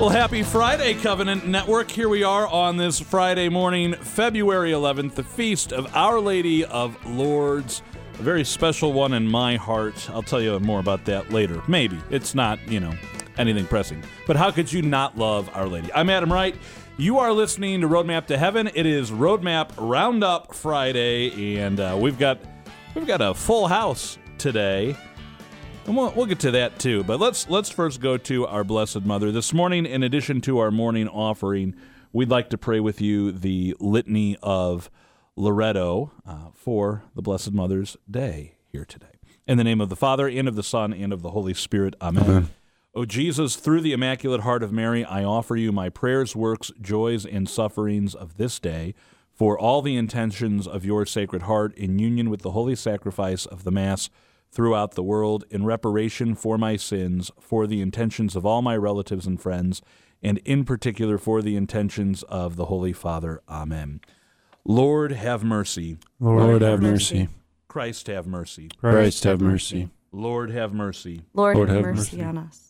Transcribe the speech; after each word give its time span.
Well, 0.00 0.08
happy 0.08 0.42
Friday, 0.42 0.94
Covenant 0.94 1.46
Network. 1.46 1.90
Here 1.90 2.08
we 2.08 2.22
are 2.22 2.46
on 2.46 2.78
this 2.78 2.98
Friday 2.98 3.50
morning, 3.50 3.92
February 3.92 4.70
11th, 4.70 5.14
the 5.14 5.22
feast 5.22 5.74
of 5.74 5.94
Our 5.94 6.18
Lady 6.18 6.64
of 6.64 6.96
Lourdes. 7.04 7.82
A 8.18 8.22
very 8.22 8.42
special 8.42 8.94
one 8.94 9.12
in 9.12 9.28
my 9.28 9.56
heart. 9.56 10.08
I'll 10.08 10.22
tell 10.22 10.40
you 10.40 10.58
more 10.60 10.80
about 10.80 11.04
that 11.04 11.30
later. 11.30 11.62
Maybe. 11.68 11.98
It's 12.08 12.34
not, 12.34 12.66
you 12.66 12.80
know, 12.80 12.94
anything 13.36 13.66
pressing. 13.66 14.02
But 14.26 14.36
how 14.36 14.50
could 14.50 14.72
you 14.72 14.80
not 14.80 15.18
love 15.18 15.50
Our 15.52 15.68
Lady? 15.68 15.92
I'm 15.92 16.08
Adam 16.08 16.32
Wright. 16.32 16.56
You 16.96 17.18
are 17.18 17.30
listening 17.34 17.82
to 17.82 17.86
Roadmap 17.86 18.24
to 18.28 18.38
Heaven. 18.38 18.70
It 18.74 18.86
is 18.86 19.10
Roadmap 19.10 19.72
Roundup 19.76 20.54
Friday, 20.54 21.58
and 21.58 21.78
uh, 21.78 21.94
we've 22.00 22.18
got 22.18 22.40
we've 22.94 23.06
got 23.06 23.20
a 23.20 23.34
full 23.34 23.68
house 23.68 24.16
today. 24.38 24.96
And 25.90 25.96
we'll, 25.96 26.12
we'll 26.12 26.26
get 26.26 26.38
to 26.40 26.52
that 26.52 26.78
too. 26.78 27.02
But 27.02 27.18
let's 27.18 27.48
let's 27.48 27.68
first 27.68 28.00
go 28.00 28.16
to 28.16 28.46
our 28.46 28.62
Blessed 28.62 29.00
Mother. 29.00 29.32
This 29.32 29.52
morning, 29.52 29.86
in 29.86 30.04
addition 30.04 30.40
to 30.42 30.58
our 30.58 30.70
morning 30.70 31.08
offering, 31.08 31.74
we'd 32.12 32.28
like 32.28 32.48
to 32.50 32.56
pray 32.56 32.78
with 32.78 33.00
you 33.00 33.32
the 33.32 33.74
litany 33.80 34.36
of 34.40 34.88
Loretto 35.34 36.12
uh, 36.24 36.50
for 36.54 37.02
the 37.16 37.22
Blessed 37.22 37.50
Mother's 37.50 37.96
Day 38.08 38.54
here 38.68 38.84
today. 38.84 39.18
In 39.48 39.58
the 39.58 39.64
name 39.64 39.80
of 39.80 39.88
the 39.88 39.96
Father, 39.96 40.28
and 40.28 40.46
of 40.46 40.54
the 40.54 40.62
Son, 40.62 40.92
and 40.92 41.12
of 41.12 41.22
the 41.22 41.30
Holy 41.30 41.54
Spirit. 41.54 41.96
Amen. 42.00 42.22
Amen. 42.22 42.50
O 42.94 43.04
Jesus, 43.04 43.56
through 43.56 43.80
the 43.80 43.92
Immaculate 43.92 44.42
Heart 44.42 44.62
of 44.62 44.70
Mary, 44.70 45.04
I 45.04 45.24
offer 45.24 45.56
you 45.56 45.72
my 45.72 45.88
prayers, 45.88 46.36
works, 46.36 46.70
joys, 46.80 47.26
and 47.26 47.48
sufferings 47.48 48.14
of 48.14 48.36
this 48.36 48.60
day 48.60 48.94
for 49.32 49.58
all 49.58 49.82
the 49.82 49.96
intentions 49.96 50.68
of 50.68 50.84
your 50.84 51.04
Sacred 51.04 51.42
Heart 51.42 51.76
in 51.76 51.98
union 51.98 52.30
with 52.30 52.42
the 52.42 52.52
holy 52.52 52.76
sacrifice 52.76 53.44
of 53.44 53.64
the 53.64 53.72
Mass 53.72 54.08
throughout 54.50 54.94
the 54.94 55.02
world 55.02 55.44
in 55.50 55.64
reparation 55.64 56.34
for 56.34 56.58
my 56.58 56.76
sins, 56.76 57.30
for 57.40 57.66
the 57.66 57.80
intentions 57.80 58.34
of 58.34 58.44
all 58.44 58.62
my 58.62 58.76
relatives 58.76 59.26
and 59.26 59.40
friends, 59.40 59.82
and 60.22 60.38
in 60.38 60.64
particular 60.64 61.18
for 61.18 61.40
the 61.40 61.56
intentions 61.56 62.22
of 62.24 62.56
the 62.56 62.66
Holy 62.66 62.92
Father. 62.92 63.40
Amen. 63.48 64.00
Lord, 64.64 65.12
have 65.12 65.42
mercy. 65.42 65.98
Lord, 66.18 66.42
Lord 66.42 66.62
have 66.62 66.82
mercy. 66.82 67.28
Christ, 67.68 68.08
have 68.08 68.26
mercy. 68.26 68.70
Christ, 68.80 69.24
have 69.24 69.40
mercy. 69.40 69.90
Lord, 70.12 70.50
have 70.50 70.74
mercy. 70.74 71.22
Lord, 71.32 71.56
Lord 71.56 71.68
have, 71.68 71.82
mercy, 71.82 72.16
mercy 72.16 72.22
on 72.22 72.38
us. 72.38 72.69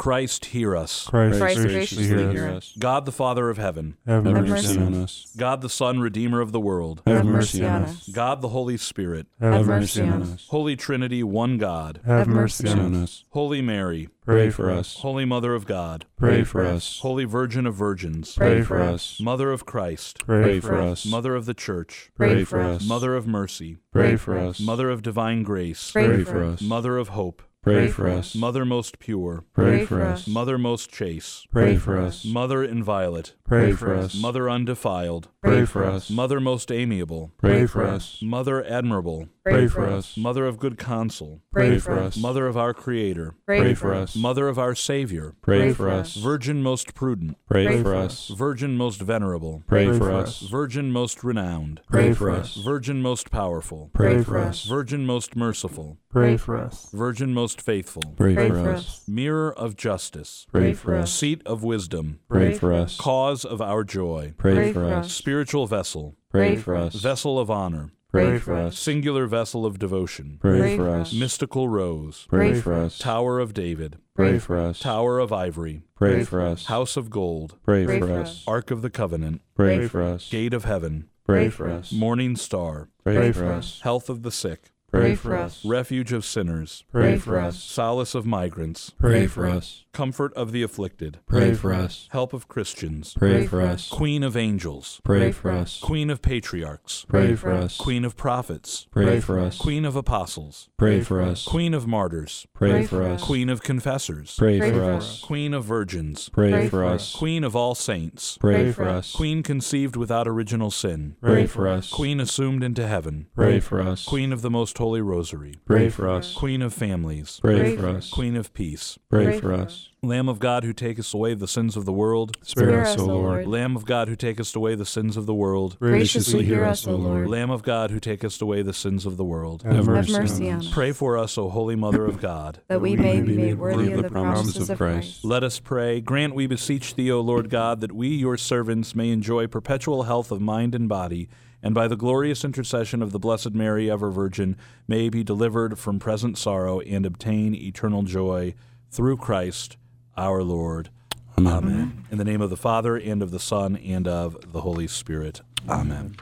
Christ, 0.00 0.46
hear 0.46 0.74
us. 0.74 1.04
Christ, 1.06 1.38
Christ 1.38 1.60
graciously 1.60 2.06
hear, 2.06 2.30
hear 2.32 2.48
us. 2.48 2.72
God, 2.78 3.04
the 3.04 3.12
Father 3.12 3.50
of 3.50 3.58
heaven. 3.58 3.98
Have, 4.06 4.24
have 4.24 4.48
mercy 4.48 4.80
on 4.80 4.94
us. 4.94 5.30
God, 5.36 5.60
the 5.60 5.68
Son, 5.68 6.00
Redeemer 6.00 6.40
of 6.40 6.52
the 6.52 6.58
world. 6.58 7.02
Have, 7.06 7.18
have 7.18 7.26
mercy 7.26 7.62
on 7.62 7.82
us. 7.82 8.08
God, 8.08 8.40
the 8.40 8.48
Holy 8.48 8.78
Spirit. 8.78 9.26
Have, 9.38 9.52
have 9.52 9.66
mercy 9.66 10.00
on 10.00 10.22
us. 10.22 10.46
Holy 10.48 10.74
Trinity, 10.74 11.22
one 11.22 11.58
God. 11.58 12.00
Have 12.06 12.28
mercy 12.28 12.66
on 12.66 12.94
us. 12.94 13.24
Holy 13.28 13.60
Mary. 13.60 14.08
Pray 14.24 14.48
for 14.48 14.70
us. 14.70 14.96
Holy 14.96 15.26
Mother 15.26 15.54
of 15.54 15.66
God. 15.66 16.06
Pray 16.16 16.44
for 16.44 16.64
us. 16.64 17.00
Holy 17.00 17.24
Virgin 17.26 17.66
of 17.66 17.74
Virgins. 17.74 18.34
Pray 18.36 18.62
for 18.62 18.80
us. 18.80 19.20
Mother 19.20 19.52
of 19.52 19.66
Christ. 19.66 20.24
Pray 20.24 20.60
for 20.60 20.80
us. 20.80 21.04
Mother 21.04 21.34
of 21.34 21.44
the 21.44 21.52
Church. 21.52 22.10
Pray 22.16 22.44
for 22.44 22.62
us. 22.62 22.88
Mother 22.88 23.16
of 23.16 23.26
mercy. 23.26 23.76
Pray 23.92 24.16
for 24.16 24.38
us. 24.38 24.60
Mother 24.60 24.88
of 24.88 25.02
divine 25.02 25.42
grace. 25.42 25.90
Pray 25.90 26.24
for 26.24 26.42
us. 26.42 26.62
Mother 26.62 26.96
of 26.96 27.08
hope. 27.08 27.42
Pray 27.62 27.88
for 27.88 28.08
us. 28.08 28.34
Mother 28.34 28.64
most 28.64 28.98
pure. 28.98 29.44
Pray 29.52 29.84
for 29.84 30.00
us. 30.02 30.26
Mother 30.26 30.56
most 30.56 30.90
chaste. 30.90 31.46
Pray 31.50 31.76
for 31.76 31.98
us. 31.98 32.24
Mother 32.24 32.64
inviolate. 32.64 33.34
Pray 33.44 33.72
for 33.72 33.94
us. 33.94 34.14
Mother 34.14 34.48
undefiled. 34.48 35.28
Pray 35.42 35.66
for 35.66 35.84
us. 35.84 36.08
Mother 36.08 36.40
most 36.40 36.70
amiable. 36.70 37.32
Pray 37.38 37.66
for 37.66 37.84
us. 37.84 38.18
Mother 38.22 38.64
admirable. 38.64 39.28
Pray 39.44 39.66
for 39.66 39.86
us. 39.86 40.16
Mother 40.16 40.46
of 40.46 40.58
good 40.58 40.78
counsel. 40.78 41.40
Pray 41.52 41.78
for 41.78 41.98
us. 41.98 42.16
Mother 42.16 42.46
of 42.46 42.56
our 42.56 42.72
Creator. 42.72 43.34
Pray 43.46 43.74
for 43.74 43.92
us. 43.92 44.14
Mother 44.14 44.48
of 44.48 44.58
our 44.58 44.74
Savior. 44.74 45.34
Pray 45.42 45.72
for 45.72 45.90
us. 45.90 46.14
Virgin 46.14 46.62
most 46.62 46.94
prudent. 46.94 47.36
Pray 47.48 47.82
for 47.82 47.94
us. 47.94 48.28
Virgin 48.28 48.76
most 48.76 49.00
venerable. 49.00 49.64
Pray 49.66 49.98
for 49.98 50.12
us. 50.12 50.40
Virgin 50.40 50.92
most 50.92 51.24
renowned. 51.24 51.80
Pray 51.90 52.12
for 52.12 52.30
us. 52.30 52.56
Virgin 52.56 53.02
most 53.02 53.30
powerful. 53.30 53.90
Pray 53.92 54.22
for 54.22 54.38
us. 54.38 54.64
Virgin 54.64 55.04
most 55.04 55.34
merciful. 55.34 55.98
Pray 56.10 56.36
for 56.36 56.56
us. 56.56 56.90
Virgin 56.92 57.32
most 57.32 57.49
faithful. 57.58 58.02
Pray 58.16 58.34
for 58.34 58.58
us. 58.70 59.02
Mirror 59.08 59.52
of 59.58 59.76
justice. 59.76 60.46
Pray 60.52 60.74
for 60.74 60.94
us. 60.94 61.12
Seat 61.12 61.40
of 61.46 61.62
wisdom. 61.64 62.20
Pray 62.28 62.58
for 62.58 62.72
us. 62.72 62.98
Cause 62.98 63.44
of 63.44 63.62
our 63.62 63.82
joy. 63.82 64.34
Pray 64.36 64.72
for 64.72 64.84
us. 64.84 65.12
Spiritual 65.12 65.66
vessel. 65.66 66.16
Pray 66.30 66.56
for 66.56 66.76
us. 66.76 66.94
Vessel 66.94 67.38
of 67.38 67.50
honor. 67.50 67.90
Pray 68.12 68.38
for 68.38 68.54
us. 68.54 68.78
Singular 68.78 69.26
vessel 69.26 69.64
of 69.64 69.78
devotion. 69.78 70.38
Pray 70.40 70.76
for 70.76 70.88
us. 70.88 71.12
Mystical 71.12 71.68
rose. 71.68 72.26
Pray 72.28 72.60
for 72.60 72.74
us. 72.74 72.98
Tower 72.98 73.38
of 73.38 73.54
David. 73.54 73.98
Pray 74.14 74.38
for 74.38 74.58
us. 74.58 74.80
Tower 74.80 75.18
of 75.18 75.32
ivory. 75.32 75.82
Pray 75.94 76.24
for 76.24 76.42
us. 76.42 76.66
House 76.66 76.96
of 76.96 77.08
gold. 77.08 77.56
Pray 77.64 77.86
for 77.86 78.12
us. 78.12 78.44
Ark 78.46 78.70
of 78.70 78.82
the 78.82 78.90
covenant. 78.90 79.42
Pray 79.54 79.86
for 79.86 80.02
us. 80.02 80.28
Gate 80.28 80.52
of 80.52 80.64
heaven. 80.64 81.08
Pray 81.24 81.48
for 81.48 81.70
us. 81.70 81.92
Morning 81.92 82.34
star. 82.34 82.88
Pray 83.04 83.30
for 83.30 83.46
us. 83.46 83.80
Health 83.82 84.10
of 84.10 84.24
the 84.24 84.32
sick. 84.32 84.72
Pray 84.90 85.14
for 85.14 85.36
us. 85.36 85.64
Refuge 85.64 86.12
of 86.12 86.24
sinners. 86.24 86.84
Pray 86.90 87.16
for 87.18 87.38
us. 87.38 87.62
Solace 87.62 88.14
of 88.14 88.26
migrants. 88.26 88.90
Pray 88.98 89.26
for 89.26 89.46
us. 89.46 89.84
Comfort 89.92 90.32
of 90.34 90.52
the 90.52 90.62
afflicted. 90.62 91.18
Pray 91.26 91.54
for 91.54 91.72
us. 91.72 92.08
Help 92.12 92.32
of 92.32 92.48
Christians. 92.48 93.14
Pray 93.14 93.46
for 93.46 93.60
us. 93.60 93.88
Queen 93.88 94.22
of 94.22 94.36
angels. 94.36 95.00
Pray 95.04 95.32
for 95.32 95.50
us. 95.50 95.80
Queen 95.80 96.10
of 96.10 96.22
patriarchs. 96.22 97.04
Pray 97.08 97.34
for 97.34 97.52
us. 97.52 97.76
Queen 97.76 98.04
of 98.04 98.16
prophets. 98.16 98.86
Pray 98.90 99.20
for 99.20 99.38
us. 99.38 99.58
Queen 99.58 99.84
of 99.84 99.96
apostles. 99.96 100.68
Pray 100.76 101.00
for 101.00 101.20
us. 101.20 101.44
Queen 101.44 101.74
of 101.74 101.86
martyrs. 101.86 102.46
Pray 102.54 102.86
for 102.86 103.02
us. 103.02 103.22
Queen 103.22 103.48
of 103.48 103.62
confessors. 103.62 104.36
Pray 104.36 104.58
for 104.58 104.84
us. 104.84 105.20
Queen 105.20 105.54
of 105.54 105.64
virgins. 105.64 106.28
Pray 106.28 106.68
for 106.68 106.84
us. 106.84 107.14
Queen 107.14 107.44
of 107.44 107.54
all 107.56 107.74
saints. 107.74 108.38
Pray 108.38 108.72
for 108.72 108.88
us. 108.88 109.12
Queen 109.12 109.42
conceived 109.42 109.96
without 109.96 110.26
original 110.28 110.70
sin. 110.70 111.16
Pray 111.20 111.46
for 111.46 111.68
us. 111.68 111.90
Queen 111.90 112.20
assumed 112.20 112.62
into 112.62 112.86
heaven. 112.86 113.26
Pray 113.34 113.60
for 113.60 113.80
us. 113.80 114.04
Queen 114.04 114.32
of 114.32 114.42
the 114.42 114.50
most 114.50 114.79
holy 114.80 115.00
rosary. 115.00 115.54
Pray 115.66 115.90
for 115.90 116.08
us. 116.08 116.34
Queen 116.34 116.62
of 116.62 116.74
families. 116.74 117.38
Pray 117.40 117.76
for 117.76 117.86
us. 117.86 118.10
Queen 118.10 118.34
of 118.34 118.52
peace. 118.54 118.98
Pray 119.10 119.38
for 119.38 119.52
us. 119.52 119.90
Lamb 120.02 120.30
of 120.30 120.38
God 120.38 120.64
who 120.64 120.72
takest 120.72 121.12
away 121.12 121.34
the 121.34 121.46
sins 121.46 121.76
of 121.76 121.84
the 121.84 121.92
world. 121.92 122.34
Spare 122.42 122.80
us, 122.80 122.98
O 122.98 123.04
Lord. 123.04 123.46
Lamb 123.46 123.76
of 123.76 123.84
God 123.84 124.08
who 124.08 124.16
takest 124.16 124.56
away 124.56 124.74
the 124.74 124.86
sins 124.86 125.18
of 125.18 125.26
the 125.26 125.34
world. 125.34 125.76
Graciously 125.78 126.46
hear 126.46 126.64
us, 126.64 126.86
O 126.86 126.96
Lord. 126.96 127.28
Lamb 127.28 127.50
of 127.50 127.62
God 127.62 127.90
who 127.90 128.00
takest 128.00 128.40
away 128.40 128.62
the 128.62 128.72
sins 128.72 129.04
of 129.04 129.18
the 129.18 129.24
world. 129.24 129.62
Have 129.62 129.86
mercy, 129.86 130.12
mercy 130.12 130.48
on 130.48 130.54
on 130.54 130.60
us. 130.60 130.66
us. 130.68 130.72
Pray 130.72 130.92
for 130.92 131.18
us, 131.18 131.36
O 131.36 131.50
Holy 131.50 131.76
Mother 131.76 132.06
of 132.06 132.18
God. 132.30 132.62
that 132.68 132.80
we 132.80 132.96
may 132.96 133.20
be 133.20 133.36
made 133.36 133.58
worthy 133.58 133.92
of 133.92 134.02
the 134.02 134.10
promises 134.10 134.70
of 134.70 134.78
Christ. 134.78 135.22
Let 135.22 135.44
us 135.44 135.60
pray. 135.60 136.00
Grant, 136.00 136.34
we 136.34 136.46
beseech 136.46 136.94
thee, 136.94 137.12
O 137.12 137.20
Lord 137.20 137.50
God, 137.50 137.82
that 137.82 137.92
we, 137.92 138.08
your 138.08 138.38
servants, 138.38 138.94
may 138.94 139.10
enjoy 139.10 139.46
perpetual 139.46 140.04
health 140.04 140.32
of 140.32 140.40
mind 140.40 140.74
and 140.74 140.88
body, 140.88 141.28
and 141.62 141.74
by 141.74 141.88
the 141.88 141.96
glorious 141.96 142.44
intercession 142.44 143.02
of 143.02 143.12
the 143.12 143.18
Blessed 143.18 143.52
Mary, 143.52 143.90
ever 143.90 144.10
Virgin, 144.10 144.56
may 144.88 145.08
be 145.08 145.22
delivered 145.22 145.78
from 145.78 145.98
present 145.98 146.38
sorrow 146.38 146.80
and 146.80 147.04
obtain 147.04 147.54
eternal 147.54 148.02
joy 148.02 148.54
through 148.90 149.18
Christ 149.18 149.76
our 150.16 150.42
Lord. 150.42 150.90
Amen. 151.38 152.04
In 152.10 152.18
the 152.18 152.24
name 152.24 152.40
of 152.40 152.50
the 152.50 152.56
Father, 152.56 152.96
and 152.96 153.22
of 153.22 153.30
the 153.30 153.40
Son, 153.40 153.76
and 153.76 154.06
of 154.06 154.52
the 154.52 154.60
Holy 154.60 154.86
Spirit. 154.86 155.40
Amen. 155.68 156.16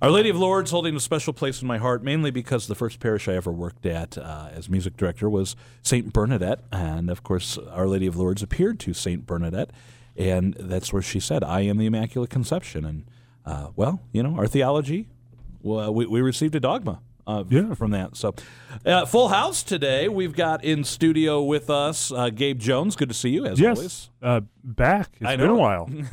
Our 0.00 0.10
Lady 0.10 0.28
of 0.28 0.36
Lourdes 0.36 0.70
holding 0.70 0.94
a 0.94 1.00
special 1.00 1.32
place 1.32 1.60
in 1.60 1.66
my 1.66 1.78
heart, 1.78 2.04
mainly 2.04 2.30
because 2.30 2.66
the 2.66 2.76
first 2.76 3.00
parish 3.00 3.26
I 3.26 3.34
ever 3.34 3.50
worked 3.50 3.84
at 3.84 4.16
uh, 4.16 4.48
as 4.52 4.68
music 4.68 4.96
director 4.96 5.28
was 5.28 5.56
St. 5.82 6.12
Bernadette. 6.12 6.60
And 6.70 7.10
of 7.10 7.24
course, 7.24 7.58
Our 7.58 7.88
Lady 7.88 8.06
of 8.06 8.16
Lourdes 8.16 8.42
appeared 8.42 8.78
to 8.80 8.94
St. 8.94 9.26
Bernadette. 9.26 9.70
And 10.16 10.54
that's 10.54 10.92
where 10.92 11.02
she 11.02 11.18
said, 11.18 11.42
I 11.42 11.62
am 11.62 11.78
the 11.78 11.86
Immaculate 11.86 12.30
Conception. 12.30 12.84
And, 12.84 13.06
uh, 13.48 13.70
well, 13.76 14.00
you 14.12 14.22
know, 14.22 14.36
our 14.36 14.46
theology, 14.46 15.08
well, 15.62 15.92
we, 15.92 16.06
we 16.06 16.20
received 16.20 16.54
a 16.54 16.60
dogma. 16.60 17.00
Uh, 17.28 17.44
Yeah. 17.48 17.74
from 17.74 17.90
that. 17.90 18.16
So, 18.16 18.34
uh, 18.86 19.04
full 19.04 19.28
house 19.28 19.62
today. 19.62 20.08
We've 20.08 20.34
got 20.34 20.64
in 20.64 20.82
studio 20.82 21.42
with 21.42 21.68
us 21.68 22.10
uh, 22.10 22.30
Gabe 22.30 22.58
Jones. 22.58 22.96
Good 22.96 23.10
to 23.10 23.14
see 23.14 23.28
you, 23.28 23.44
as 23.44 23.60
always. 23.60 23.82
Yes, 23.82 24.10
uh, 24.22 24.40
back. 24.64 25.10
It's 25.20 25.28
I 25.28 25.36
been 25.36 25.50
a 25.50 25.54
while 25.54 25.88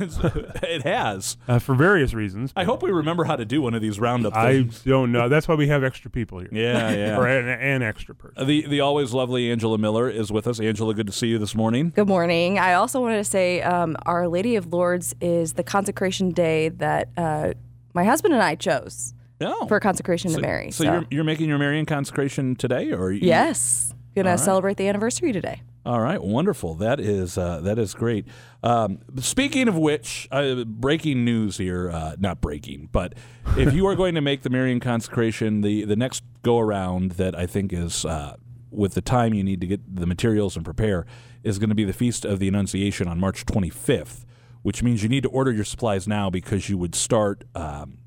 it 0.62 0.82
has. 0.82 1.38
uh, 1.48 1.58
for 1.58 1.74
various 1.74 2.12
reasons. 2.12 2.52
I 2.54 2.64
hope 2.64 2.82
we 2.82 2.90
remember 2.90 3.24
how 3.24 3.36
to 3.36 3.46
do 3.46 3.62
one 3.62 3.72
of 3.72 3.80
these 3.80 3.98
roundup 3.98 4.36
I 4.36 4.68
don't 4.84 5.10
know. 5.10 5.30
That's 5.30 5.48
why 5.48 5.54
we 5.54 5.68
have 5.68 5.82
extra 5.82 6.10
people 6.10 6.38
here. 6.40 6.50
Yeah, 6.52 6.90
yeah. 6.90 7.16
or 7.16 7.26
an, 7.26 7.48
an 7.48 7.82
extra 7.82 8.14
person. 8.14 8.34
Uh, 8.36 8.44
The 8.44 8.66
the 8.66 8.80
always 8.80 9.14
lovely 9.14 9.50
Angela 9.50 9.78
Miller 9.78 10.10
is 10.10 10.30
with 10.30 10.46
us. 10.46 10.60
Angela, 10.60 10.92
good 10.92 11.06
to 11.06 11.12
see 11.14 11.28
you 11.28 11.38
this 11.38 11.54
morning. 11.54 11.92
Good 11.96 12.08
morning. 12.08 12.58
I 12.58 12.74
also 12.74 13.00
wanted 13.00 13.16
to 13.16 13.24
say 13.24 13.62
um, 13.62 13.96
Our 14.04 14.28
Lady 14.28 14.56
of 14.56 14.66
Lourdes 14.70 15.14
is 15.22 15.54
the 15.54 15.64
consecration 15.64 16.30
day 16.32 16.68
that 16.68 17.08
uh, 17.16 17.54
my 17.94 18.04
husband 18.04 18.34
and 18.34 18.42
I 18.42 18.54
chose 18.54 19.14
No. 19.40 19.66
for 19.66 19.80
consecration 19.80 20.30
so, 20.30 20.36
to 20.36 20.42
Mary. 20.42 20.70
So, 20.70 20.84
you're 20.84 21.06
you're 21.10 21.24
making 21.24 21.48
your 21.48 21.58
Marian 21.58 21.86
consecration 21.86 22.56
today, 22.56 22.92
or 22.92 23.12
you, 23.12 23.20
yes, 23.22 23.94
gonna 24.14 24.30
right. 24.30 24.40
celebrate 24.40 24.76
the 24.76 24.88
anniversary 24.88 25.32
today. 25.32 25.62
All 25.86 26.00
right, 26.00 26.20
wonderful. 26.20 26.74
That 26.74 26.98
is 26.98 27.38
uh, 27.38 27.60
that 27.60 27.78
is 27.78 27.94
great. 27.94 28.26
Um, 28.64 28.98
speaking 29.20 29.68
of 29.68 29.76
which, 29.76 30.26
uh, 30.32 30.64
breaking 30.64 31.24
news 31.24 31.58
here. 31.58 31.90
Uh, 31.90 32.16
not 32.18 32.40
breaking, 32.40 32.88
but 32.90 33.14
if 33.56 33.72
you 33.72 33.86
are 33.86 33.94
going 33.96 34.16
to 34.16 34.20
make 34.20 34.42
the 34.42 34.50
Marian 34.50 34.80
consecration, 34.80 35.60
the 35.60 35.84
the 35.84 35.94
next 35.94 36.24
go 36.42 36.58
around 36.58 37.12
that 37.12 37.38
I 37.38 37.46
think 37.46 37.72
is 37.72 38.04
uh, 38.04 38.36
with 38.72 38.94
the 38.94 39.00
time 39.00 39.32
you 39.32 39.44
need 39.44 39.60
to 39.60 39.66
get 39.68 39.96
the 39.96 40.06
materials 40.06 40.56
and 40.56 40.64
prepare, 40.64 41.06
is 41.44 41.60
going 41.60 41.68
to 41.68 41.76
be 41.76 41.84
the 41.84 41.92
Feast 41.92 42.24
of 42.24 42.40
the 42.40 42.48
Annunciation 42.48 43.06
on 43.06 43.20
March 43.20 43.46
25th, 43.46 44.24
which 44.62 44.82
means 44.82 45.04
you 45.04 45.08
need 45.08 45.22
to 45.22 45.28
order 45.28 45.52
your 45.52 45.64
supplies 45.64 46.08
now 46.08 46.30
because 46.30 46.68
you 46.68 46.76
would 46.76 46.96
start 46.96 47.44
um, 47.54 47.98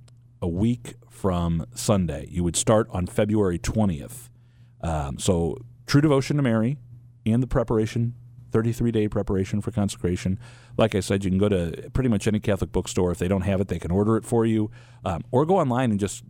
a 0.42 0.50
week 0.50 0.96
from 1.20 1.66
Sunday. 1.76 2.28
You 2.30 2.44
would 2.46 2.56
start 2.56 2.88
on 2.92 3.06
February 3.06 3.60
20th. 3.60 4.30
Um, 4.82 5.20
so, 5.20 5.58
true 5.86 6.00
devotion 6.00 6.38
to 6.38 6.44
Mary 6.44 6.78
and 7.26 7.44
the 7.44 7.48
preparation 7.48 8.16
33 8.52 8.92
day 8.92 9.08
preparation 9.10 9.62
for 9.62 9.72
consecration. 9.72 10.40
Like 10.78 10.96
I 10.96 11.02
said, 11.02 11.24
you 11.26 11.30
can 11.30 11.38
go 11.38 11.50
to 11.50 11.90
pretty 11.94 12.10
much 12.10 12.26
any 12.26 12.40
Catholic 12.40 12.72
bookstore. 12.72 13.12
If 13.12 13.20
they 13.20 13.28
don't 13.28 13.42
have 13.42 13.60
it, 13.60 13.68
they 13.68 13.80
can 13.80 13.92
order 13.92 14.16
it 14.16 14.24
for 14.26 14.46
you. 14.46 14.72
Um, 15.04 15.24
or 15.30 15.46
go 15.46 15.58
online 15.58 15.92
and 15.92 16.00
just 16.00 16.24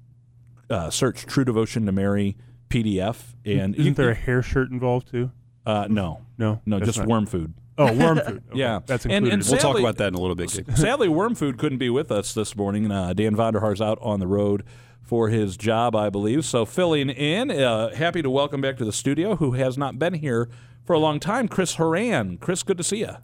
uh, 0.70 0.90
search 0.90 1.26
True 1.26 1.46
Devotion 1.46 1.86
to 1.86 1.92
Mary 1.92 2.36
PDF. 2.70 3.36
And 3.46 3.76
Isn't 3.76 3.86
you, 3.86 3.94
there 3.94 4.10
a 4.10 4.16
hair 4.16 4.42
shirt 4.42 4.72
involved 4.72 5.12
too? 5.12 5.32
uh, 5.66 5.88
no, 5.90 6.26
No, 6.38 6.62
no, 6.66 6.80
just 6.80 7.06
worm 7.06 7.28
food. 7.28 7.54
Oh, 7.80 7.94
worm 7.94 8.18
food. 8.20 8.44
Okay, 8.50 8.60
Yeah. 8.60 8.80
that's 8.86 9.06
And- 9.06 9.14
included. 9.14 9.34
and 9.34 9.42
in 9.44 9.48
We'll 9.48 9.56
it. 9.58 9.62
talk 9.62 9.74
We'll 9.74 9.74
talk 9.74 9.80
about 9.82 9.98
that 9.98 10.08
in 10.10 10.16
a 10.16 10.20
little 10.20 10.36
bit. 10.36 10.52
Gabe. 10.52 10.70
Sadly, 10.76 11.08
Worm 11.08 11.34
Food 11.36 11.58
couldn't 11.58 11.78
be 11.80 11.90
with 11.90 12.12
us 12.12 12.34
this 12.34 12.56
morning. 12.56 12.92
Uh, 12.92 13.14
Dan 13.14 13.36
Vonderhaar's 13.36 13.82
out 13.82 13.98
on 14.02 14.20
the 14.20 14.28
road 14.28 14.64
for 15.02 15.30
his 15.30 15.58
job, 15.58 15.96
I 15.96 16.10
believe. 16.10 16.46
So 16.46 16.66
filling 16.66 17.10
in, 17.10 17.50
uh, 17.50 17.96
happy 17.96 18.22
to 18.22 18.30
welcome 18.30 18.62
back 18.62 18.78
to 18.78 18.86
the 18.86 18.92
studio, 18.92 19.38
who 19.38 19.54
has 19.54 19.78
not 19.78 19.98
been 19.98 20.14
here 20.16 20.50
for 20.84 20.94
a 20.94 21.00
long 21.00 21.20
time, 21.20 21.48
Chris 21.48 21.76
Horan. 21.76 22.38
Chris, 22.38 22.62
good 22.64 22.78
to 22.78 22.84
see 22.84 22.98
you. 23.00 23.16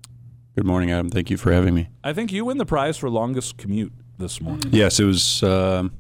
Good 0.55 0.65
morning, 0.65 0.89
Adam. 0.91 1.09
Thank 1.09 1.29
you 1.29 1.37
for 1.37 1.51
having 1.51 1.73
me. 1.75 1.89
I 2.03 2.13
think 2.13 2.31
you 2.31 2.45
win 2.45 2.57
the 2.57 2.65
prize 2.65 2.97
for 2.97 3.09
longest 3.09 3.57
commute 3.57 3.91
this 4.17 4.39
morning. 4.39 4.69
Yes, 4.71 4.99
it 4.99 5.03
was 5.03 5.43
um 5.43 5.91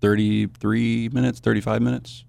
33 0.00 1.10
minutes, 1.12 1.40
35 1.40 1.82
minutes 1.82 2.24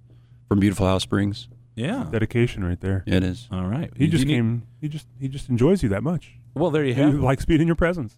from 0.47 0.59
Beautiful 0.59 0.85
House 0.87 1.03
Springs. 1.03 1.47
Yeah. 1.79 2.05
dedication 2.11 2.63
right 2.63 2.79
there. 2.79 3.03
It 3.07 3.23
is. 3.23 3.47
All 3.51 3.65
right. 3.67 3.91
He 3.95 4.05
You 4.05 4.11
just 4.11 4.25
need- 4.25 4.33
came. 4.33 4.63
He 4.81 4.87
just 4.89 5.07
he 5.19 5.27
just 5.27 5.49
enjoys 5.49 5.81
you 5.83 5.89
that 5.89 6.03
much. 6.03 6.33
Well, 6.55 6.71
there 6.71 6.83
you 6.83 6.93
He 6.93 7.01
have. 7.01 7.13
it. 7.15 7.21
likes 7.21 7.45
being 7.45 7.61
in 7.61 7.67
your 7.67 7.75
presence. 7.75 8.17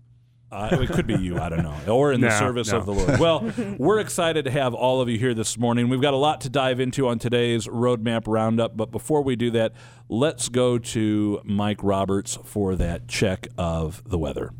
Uh, 0.51 0.67
it 0.81 0.89
could 0.89 1.07
be 1.07 1.15
you. 1.15 1.39
I 1.39 1.47
don't 1.47 1.63
know. 1.63 1.93
Or 1.93 2.11
in 2.11 2.19
the 2.19 2.27
No, 2.27 2.37
service 2.37 2.71
no. 2.73 2.79
of 2.79 2.85
the 2.85 2.91
Lord. 2.93 3.19
Well, 3.21 3.53
we're 3.77 3.99
excited 3.99 4.43
to 4.43 4.51
have 4.51 4.73
all 4.73 4.99
of 4.99 5.07
you 5.07 5.17
here 5.17 5.33
this 5.33 5.57
morning. 5.57 5.87
We've 5.87 6.01
got 6.01 6.13
a 6.13 6.17
lot 6.17 6.41
to 6.41 6.49
dive 6.49 6.81
into 6.81 7.07
on 7.07 7.19
today's 7.19 7.67
Roadmap 7.67 8.23
Roundup. 8.27 8.75
But 8.75 8.91
before 8.91 9.21
we 9.23 9.37
do 9.37 9.49
that, 9.51 9.71
let's 10.09 10.49
go 10.49 10.77
to 10.77 11.39
Mike 11.45 11.79
Roberts 11.81 12.37
for 12.43 12.75
that 12.75 13.07
check 13.07 13.47
of 13.57 14.03
the 14.05 14.17
weather. 14.17 14.51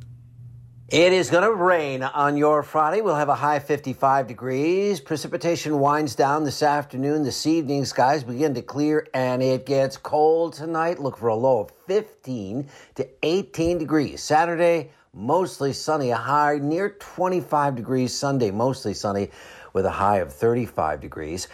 It 0.92 1.14
is 1.14 1.30
going 1.30 1.44
to 1.44 1.54
rain 1.54 2.04
on 2.04 2.36
your 2.36 2.64
Friday. 2.64 3.00
We'll 3.00 3.16
have 3.16 3.30
a 3.30 3.36
high 3.36 3.60
55 3.60 4.28
degrees. 4.28 5.00
Precipitation 5.00 5.80
winds 5.80 6.16
down 6.16 6.44
this 6.44 6.62
afternoon. 6.62 7.24
This 7.24 7.48
evening, 7.48 7.86
skies 7.86 8.26
begin 8.26 8.54
to 8.56 8.62
clear 8.62 9.08
and 9.14 9.42
it 9.42 9.66
gets 9.66 9.96
cold 9.96 10.52
tonight. 10.52 11.00
Look 11.00 11.16
for 11.16 11.30
a 11.30 11.36
low 11.36 11.62
of 11.62 11.72
15 11.88 12.68
to 12.96 13.08
18 13.24 13.78
degrees. 13.78 14.22
Saturday, 14.22 14.92
mostly 15.14 15.72
sunny, 15.72 16.10
a 16.10 16.18
high 16.18 16.60
near 16.62 16.90
25 16.90 17.78
degrees. 17.78 18.14
Sunday, 18.14 18.52
mostly 18.52 18.94
sunny 18.94 19.30
with 19.72 19.86
a 19.86 19.92
high 19.92 20.18
of 20.18 20.34
35 20.34 21.00
degrees. 21.00 21.48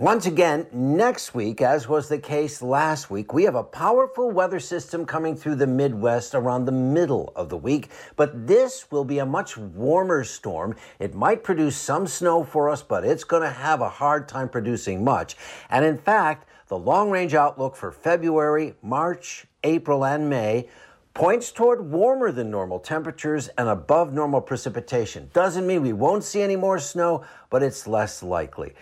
Once 0.00 0.26
again, 0.26 0.66
next 0.72 1.36
week, 1.36 1.62
as 1.62 1.86
was 1.86 2.08
the 2.08 2.18
case 2.18 2.60
last 2.60 3.10
week, 3.10 3.32
we 3.32 3.44
have 3.44 3.54
a 3.54 3.62
powerful 3.62 4.28
weather 4.28 4.58
system 4.58 5.06
coming 5.06 5.36
through 5.36 5.54
the 5.54 5.68
Midwest 5.68 6.34
around 6.34 6.64
the 6.64 6.72
middle 6.72 7.32
of 7.36 7.48
the 7.48 7.56
week. 7.56 7.90
But 8.16 8.48
this 8.48 8.90
will 8.90 9.04
be 9.04 9.20
a 9.20 9.24
much 9.24 9.56
warmer 9.56 10.24
storm. 10.24 10.74
It 10.98 11.14
might 11.14 11.44
produce 11.44 11.76
some 11.76 12.08
snow 12.08 12.42
for 12.42 12.70
us, 12.70 12.82
but 12.82 13.04
it's 13.04 13.22
going 13.22 13.44
to 13.44 13.50
have 13.50 13.80
a 13.80 13.88
hard 13.88 14.26
time 14.26 14.48
producing 14.48 15.04
much. 15.04 15.36
And 15.70 15.84
in 15.84 15.96
fact, 15.96 16.48
the 16.66 16.76
long 16.76 17.08
range 17.08 17.34
outlook 17.34 17.76
for 17.76 17.92
February, 17.92 18.74
March, 18.82 19.46
April, 19.62 20.04
and 20.04 20.28
May 20.28 20.68
points 21.14 21.52
toward 21.52 21.88
warmer 21.88 22.32
than 22.32 22.50
normal 22.50 22.80
temperatures 22.80 23.46
and 23.56 23.68
above 23.68 24.12
normal 24.12 24.40
precipitation. 24.40 25.30
Doesn't 25.32 25.68
mean 25.68 25.82
we 25.82 25.92
won't 25.92 26.24
see 26.24 26.42
any 26.42 26.56
more 26.56 26.80
snow, 26.80 27.24
but 27.48 27.62
it's 27.62 27.86
less 27.86 28.24
likely. 28.24 28.74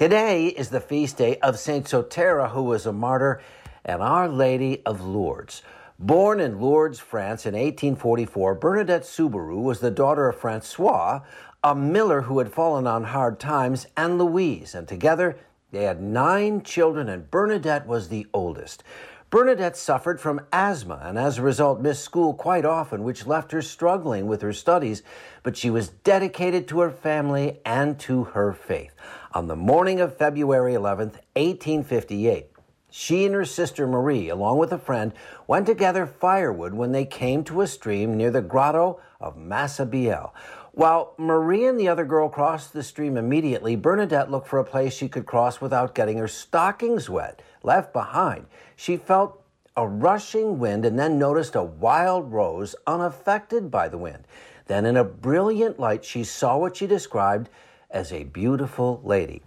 Today 0.00 0.46
is 0.46 0.70
the 0.70 0.80
feast 0.80 1.18
day 1.18 1.36
of 1.40 1.58
Saint 1.58 1.84
Sotera, 1.84 2.52
who 2.52 2.62
was 2.62 2.86
a 2.86 2.90
martyr, 2.90 3.42
and 3.84 4.00
Our 4.00 4.28
Lady 4.30 4.80
of 4.86 5.02
Lourdes. 5.02 5.60
Born 5.98 6.40
in 6.40 6.58
Lourdes, 6.58 6.98
France 6.98 7.44
in 7.44 7.52
1844, 7.52 8.54
Bernadette 8.54 9.04
Soubirous 9.04 9.62
was 9.62 9.80
the 9.80 9.90
daughter 9.90 10.26
of 10.26 10.38
Francois, 10.38 11.20
a 11.62 11.74
miller 11.74 12.22
who 12.22 12.38
had 12.38 12.50
fallen 12.50 12.86
on 12.86 13.04
hard 13.04 13.38
times, 13.38 13.88
and 13.94 14.16
Louise, 14.16 14.74
and 14.74 14.88
together 14.88 15.36
they 15.70 15.82
had 15.82 16.00
nine 16.00 16.62
children, 16.62 17.10
and 17.10 17.30
Bernadette 17.30 17.86
was 17.86 18.08
the 18.08 18.26
oldest. 18.32 18.82
Bernadette 19.28 19.76
suffered 19.76 20.18
from 20.18 20.40
asthma 20.50 21.00
and 21.04 21.16
as 21.18 21.36
a 21.36 21.42
result 21.42 21.78
missed 21.78 22.02
school 22.02 22.32
quite 22.32 22.64
often, 22.64 23.04
which 23.04 23.26
left 23.26 23.52
her 23.52 23.60
struggling 23.62 24.26
with 24.26 24.40
her 24.40 24.54
studies, 24.54 25.02
but 25.42 25.58
she 25.58 25.68
was 25.68 25.90
dedicated 25.90 26.66
to 26.66 26.80
her 26.80 26.90
family 26.90 27.60
and 27.66 27.98
to 28.00 28.24
her 28.24 28.52
faith. 28.54 28.92
On 29.32 29.46
the 29.46 29.54
morning 29.54 30.00
of 30.00 30.16
February 30.16 30.74
11th, 30.74 31.14
1858, 31.36 32.48
she 32.90 33.24
and 33.26 33.34
her 33.36 33.44
sister 33.44 33.86
Marie, 33.86 34.28
along 34.28 34.58
with 34.58 34.72
a 34.72 34.78
friend, 34.78 35.12
went 35.46 35.66
to 35.66 35.74
gather 35.74 36.04
firewood 36.04 36.74
when 36.74 36.90
they 36.90 37.04
came 37.04 37.44
to 37.44 37.60
a 37.60 37.68
stream 37.68 38.16
near 38.16 38.32
the 38.32 38.42
grotto 38.42 38.98
of 39.20 39.36
Massabielle. 39.36 40.32
While 40.72 41.14
Marie 41.16 41.64
and 41.64 41.78
the 41.78 41.86
other 41.86 42.04
girl 42.04 42.28
crossed 42.28 42.72
the 42.72 42.82
stream 42.82 43.16
immediately, 43.16 43.76
Bernadette 43.76 44.32
looked 44.32 44.48
for 44.48 44.58
a 44.58 44.64
place 44.64 44.94
she 44.94 45.08
could 45.08 45.26
cross 45.26 45.60
without 45.60 45.94
getting 45.94 46.18
her 46.18 46.26
stockings 46.26 47.08
wet, 47.08 47.40
left 47.62 47.92
behind. 47.92 48.46
She 48.74 48.96
felt 48.96 49.40
a 49.76 49.86
rushing 49.86 50.58
wind 50.58 50.84
and 50.84 50.98
then 50.98 51.20
noticed 51.20 51.54
a 51.54 51.62
wild 51.62 52.32
rose 52.32 52.74
unaffected 52.84 53.70
by 53.70 53.88
the 53.88 53.98
wind. 53.98 54.24
Then, 54.66 54.84
in 54.84 54.96
a 54.96 55.04
brilliant 55.04 55.78
light, 55.78 56.04
she 56.04 56.24
saw 56.24 56.58
what 56.58 56.76
she 56.76 56.88
described 56.88 57.48
as 57.90 58.12
a 58.12 58.24
beautiful 58.24 59.00
lady. 59.04 59.42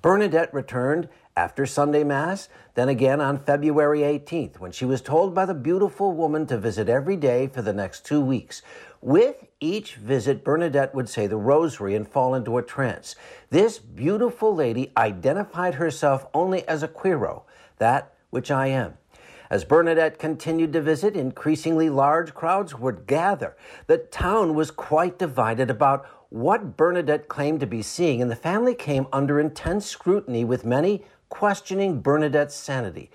Bernadette 0.00 0.52
returned 0.52 1.08
after 1.36 1.64
Sunday 1.64 2.04
Mass, 2.04 2.48
then 2.74 2.88
again 2.88 3.20
on 3.20 3.38
February 3.38 4.00
18th, 4.00 4.58
when 4.58 4.72
she 4.72 4.84
was 4.84 5.00
told 5.00 5.34
by 5.34 5.46
the 5.46 5.54
beautiful 5.54 6.12
woman 6.12 6.46
to 6.46 6.58
visit 6.58 6.88
every 6.88 7.16
day 7.16 7.46
for 7.46 7.62
the 7.62 7.72
next 7.72 8.04
two 8.04 8.20
weeks. 8.20 8.62
With 9.00 9.46
each 9.60 9.94
visit, 9.94 10.44
Bernadette 10.44 10.94
would 10.94 11.08
say 11.08 11.26
the 11.26 11.36
rosary 11.36 11.94
and 11.94 12.06
fall 12.06 12.34
into 12.34 12.58
a 12.58 12.62
trance. 12.62 13.14
This 13.50 13.78
beautiful 13.78 14.54
lady 14.54 14.92
identified 14.96 15.74
herself 15.74 16.26
only 16.34 16.66
as 16.68 16.82
Aquero, 16.82 17.44
that 17.78 18.14
which 18.30 18.50
I 18.50 18.66
am. 18.66 18.98
As 19.50 19.64
Bernadette 19.64 20.18
continued 20.18 20.72
to 20.72 20.80
visit, 20.80 21.14
increasingly 21.14 21.90
large 21.90 22.32
crowds 22.32 22.78
would 22.78 23.06
gather. 23.06 23.54
The 23.86 23.98
town 23.98 24.54
was 24.54 24.70
quite 24.70 25.18
divided 25.18 25.70
about 25.70 26.06
what 26.32 26.78
Bernadette 26.78 27.28
claimed 27.28 27.60
to 27.60 27.66
be 27.66 27.82
seeing, 27.82 28.22
and 28.22 28.30
the 28.30 28.36
family 28.36 28.74
came 28.74 29.06
under 29.12 29.38
intense 29.38 29.84
scrutiny 29.84 30.44
with 30.44 30.64
many 30.64 31.04
questioning 31.28 32.00
Bernadette's 32.00 32.54
sanity. 32.54 33.10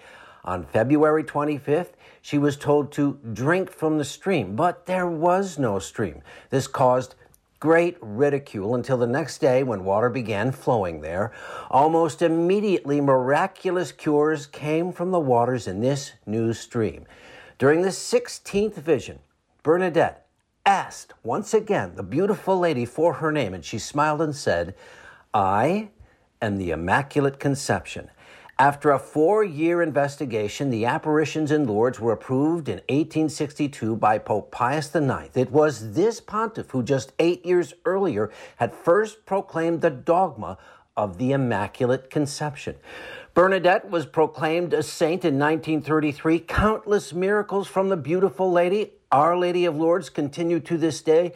On 0.45 0.63
February 0.63 1.23
25th, 1.23 1.93
she 2.21 2.37
was 2.37 2.55
told 2.55 2.91
to 2.91 3.19
drink 3.33 3.71
from 3.71 3.97
the 3.97 4.05
stream, 4.05 4.55
but 4.55 4.85
there 4.85 5.07
was 5.07 5.57
no 5.57 5.79
stream. 5.79 6.21
This 6.51 6.67
caused 6.67 7.15
great 7.59 7.97
ridicule 8.01 8.75
until 8.75 8.97
the 8.97 9.07
next 9.07 9.39
day 9.39 9.63
when 9.63 9.83
water 9.83 10.11
began 10.11 10.51
flowing 10.51 11.01
there. 11.01 11.31
Almost 11.71 12.21
immediately, 12.21 13.01
miraculous 13.01 13.91
cures 13.91 14.45
came 14.45 14.91
from 14.91 15.09
the 15.09 15.19
waters 15.19 15.67
in 15.67 15.79
this 15.79 16.13
new 16.27 16.53
stream. 16.53 17.07
During 17.57 17.81
the 17.81 17.89
16th 17.89 18.75
vision, 18.75 19.17
Bernadette 19.63 20.26
asked 20.67 21.13
once 21.23 21.53
again 21.53 21.95
the 21.95 22.03
beautiful 22.03 22.59
lady 22.59 22.83
for 22.83 23.13
her 23.13 23.31
name, 23.31 23.53
and 23.53 23.63
she 23.63 23.79
smiled 23.79 24.21
and 24.21 24.35
said, 24.35 24.75
I 25.33 25.91
am 26.41 26.57
the 26.57 26.71
Immaculate 26.71 27.39
Conception. 27.39 28.11
After 28.59 28.91
a 28.91 28.99
four 28.99 29.45
year 29.45 29.81
investigation, 29.81 30.69
the 30.69 30.83
apparitions 30.83 31.51
in 31.51 31.65
Lourdes 31.65 32.01
were 32.01 32.11
approved 32.11 32.67
in 32.67 32.79
1862 32.89 33.95
by 33.95 34.17
Pope 34.17 34.51
Pius 34.51 34.93
IX. 34.93 35.37
It 35.37 35.51
was 35.51 35.93
this 35.93 36.19
pontiff 36.19 36.71
who, 36.71 36.83
just 36.83 37.13
eight 37.17 37.45
years 37.45 37.73
earlier, 37.85 38.29
had 38.57 38.73
first 38.73 39.25
proclaimed 39.25 39.79
the 39.79 39.89
dogma 39.89 40.57
of 40.97 41.17
the 41.17 41.31
Immaculate 41.31 42.09
Conception. 42.09 42.75
Bernadette 43.33 43.89
was 43.89 44.05
proclaimed 44.05 44.73
a 44.73 44.83
saint 44.83 45.23
in 45.23 45.39
1933. 45.39 46.39
Countless 46.39 47.13
miracles 47.13 47.67
from 47.67 47.87
the 47.87 47.95
beautiful 47.95 48.51
lady, 48.51 48.96
Our 49.11 49.37
Lady 49.37 49.63
of 49.63 49.77
Lourdes, 49.77 50.09
continue 50.09 50.59
to 50.59 50.77
this 50.77 51.01
day. 51.01 51.31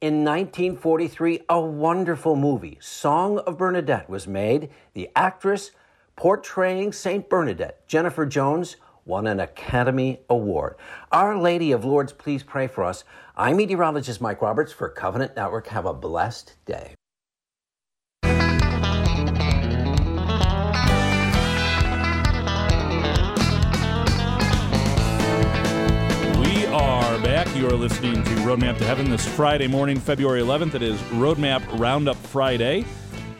In 0.00 0.24
1943, 0.24 1.40
a 1.50 1.60
wonderful 1.60 2.34
movie, 2.34 2.78
Song 2.80 3.40
of 3.40 3.58
Bernadette, 3.58 4.08
was 4.08 4.26
made. 4.26 4.70
The 4.94 5.10
actress 5.14 5.72
portraying 6.16 6.94
St. 6.94 7.28
Bernadette, 7.28 7.86
Jennifer 7.86 8.24
Jones, 8.24 8.76
won 9.04 9.26
an 9.26 9.38
Academy 9.38 10.20
Award. 10.30 10.76
Our 11.12 11.38
Lady 11.38 11.72
of 11.72 11.84
Lourdes, 11.84 12.14
please 12.14 12.42
pray 12.42 12.66
for 12.66 12.84
us. 12.84 13.04
I'm 13.36 13.58
meteorologist 13.58 14.22
Mike 14.22 14.40
Roberts 14.40 14.72
for 14.72 14.88
Covenant 14.88 15.36
Network. 15.36 15.66
Have 15.66 15.84
a 15.84 15.92
blessed 15.92 16.54
day. 16.64 16.94
You're 27.60 27.72
listening 27.72 28.14
to 28.14 28.30
Roadmap 28.36 28.78
to 28.78 28.84
Heaven 28.84 29.10
this 29.10 29.28
Friday 29.28 29.66
morning, 29.66 30.00
February 30.00 30.40
11th. 30.40 30.76
It 30.76 30.80
is 30.82 30.98
Roadmap 31.12 31.78
Roundup 31.78 32.16
Friday. 32.16 32.86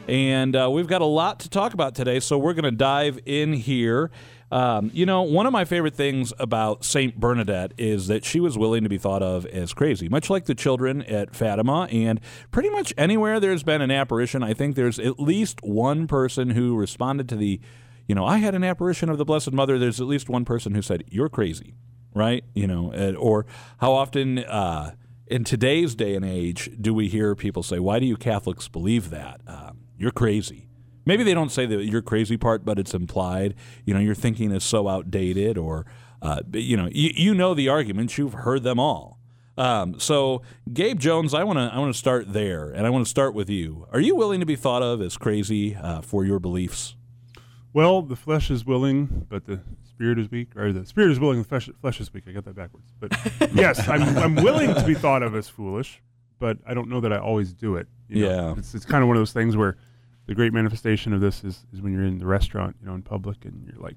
And 0.09 0.55
uh, 0.55 0.69
we've 0.71 0.87
got 0.87 1.01
a 1.01 1.07
lot 1.07 1.41
to 1.41 1.49
talk 1.49 1.73
about 1.73 1.95
today, 1.95 2.21
so 2.21 2.37
we're 2.37 2.53
going 2.53 2.65
to 2.65 2.71
dive 2.71 3.19
in 3.25 3.55
here. 3.55 4.11
Um, 4.53 4.91
you 4.93 5.07
know, 5.07 5.23
one 5.23 5.47
of 5.47 5.55
my 5.55 5.65
favorite 5.65 5.95
things 5.95 6.35
about 6.39 6.85
Saint 6.85 7.19
Bernadette 7.19 7.73
is 7.79 8.09
that 8.09 8.27
she 8.27 8.41
was 8.41 8.59
willing 8.59 8.83
to 8.83 8.91
be 8.91 8.99
thought 8.99 9.23
of 9.23 9.47
as 9.47 9.73
crazy, 9.73 10.07
much 10.07 10.29
like 10.29 10.45
the 10.45 10.55
children 10.55 11.01
at 11.05 11.35
Fatima. 11.35 11.89
And 11.91 12.21
pretty 12.51 12.69
much 12.69 12.93
anywhere 12.99 13.41
there's 13.41 13.63
been 13.63 13.81
an 13.81 13.91
apparition, 13.91 14.43
I 14.43 14.53
think 14.53 14.77
there's 14.77 14.99
at 14.99 15.19
least 15.19 15.63
one 15.63 16.07
person 16.07 16.51
who 16.51 16.77
responded 16.77 17.27
to 17.31 17.37
the, 17.37 17.59
you 18.07 18.15
know, 18.15 18.27
I 18.27 18.37
had 18.37 18.55
an 18.55 18.65
apparition 18.65 19.09
of 19.09 19.17
the 19.17 19.25
Blessed 19.25 19.53
Mother. 19.53 19.79
There's 19.79 19.99
at 19.99 20.07
least 20.07 20.29
one 20.29 20.45
person 20.45 20.75
who 20.75 20.83
said, 20.83 21.05
You're 21.09 21.31
crazy, 21.31 21.73
right? 22.15 22.45
You 22.55 22.67
know, 22.67 23.15
or 23.19 23.47
how 23.79 23.93
often. 23.93 24.39
Uh, 24.39 24.93
in 25.31 25.45
today's 25.45 25.95
day 25.95 26.17
and 26.17 26.25
age, 26.25 26.71
do 26.81 26.93
we 26.93 27.07
hear 27.09 27.37
people 27.37 27.63
say, 27.63 27.79
"Why 27.79 28.01
do 28.01 28.07
you 28.07 28.17
Catholics 28.17 28.67
believe 28.67 29.11
that? 29.11 29.41
Um, 29.47 29.79
you're 29.97 30.11
crazy." 30.11 30.69
Maybe 31.07 31.23
they 31.23 31.35
don't 31.35 31.53
say 31.53 31.67
the 31.67 31.85
"you're 31.85 32.03
crazy" 32.03 32.37
part, 32.37 32.65
but 32.65 32.79
it's 32.81 32.95
implied. 32.95 33.55
You 33.85 33.95
know, 33.95 34.01
your 34.01 34.17
thinking 34.17 34.51
is 34.51 34.65
so 34.65 34.89
outdated, 34.89 35.57
or 35.57 35.87
uh, 36.21 36.41
you 36.53 36.77
know, 36.77 36.89
you, 36.93 37.13
you 37.15 37.35
know 37.35 37.55
the 37.55 37.69
arguments. 37.69 38.19
You've 38.19 38.35
heard 38.35 38.65
them 38.65 38.81
all. 38.81 39.19
Um, 39.57 40.01
so, 40.01 40.43
Gabe 40.73 40.99
Jones, 40.99 41.35
I 41.35 41.45
want 41.45 41.59
to 41.59 41.71
I 41.73 41.79
want 41.79 41.93
to 41.93 41.99
start 41.99 42.33
there, 42.33 42.71
and 42.71 42.87
I 42.87 42.91
want 42.91 43.05
to 43.05 43.11
start 43.11 43.35
with 43.35 43.49
you. 43.49 43.87
Are 43.93 44.01
you 44.01 44.17
willing 44.17 44.41
to 44.41 44.47
be 44.47 44.57
thought 44.57 44.83
of 44.83 45.01
as 45.01 45.17
crazy 45.17 45.77
uh, 45.77 46.01
for 46.01 46.25
your 46.25 46.39
beliefs? 46.39 46.97
Well, 47.73 48.03
the 48.03 48.17
flesh 48.17 48.51
is 48.51 48.65
willing, 48.67 49.27
but 49.29 49.45
the 49.47 49.61
spirit 49.89 50.19
is 50.19 50.31
weak. 50.31 50.57
Or 50.57 50.73
the 50.73 50.85
spirit 50.85 51.11
is 51.13 51.21
willing, 51.21 51.39
the 51.43 51.49
flesh, 51.49 51.69
flesh 51.81 52.01
is 52.01 52.13
weak. 52.13 52.25
I 52.27 52.33
got 52.33 52.45
that 52.45 52.57
backwards. 52.57 52.93
But 52.99 53.13
yes, 53.55 53.89
I'm, 53.89 54.03
I'm 54.19 54.35
willing 54.37 54.75
to 54.75 54.85
be 54.85 54.95
thought 54.95 55.23
of 55.23 55.35
as 55.37 55.49
foolish, 55.49 56.03
but 56.39 56.59
I 56.67 56.75
don't 56.75 56.89
know 56.89 57.01
that 57.01 57.13
I 57.13 57.19
always 57.19 57.53
do 57.53 57.77
it. 57.77 57.87
you 58.09 58.25
know? 58.27 58.29
Yeah. 58.53 58.55
It's, 58.59 58.75
it's 58.75 58.85
kind 58.85 59.03
of 59.03 59.09
one 59.09 59.17
of 59.17 59.21
those 59.21 59.33
things 59.33 59.57
where 59.57 59.77
the 60.27 60.35
great 60.35 60.53
manifestation 60.53 61.13
of 61.13 61.21
this 61.21 61.45
is, 61.45 61.65
is 61.73 61.81
when 61.81 61.93
you're 61.93 62.05
in 62.05 62.19
the 62.19 62.27
restaurant, 62.27 62.77
you 62.81 62.87
know, 62.89 62.95
in 62.95 63.03
public, 63.03 63.45
and 63.45 63.65
you're 63.67 63.81
like, 63.83 63.97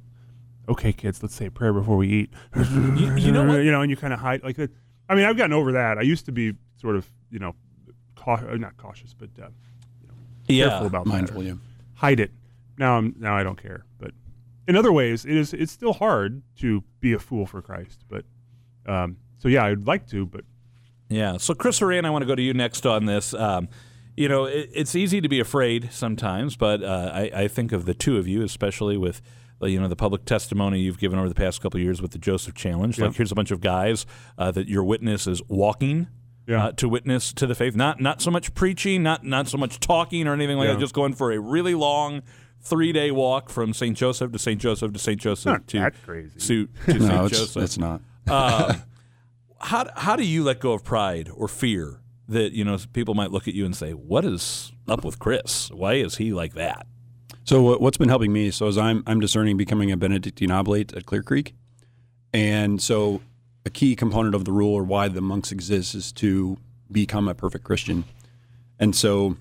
okay, 0.70 0.94
kids, 0.94 1.22
let's 1.24 1.36
say 1.36 1.46
a 1.48 1.52
prayer 1.52 1.74
before 1.74 1.98
we 1.98 2.08
eat. 2.10 2.30
You, 2.56 3.16
you 3.18 3.32
know 3.32 3.46
what? 3.46 3.56
you 3.64 3.72
know, 3.72 3.82
and 3.82 3.90
you 3.90 3.98
kind 3.98 4.14
of 4.14 4.20
hide 4.20 4.44
like 4.44 4.56
that. 4.58 4.72
I 5.10 5.16
mean, 5.16 5.26
I've 5.26 5.38
gotten 5.38 5.54
over 5.54 5.72
that. 5.74 5.98
I 5.98 6.02
used 6.02 6.26
to 6.26 6.32
be 6.32 6.54
sort 6.80 6.96
of, 6.96 7.06
you 7.30 7.40
know, 7.40 7.56
cau- 8.16 8.36
uh, 8.36 8.56
not 8.56 8.78
cautious, 8.78 9.14
but 9.14 9.30
uh, 9.42 9.48
you 10.02 10.08
know, 10.08 10.14
Yeah. 10.48 10.70
careful 10.70 10.88
about 10.88 11.06
that 11.06 11.10
Mindful, 11.10 11.42
or 11.42 11.44
yeah. 11.44 11.54
hide 11.96 12.20
it. 12.20 12.32
Now 12.78 12.98
I'm 12.98 13.16
now 13.20 13.36
I 13.36 13.44
don't 13.44 13.62
care. 13.62 13.86
But 14.00 14.12
in 14.68 14.76
other 14.76 14.92
ways, 14.92 15.26
it 15.26 15.36
is 15.36 15.54
it's 15.54 15.72
still 15.72 15.94
hard 15.94 16.42
to 16.58 16.84
be 17.00 17.14
a 17.14 17.20
fool 17.20 17.46
for 17.46 17.62
Christ. 17.62 18.04
But 18.10 18.26
um, 18.86 19.18
so 19.38 19.48
yeah, 19.48 19.66
I'd 19.66 19.86
like 19.88 20.08
to, 20.08 20.26
but 20.26 20.44
Yeah. 21.10 21.38
So, 21.38 21.54
Chris 21.54 21.80
Horan, 21.80 22.06
I 22.06 22.10
want 22.10 22.22
to 22.24 22.28
go 22.28 22.36
to 22.36 22.42
you 22.42 22.54
next 22.54 22.86
on 22.86 23.06
this. 23.06 23.34
Um, 23.34 23.68
you 24.16 24.28
know, 24.30 24.46
it, 24.46 24.70
it's 24.74 24.96
easy 24.96 25.22
to 25.22 25.30
be 25.30 25.40
afraid 25.40 25.90
sometimes, 25.92 26.56
but 26.56 26.84
uh, 26.84 27.12
I, 27.14 27.32
I 27.34 27.48
think 27.48 27.72
of 27.72 27.86
the 27.86 27.94
two 27.94 28.18
of 28.18 28.28
you, 28.28 28.42
especially 28.44 28.96
with 28.98 29.22
uh, 29.62 29.66
you 29.68 29.80
know 29.80 29.88
the 29.88 29.96
public 29.96 30.26
testimony 30.26 30.80
you've 30.82 31.00
given 31.00 31.18
over 31.20 31.30
the 31.30 31.36
past 31.36 31.62
couple 31.62 31.80
of 31.80 31.84
years 31.84 32.02
with 32.02 32.12
the 32.12 32.18
Joseph 32.20 32.54
Challenge. 32.56 32.98
Yeah. 33.00 33.06
Like, 33.08 33.16
here's 33.16 33.32
a 33.32 33.36
bunch 33.36 33.52
of 33.52 33.60
guys 33.62 34.06
uh, 34.38 34.52
that 34.52 34.68
your 34.68 34.84
witness 34.84 35.28
is 35.28 35.42
walking. 35.48 36.08
Yeah. 36.46 36.66
Uh, 36.66 36.72
to 36.74 36.90
witness 36.90 37.32
to 37.34 37.48
the 37.48 37.56
faith, 37.56 37.74
not 37.76 38.02
not 38.02 38.22
so 38.22 38.30
much 38.30 38.54
preaching, 38.54 39.02
not 39.02 39.24
not 39.24 39.48
so 39.48 39.58
much 39.58 39.80
talking 39.80 40.28
or 40.28 40.34
anything 40.34 40.58
like 40.58 40.68
Yeah. 40.68 40.74
that. 40.74 40.80
Just 40.80 40.94
going 40.94 41.14
for 41.14 41.32
a 41.32 41.40
really 41.40 41.74
long 41.74 42.22
three 42.64 42.92
day 42.92 43.12
walk 43.12 43.50
from 43.50 43.74
St. 43.74 43.96
Joseph 43.98 44.32
to 44.32 44.40
St. 44.40 44.60
Joseph 44.60 44.94
to 44.94 45.00
St. 45.00 45.20
Joseph 45.20 45.46
not 45.46 45.68
to 45.68 45.80
that 45.80 45.94
crazy. 46.04 46.40
to, 46.40 46.68
to 46.86 46.94
No, 47.00 47.08
St. 47.08 47.26
it's, 47.32 47.40
Joseph 47.40 47.64
it's 47.64 47.78
not. 47.78 48.02
um, 48.28 48.82
how 49.60 49.88
how 49.96 50.16
do 50.16 50.24
you 50.26 50.44
let 50.44 50.60
go 50.60 50.74
of 50.74 50.84
pride 50.84 51.30
or 51.34 51.48
fear 51.48 52.00
that 52.28 52.54
you 52.54 52.64
know 52.64 52.78
people 52.94 53.14
might 53.16 53.32
look 53.32 53.48
at 53.48 53.54
you 53.54 53.66
and 53.66 53.76
say, 53.76 53.92
"What 53.92 54.26
is 54.26 54.72
up 54.88 55.04
with 55.04 55.20
Chris? 55.20 55.70
Why 55.72 55.94
is 55.96 56.16
he 56.18 56.34
like 56.34 56.54
that?" 56.54 56.88
So 57.46 57.62
what- 57.62 57.82
what's 57.82 57.98
been 57.98 58.08
helping 58.10 58.32
me? 58.32 58.50
So 58.52 58.68
as 58.68 58.78
I'm 58.78 59.04
I'm 59.06 59.20
discerning 59.20 59.58
becoming 59.58 59.92
a 59.92 59.98
Benedictine 59.98 60.50
oblate 60.52 60.94
at 60.94 61.06
Clear 61.06 61.22
Creek, 61.24 61.54
and 62.34 62.82
so 62.82 63.22
a 63.66 63.70
key 63.70 63.96
component 63.96 64.36
of 64.36 64.46
the 64.46 64.52
rule 64.52 64.74
or 64.74 64.84
why 64.84 65.08
the 65.10 65.22
monks 65.22 65.52
exist 65.52 65.96
is 65.96 66.12
to 66.14 66.58
become 66.92 67.28
a 67.28 67.34
perfect 67.36 67.64
Christian, 67.66 68.06
and 68.80 68.96
so 68.96 69.36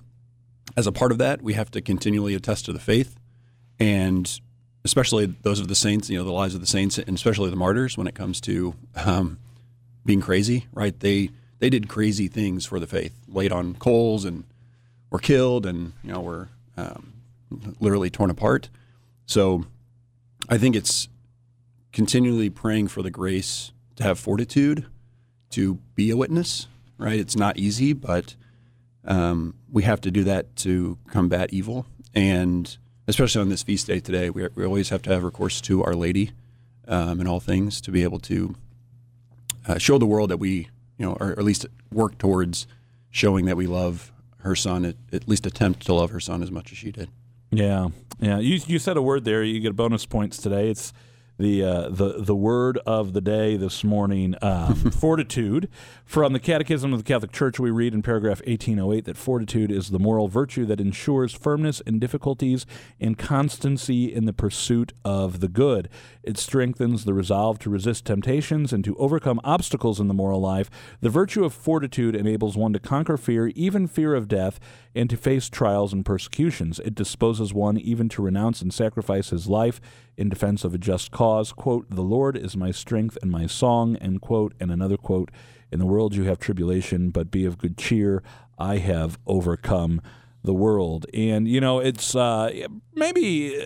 as 0.75 0.87
a 0.87 0.91
part 0.91 1.11
of 1.11 1.17
that, 1.19 1.41
we 1.41 1.53
have 1.53 1.71
to 1.71 1.81
continually 1.81 2.35
attest 2.35 2.65
to 2.65 2.73
the 2.73 2.79
faith, 2.79 3.15
and 3.79 4.39
especially 4.83 5.25
those 5.25 5.59
of 5.59 5.67
the 5.67 5.75
saints, 5.75 6.09
you 6.09 6.17
know, 6.17 6.23
the 6.23 6.31
lives 6.31 6.55
of 6.55 6.61
the 6.61 6.67
saints, 6.67 6.97
and 6.97 7.15
especially 7.15 7.49
the 7.49 7.55
martyrs 7.55 7.97
when 7.97 8.07
it 8.07 8.15
comes 8.15 8.41
to 8.41 8.75
um, 8.95 9.39
being 10.05 10.21
crazy. 10.21 10.67
Right? 10.73 10.99
They 10.99 11.29
they 11.59 11.69
did 11.69 11.87
crazy 11.87 12.27
things 12.27 12.65
for 12.65 12.79
the 12.79 12.87
faith, 12.87 13.13
laid 13.27 13.51
on 13.51 13.75
coals 13.75 14.25
and 14.25 14.43
were 15.09 15.19
killed, 15.19 15.65
and 15.65 15.93
you 16.03 16.11
know 16.11 16.21
were 16.21 16.49
um, 16.77 17.13
literally 17.79 18.09
torn 18.09 18.29
apart. 18.29 18.69
So 19.25 19.65
I 20.49 20.57
think 20.57 20.75
it's 20.75 21.07
continually 21.91 22.49
praying 22.49 22.89
for 22.89 23.01
the 23.01 23.11
grace 23.11 23.71
to 23.95 24.03
have 24.03 24.19
fortitude 24.19 24.87
to 25.51 25.75
be 25.95 26.09
a 26.09 26.17
witness, 26.17 26.67
right? 26.97 27.19
It's 27.19 27.35
not 27.35 27.57
easy, 27.57 27.93
but 27.93 28.35
um, 29.05 29.55
we 29.71 29.83
have 29.83 30.01
to 30.01 30.11
do 30.11 30.23
that 30.23 30.55
to 30.57 30.97
combat 31.07 31.51
evil. 31.51 31.85
And 32.13 32.75
especially 33.07 33.41
on 33.41 33.49
this 33.49 33.63
feast 33.63 33.87
day 33.87 33.99
today, 33.99 34.29
we, 34.29 34.47
we 34.55 34.65
always 34.65 34.89
have 34.89 35.01
to 35.03 35.09
have 35.11 35.23
recourse 35.23 35.61
to 35.61 35.83
Our 35.83 35.95
Lady 35.95 36.31
um, 36.87 37.19
in 37.19 37.27
all 37.27 37.39
things 37.39 37.81
to 37.81 37.91
be 37.91 38.03
able 38.03 38.19
to 38.19 38.55
uh, 39.67 39.77
show 39.77 39.97
the 39.97 40.05
world 40.05 40.29
that 40.29 40.37
we, 40.37 40.69
you 40.97 41.05
know, 41.05 41.17
or 41.19 41.31
at 41.31 41.43
least 41.43 41.65
work 41.91 42.17
towards 42.17 42.67
showing 43.09 43.45
that 43.45 43.57
we 43.57 43.67
love 43.67 44.11
her 44.39 44.55
son, 44.55 44.85
at, 44.85 44.95
at 45.11 45.27
least 45.27 45.45
attempt 45.45 45.85
to 45.85 45.93
love 45.93 46.09
her 46.11 46.19
son 46.19 46.43
as 46.43 46.51
much 46.51 46.71
as 46.71 46.77
she 46.77 46.91
did. 46.91 47.09
Yeah, 47.51 47.89
yeah. 48.19 48.39
You 48.39 48.59
you 48.65 48.79
said 48.79 48.97
a 48.97 49.01
word 49.01 49.25
there. 49.25 49.43
You 49.43 49.59
get 49.59 49.75
bonus 49.75 50.05
points 50.05 50.37
today. 50.37 50.69
It's 50.69 50.91
the 51.43 51.61
uh, 51.61 51.89
the 51.89 52.15
the 52.19 52.35
word 52.35 52.79
of 52.85 53.11
the 53.11 53.19
day 53.19 53.57
this 53.57 53.83
morning. 53.83 54.33
Um, 54.41 54.75
fortitude. 54.91 55.69
From 56.05 56.31
the 56.31 56.39
Catechism 56.39 56.93
of 56.93 57.03
the 57.03 57.03
Catholic 57.03 57.31
Church, 57.31 57.59
we 57.59 57.71
read 57.71 57.93
in 57.93 58.01
paragraph 58.01 58.39
1808 58.45 59.05
that 59.05 59.17
fortitude 59.17 59.71
is 59.71 59.89
the 59.89 59.99
moral 59.99 60.27
virtue 60.27 60.65
that 60.65 60.79
ensures 60.79 61.33
firmness 61.33 61.81
in 61.81 61.99
difficulties 61.99 62.65
and 62.99 63.17
constancy 63.17 64.13
in 64.13 64.25
the 64.25 64.33
pursuit 64.33 64.93
of 65.03 65.39
the 65.39 65.47
good. 65.47 65.89
It 66.21 66.37
strengthens 66.37 67.03
the 67.03 67.13
resolve 67.13 67.59
to 67.59 67.69
resist 67.69 68.05
temptations 68.05 68.71
and 68.71 68.83
to 68.85 68.95
overcome 68.97 69.41
obstacles 69.43 69.99
in 69.99 70.07
the 70.07 70.13
moral 70.13 70.39
life. 70.39 70.69
The 71.01 71.09
virtue 71.09 71.43
of 71.43 71.53
fortitude 71.53 72.15
enables 72.15 72.55
one 72.55 72.73
to 72.73 72.79
conquer 72.79 73.17
fear, 73.17 73.47
even 73.47 73.87
fear 73.87 74.13
of 74.13 74.27
death, 74.27 74.59
and 74.95 75.09
to 75.09 75.17
face 75.17 75.49
trials 75.49 75.93
and 75.93 76.05
persecutions. 76.05 76.79
It 76.79 76.95
disposes 76.95 77.53
one 77.53 77.77
even 77.77 78.09
to 78.09 78.21
renounce 78.21 78.61
and 78.61 78.73
sacrifice 78.73 79.29
his 79.29 79.47
life 79.47 79.81
in 80.17 80.29
defense 80.29 80.63
of 80.63 80.73
a 80.73 80.77
just 80.77 81.11
cause. 81.11 81.51
Quote, 81.51 81.89
The 81.89 82.01
Lord 82.01 82.37
is 82.37 82.55
my 82.55 82.71
strength 82.71 83.17
and 83.21 83.31
my 83.31 83.47
song, 83.47 83.95
end 83.97 84.21
quote. 84.21 84.53
And 84.59 84.71
another 84.71 84.97
quote, 84.97 85.31
In 85.71 85.79
the 85.79 85.85
world 85.85 86.15
you 86.15 86.23
have 86.25 86.39
tribulation, 86.39 87.09
but 87.09 87.31
be 87.31 87.45
of 87.45 87.57
good 87.57 87.77
cheer. 87.77 88.23
I 88.57 88.77
have 88.77 89.17
overcome 89.25 90.01
the 90.43 90.53
world. 90.53 91.05
And, 91.13 91.47
you 91.47 91.61
know, 91.61 91.79
it's 91.79 92.15
uh, 92.15 92.51
maybe 92.93 93.65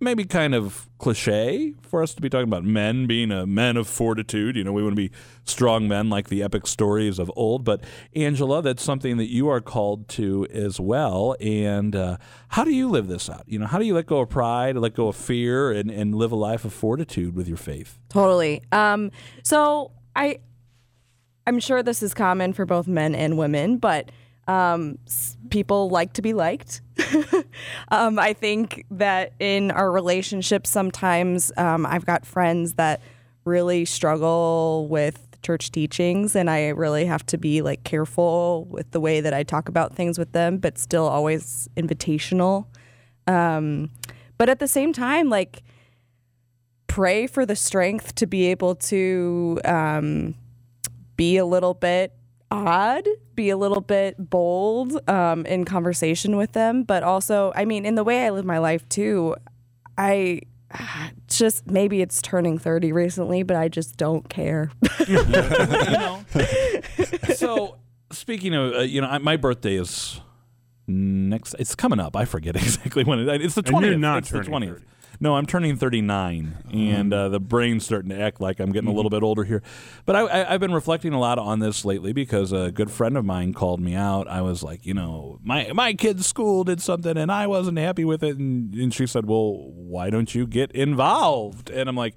maybe 0.00 0.24
kind 0.24 0.54
of 0.54 0.88
cliche 0.98 1.74
for 1.82 2.02
us 2.02 2.14
to 2.14 2.22
be 2.22 2.28
talking 2.28 2.46
about 2.46 2.64
men 2.64 3.06
being 3.06 3.32
a 3.32 3.46
men 3.46 3.76
of 3.76 3.88
fortitude. 3.88 4.56
You 4.56 4.64
know, 4.64 4.72
we 4.72 4.82
want 4.82 4.92
to 4.92 5.08
be 5.08 5.10
strong 5.44 5.88
men 5.88 6.08
like 6.08 6.28
the 6.28 6.42
epic 6.42 6.66
stories 6.66 7.18
of 7.18 7.30
old. 7.36 7.64
But 7.64 7.84
Angela, 8.14 8.62
that's 8.62 8.82
something 8.82 9.16
that 9.16 9.30
you 9.30 9.48
are 9.48 9.60
called 9.60 10.08
to 10.10 10.46
as 10.52 10.78
well. 10.78 11.36
And 11.40 11.96
uh, 11.96 12.18
how 12.48 12.64
do 12.64 12.72
you 12.72 12.88
live 12.88 13.08
this 13.08 13.28
out? 13.28 13.44
You 13.46 13.58
know, 13.58 13.66
how 13.66 13.78
do 13.78 13.84
you 13.84 13.94
let 13.94 14.06
go 14.06 14.20
of 14.20 14.28
pride, 14.28 14.76
let 14.76 14.94
go 14.94 15.08
of 15.08 15.16
fear, 15.16 15.72
and, 15.72 15.90
and 15.90 16.14
live 16.14 16.32
a 16.32 16.36
life 16.36 16.64
of 16.64 16.72
fortitude 16.72 17.34
with 17.34 17.48
your 17.48 17.56
faith? 17.56 17.98
Totally. 18.08 18.62
Um, 18.72 19.10
so 19.42 19.92
I, 20.14 20.40
I'm 21.46 21.60
sure 21.60 21.82
this 21.82 22.02
is 22.02 22.14
common 22.14 22.52
for 22.52 22.66
both 22.66 22.86
men 22.86 23.14
and 23.14 23.36
women, 23.38 23.78
but 23.78 24.10
um, 24.48 24.98
people 25.50 25.90
like 25.90 26.14
to 26.14 26.22
be 26.22 26.32
liked. 26.32 26.80
um, 27.90 28.18
I 28.18 28.32
think 28.32 28.84
that 28.90 29.34
in 29.38 29.70
our 29.70 29.92
relationships, 29.92 30.70
sometimes 30.70 31.52
um, 31.56 31.86
I've 31.86 32.06
got 32.06 32.26
friends 32.26 32.74
that 32.74 33.02
really 33.44 33.84
struggle 33.84 34.88
with 34.88 35.26
church 35.42 35.70
teachings, 35.70 36.34
and 36.34 36.50
I 36.50 36.68
really 36.68 37.04
have 37.04 37.24
to 37.26 37.38
be 37.38 37.62
like 37.62 37.84
careful 37.84 38.64
with 38.70 38.90
the 38.90 39.00
way 39.00 39.20
that 39.20 39.34
I 39.34 39.42
talk 39.42 39.68
about 39.68 39.94
things 39.94 40.18
with 40.18 40.32
them, 40.32 40.56
but 40.56 40.78
still 40.78 41.06
always 41.06 41.68
invitational. 41.76 42.66
Um, 43.26 43.90
but 44.38 44.48
at 44.48 44.58
the 44.58 44.68
same 44.68 44.92
time, 44.94 45.28
like 45.28 45.62
pray 46.86 47.26
for 47.26 47.44
the 47.44 47.54
strength 47.54 48.14
to 48.16 48.26
be 48.26 48.46
able 48.46 48.74
to 48.74 49.60
um, 49.66 50.34
be 51.16 51.36
a 51.36 51.44
little 51.44 51.74
bit 51.74 52.17
odd, 52.50 53.06
be 53.34 53.50
a 53.50 53.56
little 53.56 53.80
bit 53.80 54.16
bold 54.30 54.98
um, 55.08 55.44
in 55.46 55.64
conversation 55.64 56.36
with 56.36 56.52
them. 56.52 56.82
But 56.82 57.02
also, 57.02 57.52
I 57.54 57.64
mean, 57.64 57.84
in 57.84 57.94
the 57.94 58.04
way 58.04 58.26
I 58.26 58.30
live 58.30 58.44
my 58.44 58.58
life 58.58 58.88
too, 58.88 59.36
I 59.96 60.40
just 61.28 61.66
maybe 61.66 62.00
it's 62.00 62.20
turning 62.22 62.58
30 62.58 62.92
recently, 62.92 63.42
but 63.42 63.56
I 63.56 63.68
just 63.68 63.96
don't 63.96 64.28
care. 64.28 64.70
you 65.08 65.22
know. 65.26 66.20
so 67.34 67.76
speaking 68.12 68.54
of, 68.54 68.74
uh, 68.74 68.78
you 68.80 69.00
know, 69.00 69.08
I, 69.08 69.18
my 69.18 69.36
birthday 69.36 69.76
is 69.76 70.20
next. 70.86 71.54
It's 71.58 71.74
coming 71.74 72.00
up. 72.00 72.16
I 72.16 72.24
forget 72.24 72.56
exactly 72.62 73.04
when 73.04 73.18
it. 73.20 73.42
It's 73.42 73.54
the 73.54 73.60
And 73.60 73.68
you're 73.68 73.80
twentieth. 73.80 74.00
not 74.00 74.18
it's 74.18 74.30
the 74.30 74.42
twentieth. 74.42 74.74
30. 74.74 74.84
No, 75.20 75.34
I'm 75.34 75.46
turning 75.46 75.76
39, 75.76 76.58
and 76.72 77.12
uh, 77.12 77.28
the 77.28 77.40
brain's 77.40 77.84
starting 77.84 78.10
to 78.10 78.20
act 78.20 78.40
like 78.40 78.60
I'm 78.60 78.70
getting 78.70 78.88
a 78.88 78.92
little 78.92 79.10
bit 79.10 79.24
older 79.24 79.42
here. 79.42 79.62
But 80.06 80.14
I, 80.14 80.20
I, 80.20 80.54
I've 80.54 80.60
been 80.60 80.72
reflecting 80.72 81.12
a 81.12 81.18
lot 81.18 81.40
on 81.40 81.58
this 81.58 81.84
lately 81.84 82.12
because 82.12 82.52
a 82.52 82.70
good 82.70 82.88
friend 82.88 83.16
of 83.16 83.24
mine 83.24 83.52
called 83.52 83.80
me 83.80 83.94
out. 83.94 84.28
I 84.28 84.42
was 84.42 84.62
like, 84.62 84.86
you 84.86 84.94
know, 84.94 85.40
my 85.42 85.72
my 85.72 85.94
kid's 85.94 86.24
school 86.24 86.62
did 86.62 86.80
something, 86.80 87.16
and 87.16 87.32
I 87.32 87.48
wasn't 87.48 87.78
happy 87.78 88.04
with 88.04 88.22
it, 88.22 88.38
and, 88.38 88.72
and 88.74 88.94
she 88.94 89.08
said, 89.08 89.26
well, 89.26 89.72
why 89.72 90.08
don't 90.08 90.32
you 90.34 90.46
get 90.46 90.70
involved? 90.70 91.68
And 91.68 91.88
I'm 91.88 91.96
like, 91.96 92.14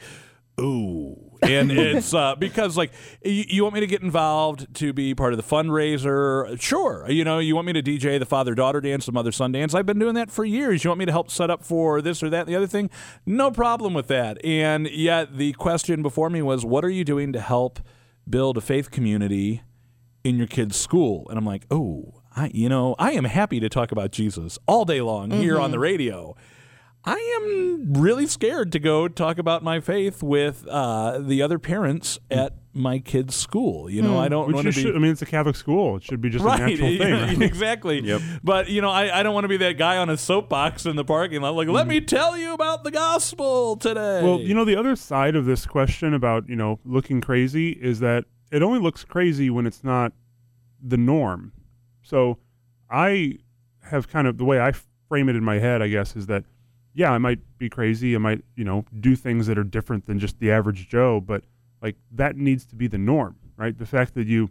ooh. 0.61 1.31
And 1.41 1.71
it's 1.71 2.13
uh, 2.13 2.35
because 2.35 2.77
like 2.77 2.91
you, 3.23 3.45
you 3.47 3.63
want 3.63 3.73
me 3.73 3.79
to 3.79 3.87
get 3.87 4.01
involved 4.01 4.73
to 4.75 4.93
be 4.93 5.15
part 5.15 5.33
of 5.33 5.37
the 5.37 5.43
fundraiser. 5.43 6.59
Sure, 6.61 7.09
you 7.09 7.23
know 7.23 7.39
you 7.39 7.55
want 7.55 7.67
me 7.67 7.73
to 7.73 7.81
DJ 7.81 8.19
the 8.19 8.25
father 8.25 8.53
daughter 8.53 8.79
dance, 8.79 9.05
the 9.07 9.11
mother 9.11 9.31
son 9.31 9.51
dance. 9.51 9.73
I've 9.73 9.85
been 9.85 9.99
doing 9.99 10.15
that 10.15 10.29
for 10.29 10.45
years. 10.45 10.83
You 10.83 10.91
want 10.91 10.99
me 10.99 11.05
to 11.05 11.11
help 11.11 11.31
set 11.31 11.49
up 11.49 11.63
for 11.63 12.01
this 12.01 12.21
or 12.21 12.29
that, 12.29 12.41
and 12.41 12.49
the 12.49 12.55
other 12.55 12.67
thing. 12.67 12.89
No 13.25 13.49
problem 13.49 13.93
with 13.93 14.07
that. 14.07 14.43
And 14.45 14.87
yet 14.89 15.37
the 15.37 15.53
question 15.53 16.03
before 16.03 16.29
me 16.29 16.41
was, 16.41 16.63
what 16.63 16.85
are 16.85 16.89
you 16.89 17.03
doing 17.03 17.33
to 17.33 17.39
help 17.39 17.79
build 18.29 18.57
a 18.57 18.61
faith 18.61 18.91
community 18.91 19.63
in 20.23 20.37
your 20.37 20.47
kid's 20.47 20.75
school? 20.75 21.27
And 21.29 21.39
I'm 21.39 21.45
like, 21.45 21.65
oh, 21.71 22.21
I 22.35 22.51
you 22.53 22.69
know 22.69 22.95
I 22.99 23.13
am 23.13 23.23
happy 23.23 23.59
to 23.59 23.69
talk 23.69 23.91
about 23.91 24.11
Jesus 24.11 24.59
all 24.67 24.85
day 24.85 25.01
long 25.01 25.31
here 25.31 25.59
on 25.59 25.71
the 25.71 25.79
radio. 25.79 26.35
I 27.03 27.39
am 27.41 27.93
really 27.93 28.27
scared 28.27 28.71
to 28.73 28.79
go 28.79 29.07
talk 29.07 29.37
about 29.37 29.63
my 29.63 29.79
faith 29.79 30.21
with 30.21 30.67
uh, 30.67 31.19
the 31.19 31.41
other 31.41 31.57
parents 31.57 32.19
hmm. 32.31 32.37
at 32.37 32.53
my 32.73 32.99
kid's 32.99 33.35
school. 33.35 33.89
You 33.89 34.01
know, 34.01 34.13
hmm. 34.13 34.19
I 34.19 34.29
don't 34.29 34.53
want 34.53 34.67
to 34.67 34.73
be. 34.73 34.81
should, 34.81 34.95
I 34.95 34.99
mean, 34.99 35.11
it's 35.11 35.21
a 35.21 35.25
Catholic 35.25 35.55
school. 35.55 35.97
It 35.97 36.03
should 36.03 36.21
be 36.21 36.29
just 36.29 36.45
a 36.45 36.47
natural 36.47 36.77
thing. 36.97 37.13
Right? 37.13 37.41
exactly. 37.41 38.01
Yep. 38.11 38.21
But 38.43 38.69
you 38.69 38.81
know, 38.81 38.89
I, 38.89 39.19
I 39.19 39.23
don't 39.23 39.33
want 39.33 39.45
to 39.45 39.49
be 39.49 39.57
that 39.57 39.77
guy 39.77 39.97
on 39.97 40.09
a 40.09 40.17
soapbox 40.17 40.85
in 40.85 40.95
the 40.95 41.05
parking 41.05 41.41
lot. 41.41 41.55
Like, 41.55 41.67
let 41.69 41.83
hmm. 41.83 41.89
me 41.89 42.01
tell 42.01 42.37
you 42.37 42.53
about 42.53 42.83
the 42.83 42.91
gospel 42.91 43.77
today. 43.77 44.21
Well, 44.23 44.39
you 44.39 44.53
know, 44.53 44.65
the 44.65 44.75
other 44.75 44.95
side 44.95 45.35
of 45.35 45.45
this 45.45 45.65
question 45.65 46.13
about, 46.13 46.49
you 46.49 46.55
know, 46.55 46.79
looking 46.83 47.21
crazy 47.21 47.71
is 47.71 47.99
that 47.99 48.25
it 48.51 48.61
only 48.61 48.79
looks 48.79 49.03
crazy 49.05 49.49
when 49.49 49.65
it's 49.65 49.83
not 49.83 50.13
the 50.81 50.97
norm. 50.97 51.53
So 52.01 52.37
I 52.89 53.37
have 53.83 54.09
kind 54.09 54.27
of 54.27 54.37
the 54.37 54.45
way 54.45 54.59
I 54.59 54.73
frame 55.07 55.29
it 55.29 55.35
in 55.35 55.43
my 55.43 55.59
head, 55.59 55.81
I 55.81 55.87
guess, 55.87 56.15
is 56.15 56.27
that, 56.27 56.43
yeah, 56.93 57.11
I 57.11 57.17
might 57.17 57.39
be 57.57 57.69
crazy. 57.69 58.15
I 58.15 58.17
might, 58.19 58.43
you 58.55 58.63
know, 58.63 58.85
do 58.99 59.15
things 59.15 59.47
that 59.47 59.57
are 59.57 59.63
different 59.63 60.05
than 60.05 60.19
just 60.19 60.39
the 60.39 60.51
average 60.51 60.89
Joe, 60.89 61.21
but 61.21 61.43
like 61.81 61.95
that 62.11 62.35
needs 62.35 62.65
to 62.65 62.75
be 62.75 62.87
the 62.87 62.97
norm, 62.97 63.37
right? 63.57 63.77
The 63.77 63.85
fact 63.85 64.13
that 64.15 64.27
you, 64.27 64.49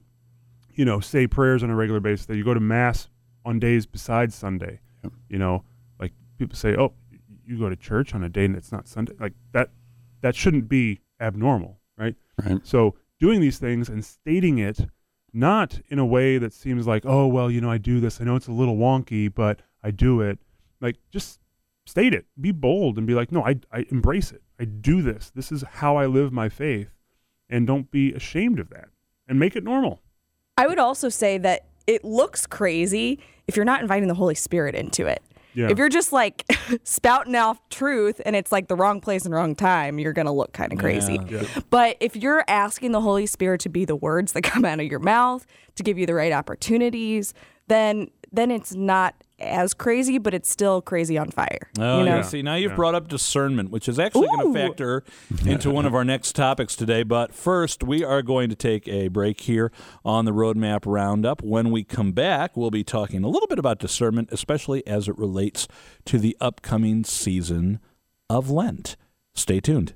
you 0.75 0.85
know, 0.85 1.01
say 1.01 1.27
prayers 1.27 1.63
on 1.63 1.71
a 1.71 1.77
regular 1.77 2.01
basis, 2.01 2.27
that 2.27 2.37
you 2.37 2.45
go 2.45 2.55
to 2.55 2.61
mass 2.61 3.09
on 3.45 3.59
days 3.59 3.87
besides 3.87 4.35
Sunday, 4.35 4.81
Yep. 5.03 5.13
you 5.29 5.39
know, 5.39 5.65
like 5.99 6.13
people 6.39 6.57
say, 6.57 6.77
oh, 6.77 6.93
you 7.47 7.59
go 7.59 7.69
to 7.69 7.77
church 7.77 8.15
on 8.15 8.23
a 8.23 8.29
day 8.29 8.45
and 8.45 8.57
it's 8.57 8.71
not 8.73 8.87
Sunday, 8.89 9.15
like 9.19 9.33
that 9.53 9.71
that 10.23 10.35
shouldn't 10.37 10.69
be 10.69 11.01
abnormal, 11.21 11.79
right? 11.97 12.15
Right. 12.45 12.61
So 12.65 12.95
doing 13.19 13.41
these 13.41 13.59
things 13.59 13.89
and 13.89 14.05
stating 14.05 14.59
it 14.59 14.87
not 15.33 15.81
in 15.89 15.99
a 15.99 16.07
way 16.07 16.39
that 16.39 16.53
seems 16.53 16.87
like, 16.87 17.05
oh 17.07 17.27
well, 17.27 17.51
you 17.51 17.61
know, 17.61 17.71
I 17.71 17.79
do 17.79 18.01
this. 18.01 18.21
I 18.21 18.25
know 18.25 18.37
it's 18.37 18.49
a 18.49 18.53
little 18.53 18.77
wonky, 18.77 19.33
but 19.33 19.61
I 19.83 19.91
do 19.91 20.21
it. 20.21 20.39
Like 20.81 20.97
just 21.11 21.41
state 21.91 22.15
it. 22.15 22.27
Be 22.41 22.53
bold 22.53 22.97
and 22.99 23.07
be 23.07 23.15
like, 23.15 23.33
no, 23.33 23.45
I 23.45 23.57
I 23.73 23.87
embrace 23.91 24.33
it. 24.33 24.43
I 24.59 24.65
do 24.65 25.03
this. 25.03 25.31
This 25.35 25.51
is 25.51 25.65
how 25.69 25.97
I 25.97 26.07
live 26.07 26.33
my 26.33 26.49
faith, 26.49 26.91
and 27.49 27.67
don't 27.67 27.91
be 27.91 28.13
ashamed 28.13 28.59
of 28.59 28.71
that. 28.71 28.89
And 29.29 29.39
make 29.39 29.55
it 29.55 29.63
normal. 29.63 30.01
I 30.57 30.67
would 30.67 30.79
also 30.79 31.09
say 31.09 31.39
that 31.39 31.67
it 31.87 32.05
looks 32.05 32.47
crazy 32.47 33.21
if 33.47 33.57
you're 33.57 33.65
not 33.65 33.81
inviting 33.81 34.09
the 34.09 34.15
Holy 34.15 34.35
Spirit 34.35 34.75
into 34.75 35.07
it. 35.07 35.23
Yeah. 35.55 35.69
If 35.69 35.79
you're 35.79 35.89
just 35.89 36.13
like 36.13 36.45
spouting 36.85 37.35
off 37.35 37.61
truth 37.69 38.21
and 38.25 38.37
it's 38.37 38.53
like 38.53 38.69
the 38.69 38.77
wrong 38.77 39.01
place 39.01 39.25
and 39.25 39.35
wrong 39.35 39.55
time, 39.55 39.99
you're 39.99 40.13
going 40.13 40.27
to 40.27 40.33
look 40.33 40.53
kind 40.53 40.73
of 40.73 40.79
crazy. 40.79 41.19
Yeah. 41.29 41.45
But 41.71 41.97
if 42.01 42.17
you're 42.17 42.45
asking 42.49 42.93
the 42.93 43.01
Holy 43.01 43.27
Spirit 43.27 43.61
to 43.63 43.69
be 43.69 43.85
the 43.85 43.97
words 43.97 44.33
that 44.33 44.43
come 44.43 44.65
out 44.65 44.81
of 44.81 44.87
your 44.87 45.01
mouth, 45.01 45.47
to 45.77 45.83
give 45.83 45.99
you 45.99 46.07
the 46.07 46.15
right 46.15 46.33
opportunities, 46.33 47.35
then 47.69 48.11
then 48.33 48.51
it's 48.51 48.75
not 48.75 49.20
as 49.41 49.75
crazy, 49.75 50.19
but 50.19 50.35
it's 50.35 50.49
still 50.49 50.81
crazy 50.83 51.17
on 51.19 51.31
fire. 51.31 51.71
Oh, 51.79 52.01
you 52.01 52.05
know? 52.05 52.17
yeah. 52.17 52.23
See, 52.23 52.43
now 52.43 52.55
you've 52.55 52.77
brought 52.77 52.95
up 52.95 53.09
discernment, 53.09 53.71
which 53.71 53.89
is 53.89 53.99
actually 53.99 54.29
going 54.29 54.53
to 54.53 54.59
factor 54.59 55.05
into 55.45 55.71
one 55.71 55.87
of 55.87 55.95
our 55.95 56.05
next 56.05 56.35
topics 56.35 56.77
today. 56.77 57.03
But 57.03 57.35
first, 57.35 57.83
we 57.83 58.05
are 58.05 58.23
going 58.23 58.51
to 58.51 58.57
take 58.57 58.87
a 58.89 59.09
break 59.09 59.41
here 59.41 59.73
on 60.05 60.25
the 60.25 60.33
Roadmap 60.33 60.83
Roundup. 60.87 61.43
When 61.43 61.71
we 61.71 61.85
come 61.85 62.13
back, 62.13 62.57
we'll 62.57 62.71
be 62.71 62.85
talking 62.85 63.25
a 63.25 63.29
little 63.29 63.49
bit 63.49 63.59
about 63.59 63.79
discernment, 63.79 64.29
especially 64.33 64.87
as 64.87 65.09
it 65.09 65.17
relates 65.19 65.69
to 66.07 66.19
the 66.19 66.37
upcoming 66.41 67.05
season 67.05 67.81
of 68.29 68.51
Lent. 68.51 68.97
Stay 69.35 69.61
tuned. 69.61 69.95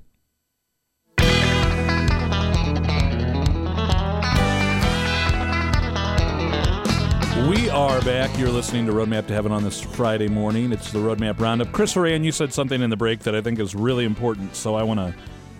We 7.49 7.69
are 7.69 8.01
back. 8.01 8.35
You're 8.39 8.49
listening 8.49 8.87
to 8.87 8.91
Roadmap 8.91 9.27
to 9.27 9.33
Heaven 9.33 9.51
on 9.51 9.63
this 9.63 9.79
Friday 9.79 10.27
morning. 10.27 10.71
It's 10.71 10.91
the 10.91 10.97
Roadmap 10.97 11.39
Roundup. 11.39 11.71
Chris 11.71 11.93
Horan, 11.93 12.23
you 12.23 12.31
said 12.31 12.51
something 12.51 12.81
in 12.81 12.89
the 12.89 12.97
break 12.97 13.19
that 13.19 13.35
I 13.35 13.41
think 13.41 13.59
is 13.59 13.75
really 13.75 14.03
important, 14.03 14.55
so 14.55 14.73
I 14.73 14.81
want 14.81 14.99
to 14.99 15.13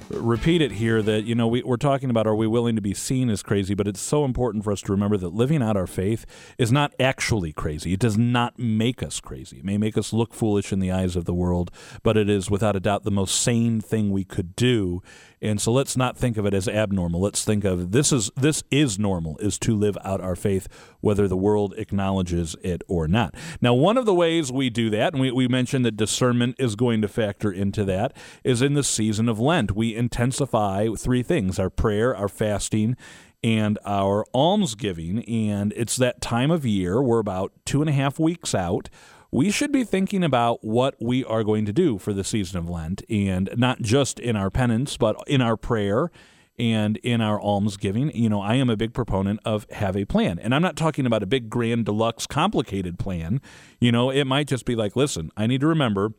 repeat 0.09 0.61
it 0.61 0.71
here 0.71 1.01
that, 1.01 1.25
you 1.25 1.35
know, 1.35 1.47
we, 1.47 1.61
we're 1.63 1.77
talking 1.77 2.09
about 2.09 2.25
are 2.25 2.35
we 2.35 2.47
willing 2.47 2.75
to 2.75 2.81
be 2.81 2.93
seen 2.93 3.29
as 3.29 3.43
crazy, 3.43 3.75
but 3.75 3.87
it's 3.87 4.01
so 4.01 4.25
important 4.25 4.63
for 4.63 4.71
us 4.71 4.81
to 4.81 4.91
remember 4.91 5.17
that 5.17 5.29
living 5.29 5.61
out 5.61 5.77
our 5.77 5.87
faith 5.87 6.25
is 6.57 6.71
not 6.71 6.93
actually 6.99 7.53
crazy. 7.53 7.93
It 7.93 7.99
does 7.99 8.17
not 8.17 8.57
make 8.57 9.03
us 9.03 9.19
crazy. 9.19 9.59
It 9.59 9.65
may 9.65 9.77
make 9.77 9.97
us 9.97 10.11
look 10.11 10.33
foolish 10.33 10.71
in 10.71 10.79
the 10.79 10.91
eyes 10.91 11.15
of 11.15 11.25
the 11.25 11.33
world, 11.33 11.71
but 12.03 12.17
it 12.17 12.29
is 12.29 12.49
without 12.49 12.75
a 12.75 12.79
doubt 12.79 13.03
the 13.03 13.11
most 13.11 13.39
sane 13.39 13.79
thing 13.79 14.11
we 14.11 14.23
could 14.23 14.55
do. 14.55 15.01
And 15.45 15.61
so 15.61 15.71
let's 15.71 15.95
not 15.95 16.17
think 16.17 16.37
of 16.37 16.45
it 16.45 16.53
as 16.53 16.67
abnormal. 16.67 17.21
Let's 17.21 17.45
think 17.45 17.63
of 17.63 17.91
this 17.91 18.11
is 18.11 18.31
this 18.35 18.63
is 18.71 18.97
normal 18.97 19.37
is 19.37 19.59
to 19.59 19.75
live 19.75 19.97
out 20.03 20.21
our 20.21 20.35
faith 20.35 20.67
whether 21.01 21.27
the 21.27 21.37
world 21.37 21.75
acknowledges 21.77 22.55
it 22.63 22.81
or 22.87 23.07
not. 23.07 23.35
Now, 23.61 23.73
one 23.73 23.97
of 23.97 24.05
the 24.05 24.13
ways 24.13 24.51
we 24.51 24.69
do 24.69 24.89
that, 24.89 25.13
and 25.13 25.21
we, 25.21 25.31
we 25.31 25.47
mentioned 25.47 25.85
that 25.85 25.97
discernment 25.97 26.55
is 26.57 26.75
going 26.75 27.01
to 27.03 27.07
factor 27.07 27.51
into 27.51 27.85
that, 27.85 28.15
is 28.43 28.61
in 28.61 28.73
the 28.73 28.83
season 28.83 29.29
of 29.29 29.39
Lent. 29.39 29.75
We 29.75 29.95
intensify 29.95 30.87
three 30.97 31.21
things 31.21 31.59
our 31.59 31.69
prayer, 31.69 32.15
our 32.15 32.27
fasting, 32.27 32.97
and 33.43 33.77
our 33.85 34.25
almsgiving. 34.33 35.23
And 35.25 35.71
it's 35.75 35.95
that 35.97 36.21
time 36.21 36.49
of 36.49 36.65
year. 36.65 37.01
We're 37.01 37.19
about 37.19 37.51
two 37.65 37.81
and 37.81 37.89
a 37.89 37.93
half 37.93 38.17
weeks 38.17 38.55
out 38.55 38.89
we 39.35 39.51
should 39.51 39.73
be 39.73 39.83
thinking 39.83 40.23
about 40.23 40.63
what 40.63 40.95
we 41.01 41.25
are 41.25 41.43
going 41.43 41.65
to 41.65 41.73
do 41.73 41.97
for 41.97 42.13
the 42.13 42.23
season 42.23 42.57
of 42.57 42.69
Lent, 42.69 43.03
and 43.09 43.49
not 43.57 43.81
just 43.81 44.17
in 44.17 44.37
our 44.37 44.49
penance, 44.49 44.95
but 44.95 45.21
in 45.27 45.41
our 45.41 45.57
prayer 45.57 46.09
and 46.57 46.95
in 46.97 47.19
our 47.19 47.37
almsgiving. 47.41 48.15
You 48.15 48.29
know, 48.29 48.41
I 48.41 48.55
am 48.55 48.69
a 48.69 48.77
big 48.77 48.93
proponent 48.93 49.41
of 49.43 49.69
have 49.71 49.97
a 49.97 50.05
plan. 50.05 50.39
And 50.39 50.55
I'm 50.55 50.61
not 50.61 50.77
talking 50.77 51.05
about 51.05 51.21
a 51.21 51.25
big, 51.25 51.49
grand, 51.49 51.83
deluxe, 51.83 52.25
complicated 52.25 52.97
plan. 52.97 53.41
You 53.81 53.91
know, 53.91 54.09
it 54.09 54.23
might 54.23 54.47
just 54.47 54.63
be 54.63 54.73
like, 54.73 54.95
listen, 54.95 55.29
I 55.35 55.47
need 55.47 55.59
to 55.59 55.67
remember 55.67 56.13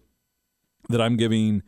that 0.90 1.00
I'm 1.00 1.16
giving 1.16 1.62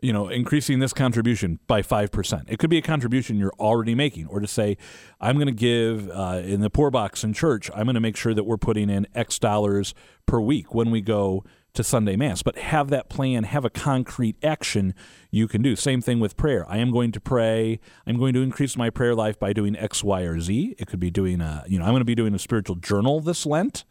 you 0.00 0.12
know, 0.12 0.28
increasing 0.28 0.78
this 0.78 0.92
contribution 0.92 1.58
by 1.66 1.82
5%. 1.82 2.44
It 2.48 2.58
could 2.58 2.70
be 2.70 2.78
a 2.78 2.82
contribution 2.82 3.36
you're 3.36 3.54
already 3.58 3.94
making, 3.94 4.26
or 4.26 4.40
to 4.40 4.46
say, 4.46 4.76
I'm 5.20 5.36
going 5.36 5.48
to 5.48 5.52
give 5.52 6.08
uh, 6.10 6.40
in 6.44 6.60
the 6.60 6.70
poor 6.70 6.90
box 6.90 7.24
in 7.24 7.32
church, 7.32 7.70
I'm 7.74 7.84
going 7.84 7.94
to 7.94 8.00
make 8.00 8.16
sure 8.16 8.34
that 8.34 8.44
we're 8.44 8.58
putting 8.58 8.90
in 8.90 9.06
X 9.14 9.38
dollars 9.38 9.94
per 10.26 10.38
week 10.40 10.72
when 10.72 10.90
we 10.90 11.00
go 11.00 11.44
to 11.74 11.82
Sunday 11.82 12.16
Mass. 12.16 12.42
But 12.42 12.58
have 12.58 12.90
that 12.90 13.08
plan, 13.08 13.44
have 13.44 13.64
a 13.64 13.70
concrete 13.70 14.36
action 14.42 14.94
you 15.30 15.48
can 15.48 15.62
do. 15.62 15.74
Same 15.74 16.00
thing 16.00 16.20
with 16.20 16.36
prayer. 16.36 16.64
I 16.68 16.78
am 16.78 16.92
going 16.92 17.12
to 17.12 17.20
pray, 17.20 17.80
I'm 18.06 18.18
going 18.18 18.34
to 18.34 18.42
increase 18.42 18.76
my 18.76 18.90
prayer 18.90 19.14
life 19.14 19.38
by 19.38 19.52
doing 19.52 19.76
X, 19.76 20.04
Y, 20.04 20.22
or 20.22 20.40
Z. 20.40 20.76
It 20.78 20.86
could 20.86 21.00
be 21.00 21.10
doing 21.10 21.40
a, 21.40 21.64
you 21.66 21.78
know, 21.78 21.84
I'm 21.84 21.92
going 21.92 22.00
to 22.00 22.04
be 22.04 22.14
doing 22.14 22.34
a 22.34 22.38
spiritual 22.38 22.76
journal 22.76 23.20
this 23.20 23.44
Lent. 23.44 23.84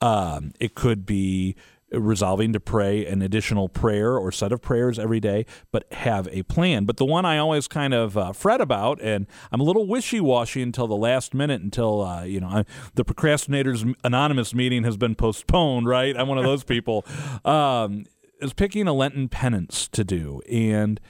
Um, 0.00 0.52
it 0.58 0.74
could 0.74 1.06
be 1.06 1.54
resolving 1.92 2.52
to 2.52 2.60
pray 2.60 3.06
an 3.06 3.22
additional 3.22 3.68
prayer 3.68 4.16
or 4.16 4.32
set 4.32 4.52
of 4.52 4.60
prayers 4.60 4.98
every 4.98 5.20
day, 5.20 5.46
but 5.70 5.90
have 5.92 6.28
a 6.30 6.42
plan. 6.44 6.84
But 6.84 6.96
the 6.96 7.04
one 7.04 7.24
I 7.24 7.38
always 7.38 7.68
kind 7.68 7.94
of 7.94 8.16
uh, 8.16 8.32
fret 8.32 8.60
about, 8.60 9.00
and 9.02 9.26
I'm 9.50 9.60
a 9.60 9.64
little 9.64 9.86
wishy 9.86 10.20
washy 10.20 10.62
until 10.62 10.86
the 10.86 10.96
last 10.96 11.34
minute, 11.34 11.62
until 11.62 12.02
uh, 12.02 12.24
you 12.24 12.40
know 12.40 12.48
I, 12.48 12.64
the 12.94 13.04
Procrastinators 13.04 13.94
Anonymous 14.04 14.54
meeting 14.54 14.84
has 14.84 14.96
been 14.96 15.14
postponed. 15.14 15.86
Right, 15.86 16.16
I'm 16.16 16.28
one 16.28 16.38
of 16.38 16.44
those 16.44 16.64
people. 16.64 17.04
Um, 17.44 18.04
is 18.40 18.52
picking 18.52 18.86
a 18.86 18.92
Lenten 18.92 19.28
penance 19.28 19.88
to 19.88 20.04
do, 20.04 20.40
and 20.50 21.00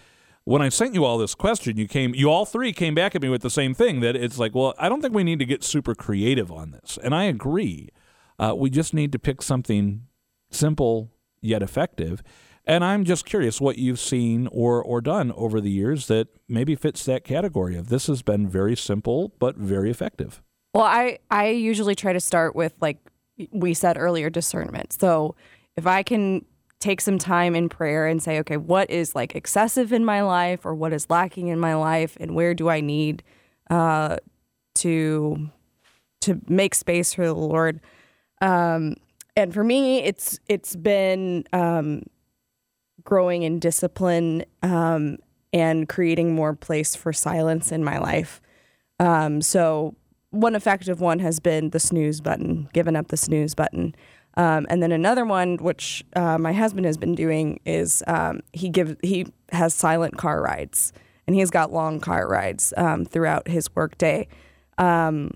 when 0.45 0.61
I 0.61 0.69
sent 0.69 0.95
you 0.95 1.05
all 1.05 1.19
this 1.19 1.35
question, 1.35 1.77
you 1.77 1.87
came, 1.87 2.15
you 2.15 2.31
all 2.31 2.45
three 2.45 2.73
came 2.73 2.95
back 2.95 3.15
at 3.15 3.23
me 3.23 3.29
with 3.29 3.43
the 3.43 3.51
same 3.51 3.75
thing 3.75 4.01
that 4.01 4.17
it's 4.17 4.39
like, 4.39 4.55
well, 4.55 4.75
I 4.79 4.89
don't 4.89 5.01
think 5.01 5.15
we 5.15 5.25
need 5.25 5.39
to 5.39 5.45
get 5.45 5.63
super 5.63 5.95
creative 5.95 6.51
on 6.51 6.73
this, 6.73 6.99
and 7.03 7.15
I 7.15 7.25
agree. 7.25 7.91
Uh, 8.39 8.55
we 8.57 8.71
just 8.71 8.93
need 8.93 9.13
to 9.13 9.19
pick 9.19 9.43
something 9.43 10.07
simple 10.55 11.11
yet 11.41 11.63
effective. 11.63 12.23
And 12.65 12.85
I'm 12.85 13.05
just 13.05 13.25
curious 13.25 13.61
what 13.61 13.79
you've 13.79 13.99
seen 13.99 14.47
or 14.53 14.83
or 14.83 15.01
done 15.01 15.33
over 15.33 15.61
the 15.61 15.71
years 15.71 16.07
that 16.07 16.29
maybe 16.49 16.77
fits 16.77 17.05
that 17.07 17.25
category 17.25 17.77
of 17.77 17.89
this 17.89 18.07
has 18.07 18.23
been 18.23 18.49
very 18.49 18.77
simple 18.77 19.33
but 19.39 19.57
very 19.57 19.91
effective. 19.91 20.41
Well, 20.75 20.85
I 20.85 21.19
I 21.31 21.49
usually 21.49 21.95
try 21.95 22.13
to 22.13 22.21
start 22.21 22.55
with 22.55 22.75
like 22.81 22.99
we 23.51 23.75
said 23.75 23.99
earlier 23.99 24.31
discernment. 24.31 24.93
So 24.93 25.35
if 25.77 25.87
I 25.87 26.03
can 26.03 26.45
take 26.83 27.01
some 27.01 27.19
time 27.19 27.55
in 27.55 27.69
prayer 27.69 28.07
and 28.07 28.23
say, 28.23 28.39
okay, 28.41 28.57
what 28.57 28.91
is 28.91 29.15
like 29.15 29.35
excessive 29.35 29.93
in 29.93 30.05
my 30.05 30.23
life 30.23 30.67
or 30.67 30.75
what 30.75 30.93
is 30.93 31.09
lacking 31.09 31.49
in 31.49 31.59
my 31.59 31.75
life, 31.75 32.17
and 32.21 32.35
where 32.35 32.55
do 32.55 32.69
I 32.69 32.81
need 32.81 33.23
uh, 33.71 34.17
to 34.77 35.51
to 36.23 36.41
make 36.49 36.75
space 36.75 37.15
for 37.15 37.27
the 37.27 37.35
Lord? 37.35 37.81
Um, 38.41 38.97
and 39.37 39.53
for 39.53 39.65
me, 39.65 40.03
it's 40.03 40.39
it's 40.49 40.77
been 40.77 41.45
um, 41.53 42.03
growing 43.05 43.43
in 43.43 43.59
discipline 43.59 44.45
um, 44.63 45.19
and 45.53 45.89
creating 45.89 46.35
more 46.35 46.55
place 46.55 46.95
for 46.95 47.13
silence 47.13 47.73
in 47.73 47.85
my 47.85 47.99
life. 47.99 48.41
Um, 48.99 49.41
so 49.41 49.95
one 50.31 50.55
effective 50.55 51.01
one 51.01 51.19
has 51.21 51.41
been 51.41 51.71
the 51.71 51.81
snooze 51.81 52.21
button, 52.21 52.69
giving 52.73 52.97
up 52.97 53.09
the 53.09 53.17
snooze 53.17 53.55
button. 53.55 53.95
Um, 54.35 54.67
and 54.71 54.83
then 54.83 54.93
another 54.93 55.27
one, 55.27 55.57
which 55.59 56.05
uh, 56.17 56.39
my 56.39 56.55
husband 56.55 56.87
has 56.87 56.97
been 56.97 57.15
doing, 57.15 57.61
is 57.67 58.03
um, 58.07 58.41
he 58.53 58.71
gives 58.71 58.97
he 59.03 59.27
has 59.51 59.75
silent 59.75 60.17
car 60.17 60.43
rides, 60.43 60.93
and 61.27 61.37
he's 61.37 61.51
got 61.51 61.73
long 61.73 62.01
car 62.01 62.27
rides 62.27 62.73
um, 62.77 63.05
throughout 63.05 63.49
his 63.49 63.75
workday. 63.75 64.29
Um, 64.79 65.33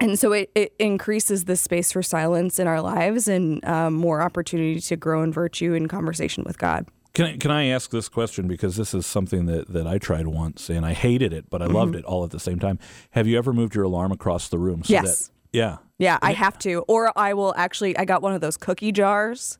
and 0.00 0.18
so 0.18 0.32
it, 0.32 0.50
it 0.54 0.74
increases 0.78 1.44
the 1.44 1.56
space 1.56 1.92
for 1.92 2.02
silence 2.02 2.58
in 2.58 2.66
our 2.66 2.80
lives 2.80 3.28
and 3.28 3.64
um, 3.64 3.94
more 3.94 4.22
opportunity 4.22 4.80
to 4.80 4.96
grow 4.96 5.22
in 5.22 5.32
virtue 5.32 5.74
in 5.74 5.88
conversation 5.88 6.42
with 6.44 6.58
God. 6.58 6.86
Can 7.12 7.26
I, 7.26 7.36
can 7.36 7.50
I 7.50 7.66
ask 7.66 7.90
this 7.90 8.08
question 8.08 8.46
because 8.46 8.76
this 8.76 8.94
is 8.94 9.04
something 9.04 9.46
that, 9.46 9.68
that 9.72 9.86
I 9.86 9.98
tried 9.98 10.28
once 10.28 10.70
and 10.70 10.86
I 10.86 10.92
hated 10.92 11.32
it, 11.32 11.50
but 11.50 11.60
I 11.60 11.66
loved 11.66 11.96
it 11.96 12.04
all 12.04 12.24
at 12.24 12.30
the 12.30 12.38
same 12.38 12.58
time. 12.60 12.78
Have 13.10 13.26
you 13.26 13.36
ever 13.36 13.52
moved 13.52 13.74
your 13.74 13.84
alarm 13.84 14.12
across 14.12 14.48
the 14.48 14.58
room? 14.58 14.84
So 14.84 14.92
Yes. 14.92 15.26
That, 15.26 15.32
yeah. 15.52 15.76
Yeah, 15.98 16.18
I 16.22 16.32
have 16.32 16.56
to. 16.60 16.84
Or 16.86 17.12
I 17.18 17.34
will 17.34 17.52
actually, 17.56 17.98
I 17.98 18.04
got 18.04 18.22
one 18.22 18.32
of 18.32 18.40
those 18.40 18.56
cookie 18.56 18.92
jars 18.92 19.58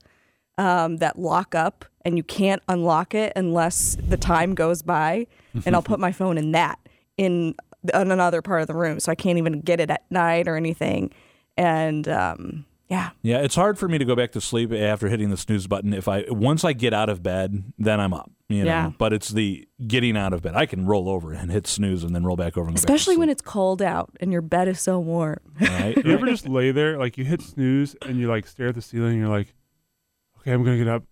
um, 0.59 0.99
that 0.99 1.19
lock 1.19 1.55
up 1.57 1.85
and 2.05 2.17
you 2.17 2.23
can't 2.23 2.63
unlock 2.69 3.15
it 3.15 3.33
unless 3.35 3.97
the 4.09 4.17
time 4.17 4.55
goes 4.55 4.83
by. 4.83 5.27
and 5.67 5.75
I'll 5.75 5.83
put 5.83 5.99
my 5.99 6.13
phone 6.13 6.39
in 6.39 6.53
that 6.53 6.79
in, 7.17 7.55
in 7.95 8.11
another 8.11 8.43
part 8.43 8.61
of 8.63 8.67
the 8.69 8.75
room. 8.75 9.01
So 9.01 9.11
I 9.13 9.15
can't 9.15 9.39
even 9.39 9.61
get 9.61 9.81
it 9.81 9.91
at 9.91 10.05
night 10.11 10.49
or 10.49 10.57
anything. 10.57 11.11
And 11.57 12.07
um, 12.09 12.65
yeah. 12.89 13.11
Yeah, 13.23 13.39
it's 13.39 13.55
hard 13.55 13.79
for 13.79 13.89
me 13.89 13.99
to 13.99 14.05
go 14.05 14.17
back 14.17 14.33
to 14.33 14.41
sleep 14.41 14.73
after 14.73 15.09
hitting 15.09 15.31
the 15.31 15.37
snooze 15.37 15.67
button. 15.67 15.93
If 15.93 16.09
I 16.09 16.25
once 16.29 16.65
I 16.65 16.73
get 16.73 16.93
out 16.93 17.09
of 17.09 17.23
bed, 17.23 17.65
then 17.79 18.01
I'm 18.01 18.13
up. 18.13 18.31
You 18.49 18.65
know, 18.65 18.71
Yeah. 18.71 18.91
but 18.99 19.13
it's 19.13 19.29
the 19.29 19.69
getting 19.87 20.17
out 20.17 20.33
of 20.33 20.43
bed. 20.43 20.57
I 20.57 20.67
can 20.67 20.85
roll 20.87 21.09
over 21.09 21.33
and 21.33 21.53
hit 21.53 21.67
snooze 21.69 22.03
and 22.03 22.15
then 22.15 22.25
roll 22.25 22.35
back 22.37 22.59
over 22.59 22.67
and 22.69 22.77
Especially 22.77 23.15
back 23.15 23.21
when 23.21 23.29
it's 23.31 23.43
cold 23.43 23.81
out 23.81 24.11
and 24.21 24.33
your 24.33 24.43
bed 24.43 24.67
is 24.67 24.81
so 24.81 24.99
warm. 24.99 25.39
right. 25.61 25.97
You 26.05 26.13
ever 26.15 26.27
just 26.27 26.49
lay 26.49 26.73
there, 26.73 26.99
like 26.99 27.17
you 27.17 27.25
hit 27.25 27.43
snooze, 27.43 27.95
and 28.03 28.19
you 28.19 28.29
like 28.29 28.47
stare 28.49 28.69
at 28.69 28.75
the 28.75 28.83
ceiling, 28.83 29.13
and 29.13 29.21
you're 29.21 29.29
like, 29.29 29.55
"Okay, 30.41 30.51
I'm 30.53 30.65
gonna 30.65 30.79
get 30.79 30.89
up. 30.89 31.05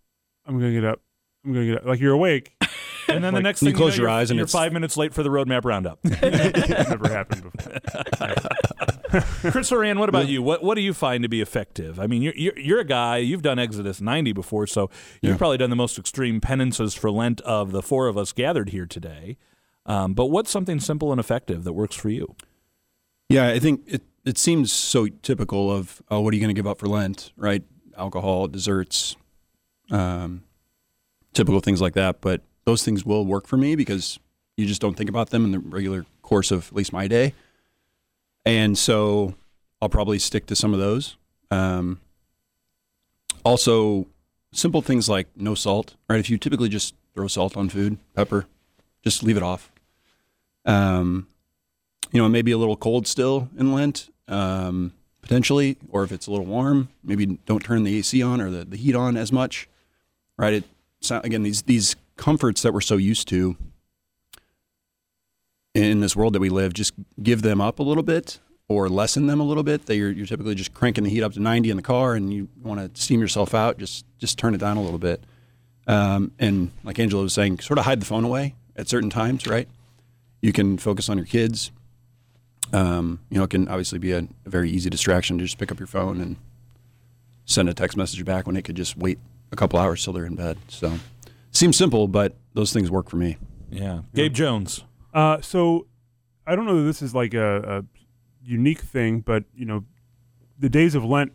I'm 0.46 0.58
gonna 0.58 0.72
get 0.72 0.84
up. 0.84 1.00
I'm 1.44 1.52
gonna 1.52 1.66
get 1.66 1.76
up." 1.78 1.84
Like 1.84 2.00
you're 2.00 2.14
awake. 2.14 2.54
And 3.08 3.24
then 3.24 3.32
the 3.32 3.38
Like, 3.38 3.42
next 3.44 3.62
you 3.62 3.68
thing 3.68 3.76
close 3.76 3.92
know, 3.96 4.02
your 4.02 4.08
you're- 4.10 4.20
eyes 4.20 4.30
and 4.30 4.36
you're 4.38 4.44
it's- 4.44 4.52
five 4.52 4.72
minutes 4.72 4.96
late 4.96 5.14
for 5.14 5.22
the 5.22 5.28
roadmap 5.30 5.64
roundup. 5.64 5.98
It's 6.04 6.68
never 6.88 7.08
happened 7.08 7.50
before. 7.50 7.72
Chris 9.50 9.70
Horan, 9.70 9.98
what 9.98 10.08
about 10.08 10.28
you? 10.28 10.42
What 10.42 10.62
what 10.62 10.74
do 10.74 10.82
you 10.82 10.92
find 10.92 11.22
to 11.22 11.28
be 11.28 11.40
effective? 11.40 11.98
I 11.98 12.06
mean, 12.06 12.20
you're 12.22 12.34
you're, 12.36 12.58
you're 12.58 12.80
a 12.80 12.84
guy. 12.84 13.16
You've 13.18 13.42
done 13.42 13.58
Exodus 13.58 14.00
90 14.00 14.32
before, 14.32 14.66
so 14.66 14.90
you've 15.22 15.32
Yeah. 15.32 15.36
probably 15.38 15.56
done 15.56 15.70
the 15.70 15.76
most 15.76 15.98
extreme 15.98 16.40
penances 16.40 16.94
for 16.94 17.10
Lent 17.10 17.40
of 17.42 17.72
the 17.72 17.82
four 17.82 18.06
of 18.08 18.18
us 18.18 18.32
gathered 18.32 18.68
here 18.70 18.86
today. 18.86 19.36
Um, 19.86 20.12
but 20.12 20.26
what's 20.26 20.50
something 20.50 20.80
simple 20.80 21.10
and 21.12 21.18
effective 21.18 21.64
that 21.64 21.72
works 21.72 21.96
for 21.96 22.10
you? 22.10 22.34
Yeah, 23.30 23.48
I 23.48 23.58
think 23.58 23.82
it, 23.86 24.02
it 24.26 24.36
seems 24.36 24.70
so 24.70 25.06
typical 25.22 25.70
of, 25.70 26.02
oh, 26.10 26.20
what 26.20 26.32
are 26.32 26.36
you 26.36 26.42
going 26.42 26.54
to 26.54 26.58
give 26.58 26.66
up 26.66 26.78
for 26.78 26.86
Lent, 26.88 27.32
right? 27.36 27.62
Alcohol, 27.96 28.48
desserts, 28.48 29.16
um, 29.90 30.42
typical 31.32 31.60
things 31.60 31.80
like 31.80 31.94
that. 31.94 32.20
But 32.20 32.42
those 32.68 32.84
things 32.84 33.02
will 33.02 33.24
work 33.24 33.46
for 33.46 33.56
me 33.56 33.74
because 33.76 34.18
you 34.58 34.66
just 34.66 34.82
don't 34.82 34.94
think 34.94 35.08
about 35.08 35.30
them 35.30 35.42
in 35.42 35.52
the 35.52 35.58
regular 35.58 36.04
course 36.20 36.50
of 36.50 36.68
at 36.68 36.74
least 36.74 36.92
my 36.92 37.08
day. 37.08 37.32
And 38.44 38.76
so 38.76 39.34
I'll 39.80 39.88
probably 39.88 40.18
stick 40.18 40.44
to 40.46 40.54
some 40.54 40.74
of 40.74 40.78
those. 40.78 41.16
Um, 41.50 41.98
also, 43.42 44.06
simple 44.52 44.82
things 44.82 45.08
like 45.08 45.28
no 45.34 45.54
salt, 45.54 45.94
right? 46.10 46.20
If 46.20 46.28
you 46.28 46.36
typically 46.36 46.68
just 46.68 46.94
throw 47.14 47.26
salt 47.26 47.56
on 47.56 47.70
food, 47.70 47.96
pepper, 48.14 48.44
just 49.02 49.22
leave 49.22 49.38
it 49.38 49.42
off. 49.42 49.72
Um, 50.66 51.26
you 52.12 52.20
know, 52.20 52.28
maybe 52.28 52.52
a 52.52 52.58
little 52.58 52.76
cold 52.76 53.06
still 53.06 53.48
in 53.56 53.72
Lent, 53.72 54.10
um, 54.28 54.92
potentially, 55.22 55.78
or 55.88 56.04
if 56.04 56.12
it's 56.12 56.26
a 56.26 56.30
little 56.30 56.44
warm, 56.44 56.90
maybe 57.02 57.38
don't 57.46 57.64
turn 57.64 57.84
the 57.84 57.96
AC 57.96 58.22
on 58.22 58.42
or 58.42 58.50
the, 58.50 58.66
the 58.66 58.76
heat 58.76 58.94
on 58.94 59.16
as 59.16 59.32
much, 59.32 59.70
right? 60.36 60.52
It 60.52 60.64
again 61.10 61.44
these 61.44 61.62
these 61.62 61.96
comforts 62.18 62.60
that 62.62 62.74
we're 62.74 62.82
so 62.82 62.96
used 62.96 63.28
to 63.28 63.56
in 65.74 66.00
this 66.00 66.14
world 66.16 66.34
that 66.34 66.40
we 66.40 66.48
live, 66.48 66.74
just 66.74 66.92
give 67.22 67.42
them 67.42 67.60
up 67.60 67.78
a 67.78 67.82
little 67.82 68.02
bit 68.02 68.40
or 68.68 68.88
lessen 68.88 69.26
them 69.26 69.40
a 69.40 69.44
little 69.44 69.62
bit. 69.62 69.86
That 69.86 69.96
you're, 69.96 70.10
you're 70.10 70.26
typically 70.26 70.54
just 70.54 70.74
cranking 70.74 71.04
the 71.04 71.10
heat 71.10 71.22
up 71.22 71.32
to 71.34 71.40
90 71.40 71.70
in 71.70 71.76
the 71.76 71.82
car, 71.82 72.14
and 72.14 72.32
you 72.32 72.48
want 72.62 72.94
to 72.94 73.00
steam 73.00 73.20
yourself 73.20 73.54
out. 73.54 73.78
Just 73.78 74.04
just 74.18 74.38
turn 74.38 74.54
it 74.54 74.58
down 74.58 74.76
a 74.76 74.82
little 74.82 74.98
bit. 74.98 75.24
Um, 75.86 76.32
and 76.38 76.70
like 76.84 76.98
Angela 76.98 77.22
was 77.22 77.32
saying, 77.32 77.60
sort 77.60 77.78
of 77.78 77.86
hide 77.86 78.00
the 78.00 78.06
phone 78.06 78.24
away 78.24 78.54
at 78.76 78.88
certain 78.88 79.08
times, 79.08 79.46
right? 79.46 79.68
You 80.42 80.52
can 80.52 80.76
focus 80.76 81.08
on 81.08 81.16
your 81.16 81.26
kids. 81.26 81.70
Um, 82.72 83.20
you 83.30 83.38
know, 83.38 83.44
it 83.44 83.50
can 83.50 83.66
obviously 83.68 83.98
be 83.98 84.12
a, 84.12 84.18
a 84.18 84.50
very 84.50 84.70
easy 84.70 84.90
distraction 84.90 85.38
to 85.38 85.44
just 85.44 85.56
pick 85.56 85.72
up 85.72 85.80
your 85.80 85.86
phone 85.86 86.20
and 86.20 86.36
send 87.46 87.70
a 87.70 87.74
text 87.74 87.96
message 87.96 88.22
back 88.26 88.46
when 88.46 88.56
it 88.56 88.62
could 88.62 88.76
just 88.76 88.98
wait 88.98 89.18
a 89.50 89.56
couple 89.56 89.78
hours 89.78 90.04
till 90.04 90.12
they're 90.12 90.26
in 90.26 90.36
bed. 90.36 90.58
So, 90.68 90.98
seems 91.50 91.76
simple, 91.76 92.08
but 92.08 92.36
those 92.54 92.72
things 92.72 92.90
work 92.90 93.08
for 93.10 93.16
me. 93.16 93.36
Yeah, 93.70 94.00
Gabe 94.14 94.32
Jones. 94.32 94.84
Uh, 95.12 95.40
so 95.40 95.86
I 96.46 96.56
don't 96.56 96.66
know 96.66 96.76
that 96.78 96.84
this 96.84 97.02
is 97.02 97.14
like 97.14 97.34
a, 97.34 97.58
a 97.78 97.84
unique 98.44 98.80
thing, 98.80 99.20
but 99.20 99.44
you 99.54 99.64
know, 99.66 99.84
the 100.58 100.68
days 100.68 100.94
of 100.94 101.04
Lent, 101.04 101.32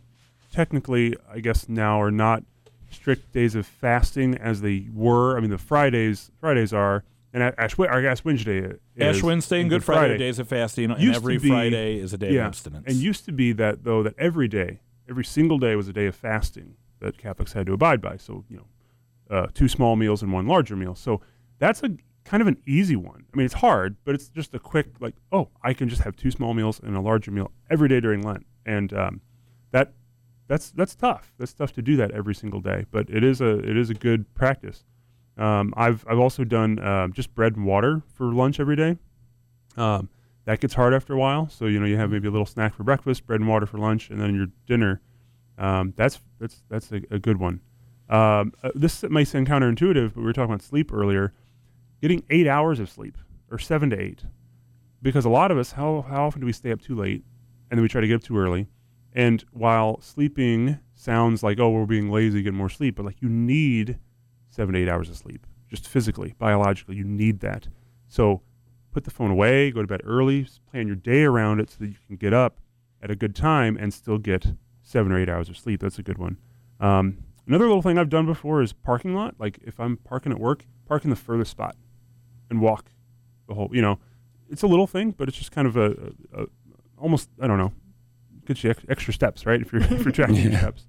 technically, 0.52 1.14
I 1.32 1.40
guess 1.40 1.68
now 1.68 2.00
are 2.00 2.10
not 2.10 2.42
strict 2.90 3.32
days 3.32 3.54
of 3.54 3.66
fasting 3.66 4.36
as 4.36 4.60
they 4.60 4.88
were. 4.92 5.36
I 5.36 5.40
mean, 5.40 5.50
the 5.50 5.58
Fridays 5.58 6.30
Fridays 6.40 6.72
are, 6.72 7.04
and 7.32 7.42
Ash, 7.42 7.76
Wed- 7.78 7.90
or 7.90 8.06
Ash 8.06 8.24
Wednesday 8.24 8.58
is, 8.58 8.78
Ash 9.00 9.22
Wednesday 9.22 9.60
and 9.60 9.70
Good 9.70 9.84
Friday, 9.84 10.14
are 10.14 10.18
days 10.18 10.38
of 10.38 10.48
fasting, 10.48 10.90
and 10.90 11.00
Used 11.00 11.14
to 11.14 11.16
every 11.16 11.38
be- 11.38 11.48
Friday 11.48 11.98
is 11.98 12.12
a 12.12 12.18
day 12.18 12.32
yeah, 12.32 12.42
of 12.42 12.46
abstinence. 12.48 12.84
and 12.86 12.96
used 12.96 13.24
to 13.26 13.32
be 13.32 13.52
that 13.52 13.84
though 13.84 14.02
that 14.02 14.14
every 14.18 14.48
day, 14.48 14.80
every 15.08 15.24
single 15.24 15.58
day 15.58 15.76
was 15.76 15.88
a 15.88 15.92
day 15.92 16.06
of 16.06 16.14
fasting 16.14 16.74
that 17.00 17.18
Catholics 17.18 17.52
had 17.52 17.66
to 17.66 17.72
abide 17.72 18.00
by. 18.00 18.16
So 18.16 18.44
you 18.48 18.56
know, 18.56 18.66
uh, 19.30 19.46
two 19.54 19.68
small 19.68 19.96
meals 19.96 20.22
and 20.22 20.32
one 20.32 20.46
larger 20.46 20.76
meal. 20.76 20.94
So 20.94 21.20
that's 21.58 21.82
a 21.82 21.90
kind 22.24 22.40
of 22.40 22.46
an 22.46 22.56
easy 22.66 22.96
one. 22.96 23.24
I 23.32 23.36
mean, 23.36 23.44
it's 23.44 23.54
hard, 23.54 23.96
but 24.04 24.14
it's 24.14 24.28
just 24.28 24.54
a 24.54 24.58
quick 24.58 24.86
like, 25.00 25.14
oh, 25.32 25.48
I 25.62 25.74
can 25.74 25.88
just 25.88 26.02
have 26.02 26.16
two 26.16 26.30
small 26.30 26.54
meals 26.54 26.80
and 26.82 26.96
a 26.96 27.00
larger 27.00 27.30
meal 27.30 27.52
every 27.70 27.88
day 27.88 28.00
during 28.00 28.22
Lent, 28.22 28.46
and 28.66 28.92
um, 28.92 29.20
that 29.70 29.92
that's 30.48 30.70
that's 30.70 30.94
tough. 30.94 31.32
That's 31.38 31.54
tough 31.54 31.72
to 31.72 31.82
do 31.82 31.96
that 31.96 32.10
every 32.10 32.34
single 32.34 32.60
day, 32.60 32.86
but 32.90 33.08
it 33.08 33.24
is 33.24 33.40
a 33.40 33.58
it 33.58 33.76
is 33.76 33.90
a 33.90 33.94
good 33.94 34.32
practice. 34.34 34.84
Um, 35.36 35.74
I've 35.76 36.04
I've 36.08 36.18
also 36.18 36.44
done 36.44 36.78
um, 36.84 37.12
just 37.12 37.34
bread 37.34 37.56
and 37.56 37.66
water 37.66 38.02
for 38.14 38.32
lunch 38.32 38.60
every 38.60 38.76
day. 38.76 38.98
Um, 39.76 40.08
that 40.44 40.60
gets 40.60 40.74
hard 40.74 40.92
after 40.92 41.14
a 41.14 41.18
while. 41.18 41.48
So 41.48 41.66
you 41.66 41.78
know 41.80 41.86
you 41.86 41.96
have 41.96 42.10
maybe 42.10 42.28
a 42.28 42.30
little 42.30 42.46
snack 42.46 42.74
for 42.74 42.84
breakfast, 42.84 43.26
bread 43.26 43.40
and 43.40 43.48
water 43.48 43.66
for 43.66 43.78
lunch, 43.78 44.10
and 44.10 44.20
then 44.20 44.34
your 44.34 44.48
dinner. 44.66 45.00
Um, 45.58 45.94
that's 45.96 46.20
that's 46.38 46.62
that's 46.68 46.92
a, 46.92 47.00
a 47.10 47.18
good 47.18 47.38
one. 47.38 47.60
Um, 48.08 48.52
uh, 48.62 48.70
this 48.74 49.02
may 49.04 49.24
sound 49.24 49.48
counterintuitive, 49.48 50.14
but 50.14 50.20
we 50.20 50.24
were 50.24 50.32
talking 50.32 50.52
about 50.52 50.62
sleep 50.62 50.92
earlier. 50.92 51.32
Getting 52.02 52.22
eight 52.28 52.46
hours 52.46 52.80
of 52.80 52.90
sleep, 52.90 53.16
or 53.50 53.58
seven 53.58 53.90
to 53.90 53.98
eight, 53.98 54.24
because 55.00 55.24
a 55.24 55.30
lot 55.30 55.50
of 55.50 55.56
us, 55.56 55.72
how 55.72 56.04
how 56.08 56.26
often 56.26 56.40
do 56.40 56.46
we 56.46 56.52
stay 56.52 56.70
up 56.70 56.82
too 56.82 56.94
late, 56.94 57.24
and 57.70 57.78
then 57.78 57.82
we 57.82 57.88
try 57.88 58.00
to 58.00 58.06
get 58.06 58.16
up 58.16 58.22
too 58.22 58.36
early? 58.36 58.66
And 59.14 59.42
while 59.52 60.00
sleeping 60.00 60.80
sounds 60.94 61.42
like 61.42 61.58
oh 61.60 61.70
we're 61.70 61.86
being 61.86 62.10
lazy, 62.10 62.42
get 62.42 62.52
more 62.52 62.68
sleep, 62.68 62.96
but 62.96 63.06
like 63.06 63.22
you 63.22 63.28
need 63.28 63.98
seven 64.50 64.74
to 64.74 64.80
eight 64.80 64.88
hours 64.88 65.08
of 65.08 65.16
sleep, 65.16 65.46
just 65.70 65.88
physically, 65.88 66.34
biologically, 66.38 66.96
you 66.96 67.04
need 67.04 67.40
that. 67.40 67.68
So 68.08 68.42
put 68.92 69.04
the 69.04 69.10
phone 69.10 69.30
away, 69.30 69.70
go 69.70 69.80
to 69.80 69.86
bed 69.86 70.02
early, 70.04 70.46
plan 70.70 70.86
your 70.86 70.96
day 70.96 71.24
around 71.24 71.60
it 71.60 71.70
so 71.70 71.76
that 71.80 71.86
you 71.86 71.96
can 72.06 72.16
get 72.16 72.32
up 72.32 72.60
at 73.02 73.10
a 73.10 73.16
good 73.16 73.34
time 73.34 73.76
and 73.76 73.92
still 73.92 74.18
get 74.18 74.46
seven 74.82 75.10
or 75.10 75.18
eight 75.18 75.28
hours 75.28 75.48
of 75.48 75.56
sleep. 75.56 75.80
That's 75.80 75.98
a 75.98 76.02
good 76.02 76.18
one. 76.18 76.36
Um, 76.80 77.18
another 77.46 77.66
little 77.66 77.82
thing 77.82 77.98
I've 77.98 78.08
done 78.08 78.26
before 78.26 78.62
is 78.62 78.72
parking 78.72 79.14
lot. 79.14 79.34
Like 79.38 79.58
if 79.62 79.78
I'm 79.80 79.96
parking 79.98 80.32
at 80.32 80.38
work, 80.38 80.66
park 80.86 81.04
in 81.04 81.10
the 81.10 81.16
furthest 81.16 81.50
spot 81.50 81.76
and 82.50 82.60
walk 82.60 82.90
the 83.48 83.54
whole. 83.54 83.70
You 83.72 83.82
know, 83.82 83.98
it's 84.50 84.62
a 84.62 84.66
little 84.66 84.86
thing, 84.86 85.10
but 85.12 85.28
it's 85.28 85.36
just 85.38 85.52
kind 85.52 85.66
of 85.66 85.76
a, 85.76 86.12
a, 86.32 86.42
a 86.42 86.46
almost 86.98 87.28
I 87.40 87.46
don't 87.46 87.58
know, 87.58 87.72
gets 88.46 88.64
you 88.64 88.70
ex- 88.70 88.84
extra 88.88 89.12
steps, 89.12 89.46
right? 89.46 89.60
If 89.60 89.72
you're 89.72 89.82
if 89.82 90.04
you're 90.04 90.12
tracking 90.12 90.36
your 90.36 90.52
Yeah. 90.52 90.58
steps. 90.60 90.86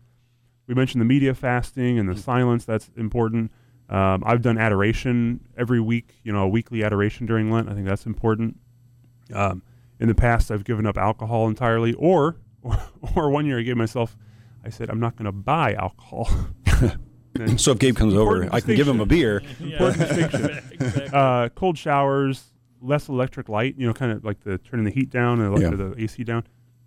we 0.67 0.73
mentioned 0.75 1.01
the 1.01 1.05
media 1.05 1.33
fasting 1.33 1.99
and 1.99 2.07
the 2.09 2.15
silence. 2.15 2.65
That's 2.65 2.89
important. 2.97 3.51
Um, 3.87 4.23
I've 4.25 4.41
done 4.41 4.57
adoration 4.57 5.41
every 5.57 5.79
week. 5.79 6.15
You 6.23 6.33
know, 6.33 6.43
a 6.43 6.47
weekly 6.47 6.83
adoration 6.83 7.25
during 7.27 7.51
Lent. 7.51 7.69
I 7.69 7.73
think 7.73 7.85
that's 7.85 8.05
important. 8.05 8.57
Um, 9.33 9.61
in 9.99 10.07
the 10.07 10.15
past, 10.15 10.51
I've 10.51 10.63
given 10.63 10.85
up 10.85 10.97
alcohol 10.97 11.47
entirely, 11.47 11.93
or 11.93 12.37
or, 12.63 12.77
or 13.15 13.29
one 13.29 13.45
year 13.45 13.59
I 13.59 13.61
gave 13.61 13.77
myself. 13.77 14.17
I 14.65 14.69
said 14.69 14.89
I'm 14.89 14.99
not 14.99 15.15
going 15.15 15.25
to 15.25 15.31
buy 15.31 15.73
alcohol. 15.75 16.29
So 17.57 17.73
if 17.73 17.79
Gabe 17.79 17.97
comes 17.97 18.13
over, 18.13 18.47
I 18.49 18.61
can 18.61 18.75
give 18.77 18.87
him 18.87 19.01
a 19.01 19.05
beer. 19.05 19.43
Important 19.59 19.97
distinction. 20.07 21.13
uh, 21.13 21.49
cold 21.53 21.77
showers, 21.77 22.53
less 22.81 23.09
electric 23.09 23.49
light. 23.49 23.75
You 23.77 23.87
know, 23.87 23.93
kind 23.93 24.13
of 24.13 24.23
like 24.23 24.39
the 24.45 24.57
turning 24.57 24.85
the 24.85 24.91
heat 24.91 25.09
down 25.09 25.41
and 25.41 25.61
Yeah. 25.61 25.71
the 25.71 25.93
AC 26.01 26.23
down. 26.23 26.45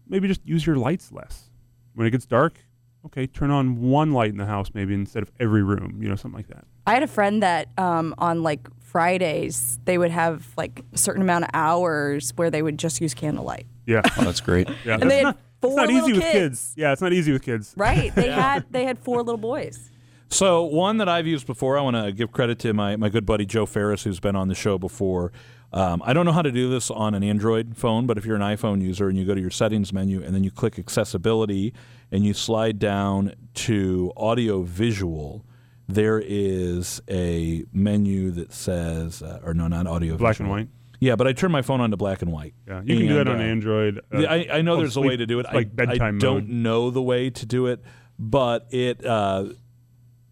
Maybe 0.08 0.26
just 0.26 0.40
use 0.46 0.64
your 0.66 0.76
lights 0.76 1.12
less. 1.12 1.50
When 1.92 2.06
it 2.06 2.12
gets 2.12 2.24
dark, 2.24 2.64
okay, 3.04 3.26
turn 3.26 3.50
on 3.50 3.82
one 3.82 4.12
light 4.12 4.30
in 4.30 4.38
the 4.38 4.46
house 4.46 4.70
maybe 4.72 4.94
instead 4.94 5.22
of 5.22 5.30
every 5.38 5.62
room. 5.62 5.98
You 6.00 6.08
know, 6.08 6.16
something 6.16 6.38
like 6.38 6.48
that. 6.48 6.64
I 6.86 6.94
had 6.94 7.02
a 7.02 7.08
friend 7.08 7.42
that 7.42 7.68
um, 7.76 8.14
on 8.16 8.42
like 8.42 8.68
Fridays 8.80 9.78
they 9.84 9.98
would 9.98 10.10
have 10.12 10.46
like 10.56 10.82
a 10.94 10.96
certain 10.96 11.20
amount 11.20 11.44
of 11.44 11.50
hours 11.52 12.32
where 12.36 12.50
they 12.50 12.62
would 12.62 12.78
just 12.78 13.02
use 13.02 13.12
candlelight. 13.12 13.66
Yeah, 13.84 14.00
Oh, 14.16 14.24
that's 14.24 14.40
great. 14.40 14.66
yeah. 14.86 14.96
And 14.98 15.10
they 15.10 15.18
had 15.18 15.22
not, 15.24 15.38
four 15.60 15.70
it's 15.70 15.76
not 15.76 15.90
easy 15.90 16.00
little 16.00 16.16
with 16.18 16.22
kids. 16.22 16.32
kids. 16.32 16.74
Yeah, 16.76 16.92
it's 16.92 17.02
not 17.02 17.12
easy 17.12 17.32
with 17.32 17.42
kids. 17.42 17.74
Right? 17.76 18.14
They 18.14 18.30
had 18.30 18.64
they 18.70 18.84
had 18.84 18.98
four 18.98 19.18
little 19.22 19.38
boys. 19.38 19.90
So 20.30 20.64
one 20.64 20.98
that 20.98 21.08
I've 21.08 21.26
used 21.26 21.46
before, 21.46 21.78
I 21.78 21.80
want 21.80 21.96
to 21.96 22.12
give 22.12 22.32
credit 22.32 22.58
to 22.60 22.74
my, 22.74 22.96
my 22.96 23.08
good 23.08 23.24
buddy 23.24 23.46
Joe 23.46 23.64
Ferris, 23.64 24.02
who's 24.04 24.20
been 24.20 24.36
on 24.36 24.48
the 24.48 24.54
show 24.54 24.76
before. 24.78 25.32
Um, 25.72 26.02
I 26.04 26.12
don't 26.12 26.24
know 26.26 26.32
how 26.32 26.42
to 26.42 26.52
do 26.52 26.68
this 26.70 26.90
on 26.90 27.14
an 27.14 27.22
Android 27.22 27.76
phone, 27.76 28.06
but 28.06 28.18
if 28.18 28.24
you're 28.26 28.36
an 28.36 28.42
iPhone 28.42 28.82
user 28.82 29.08
and 29.08 29.18
you 29.18 29.24
go 29.24 29.34
to 29.34 29.40
your 29.40 29.50
settings 29.50 29.92
menu 29.92 30.22
and 30.22 30.34
then 30.34 30.44
you 30.44 30.50
click 30.50 30.78
accessibility 30.78 31.72
and 32.10 32.24
you 32.24 32.32
slide 32.34 32.78
down 32.78 33.34
to 33.54 34.12
audio 34.16 34.62
visual, 34.62 35.44
there 35.88 36.22
is 36.24 37.00
a 37.10 37.64
menu 37.72 38.30
that 38.32 38.52
says, 38.52 39.22
uh, 39.22 39.40
or 39.42 39.54
no, 39.54 39.66
not 39.68 39.86
audio 39.86 40.16
Black 40.16 40.36
visual. 40.36 40.54
and 40.54 40.68
white. 40.68 40.68
Yeah, 41.00 41.14
but 41.16 41.26
I 41.28 41.32
turn 41.32 41.52
my 41.52 41.62
phone 41.62 41.80
on 41.80 41.90
to 41.92 41.96
black 41.96 42.22
and 42.22 42.32
white. 42.32 42.54
Yeah, 42.66 42.82
you 42.84 42.96
can 42.96 43.06
do 43.06 43.14
that 43.14 43.28
on 43.28 43.38
uh, 43.38 43.42
Android. 43.44 44.00
uh, 44.12 44.22
I, 44.22 44.48
I 44.50 44.62
know 44.62 44.72
called 44.72 44.84
there's 44.84 44.96
a 44.96 45.00
way 45.00 45.16
to 45.16 45.26
do 45.26 45.38
it. 45.38 45.46
like 45.46 45.54
I, 45.54 45.64
bedtime 45.64 46.16
I 46.16 46.18
don't 46.18 46.48
mode. 46.48 46.48
know 46.48 46.90
the 46.90 47.02
way 47.02 47.30
to 47.30 47.46
do 47.46 47.66
it, 47.66 47.82
but 48.18 48.66
it 48.70 49.04
uh, 49.04 49.46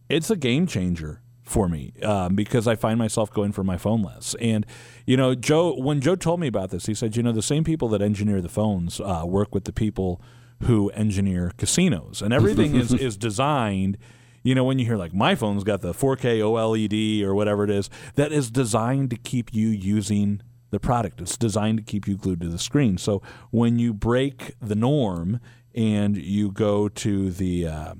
it's 0.09 0.31
a 0.31 0.37
game 0.37 0.67
changer 0.67 1.23
for 1.43 1.69
me 1.69 1.93
um, 2.03 2.35
because 2.35 2.67
I 2.67 2.75
find 2.75 2.99
myself 2.99 3.33
going 3.33 3.53
for 3.53 3.63
my 3.63 3.77
phone 3.79 4.03
less. 4.03 4.35
And 4.41 4.67
you 5.07 5.17
know, 5.17 5.35
Joe, 5.37 5.75
when 5.79 6.01
Joe 6.01 6.17
told 6.17 6.41
me 6.41 6.49
about 6.49 6.71
this, 6.71 6.87
he 6.87 6.95
said, 6.95 7.17
you 7.17 7.23
know, 7.23 7.33
the 7.33 7.43
same 7.43 7.63
people 7.63 7.89
that 7.91 8.03
engineer 8.03 8.41
the 8.41 8.49
phones 8.49 9.01
uh, 9.01 9.23
work 9.25 9.55
with 9.55 9.65
the 9.65 9.73
people 9.73 10.21
who 10.65 10.91
engineer 10.91 11.53
casinos, 11.57 12.23
and 12.23 12.33
everything 12.35 12.75
is 12.75 12.93
is 13.09 13.17
designed. 13.17 13.99
You 14.43 14.55
know, 14.55 14.65
when 14.65 14.79
you 14.79 14.87
hear 14.87 14.97
like 14.97 15.13
my 15.13 15.35
phone's 15.35 15.65
got 15.65 15.81
the 15.81 15.93
4K 15.93 16.39
OLED 16.39 17.23
or 17.23 17.35
whatever 17.35 17.65
it 17.65 17.71
is, 17.71 17.91
that 18.15 18.31
is 18.31 18.49
designed 18.49 19.11
to 19.11 19.17
keep 19.17 19.53
you 19.53 19.69
using 19.69 20.41
the 20.71 20.81
product. 20.81 21.21
It's 21.21 21.37
designed 21.37 21.79
to 21.79 21.85
keep 21.85 22.07
you 22.07 22.17
glued 22.17 22.41
to 22.41 22.49
the 22.49 22.59
screen. 22.59 22.99
So 22.99 23.23
when 23.51 23.79
you 23.79 23.95
break 23.95 24.55
the 24.61 24.75
norm 24.75 25.41
and 25.75 26.17
you 26.17 26.51
go 26.51 26.89
to 26.89 27.31
the 27.31 27.67
uh, 27.67 27.95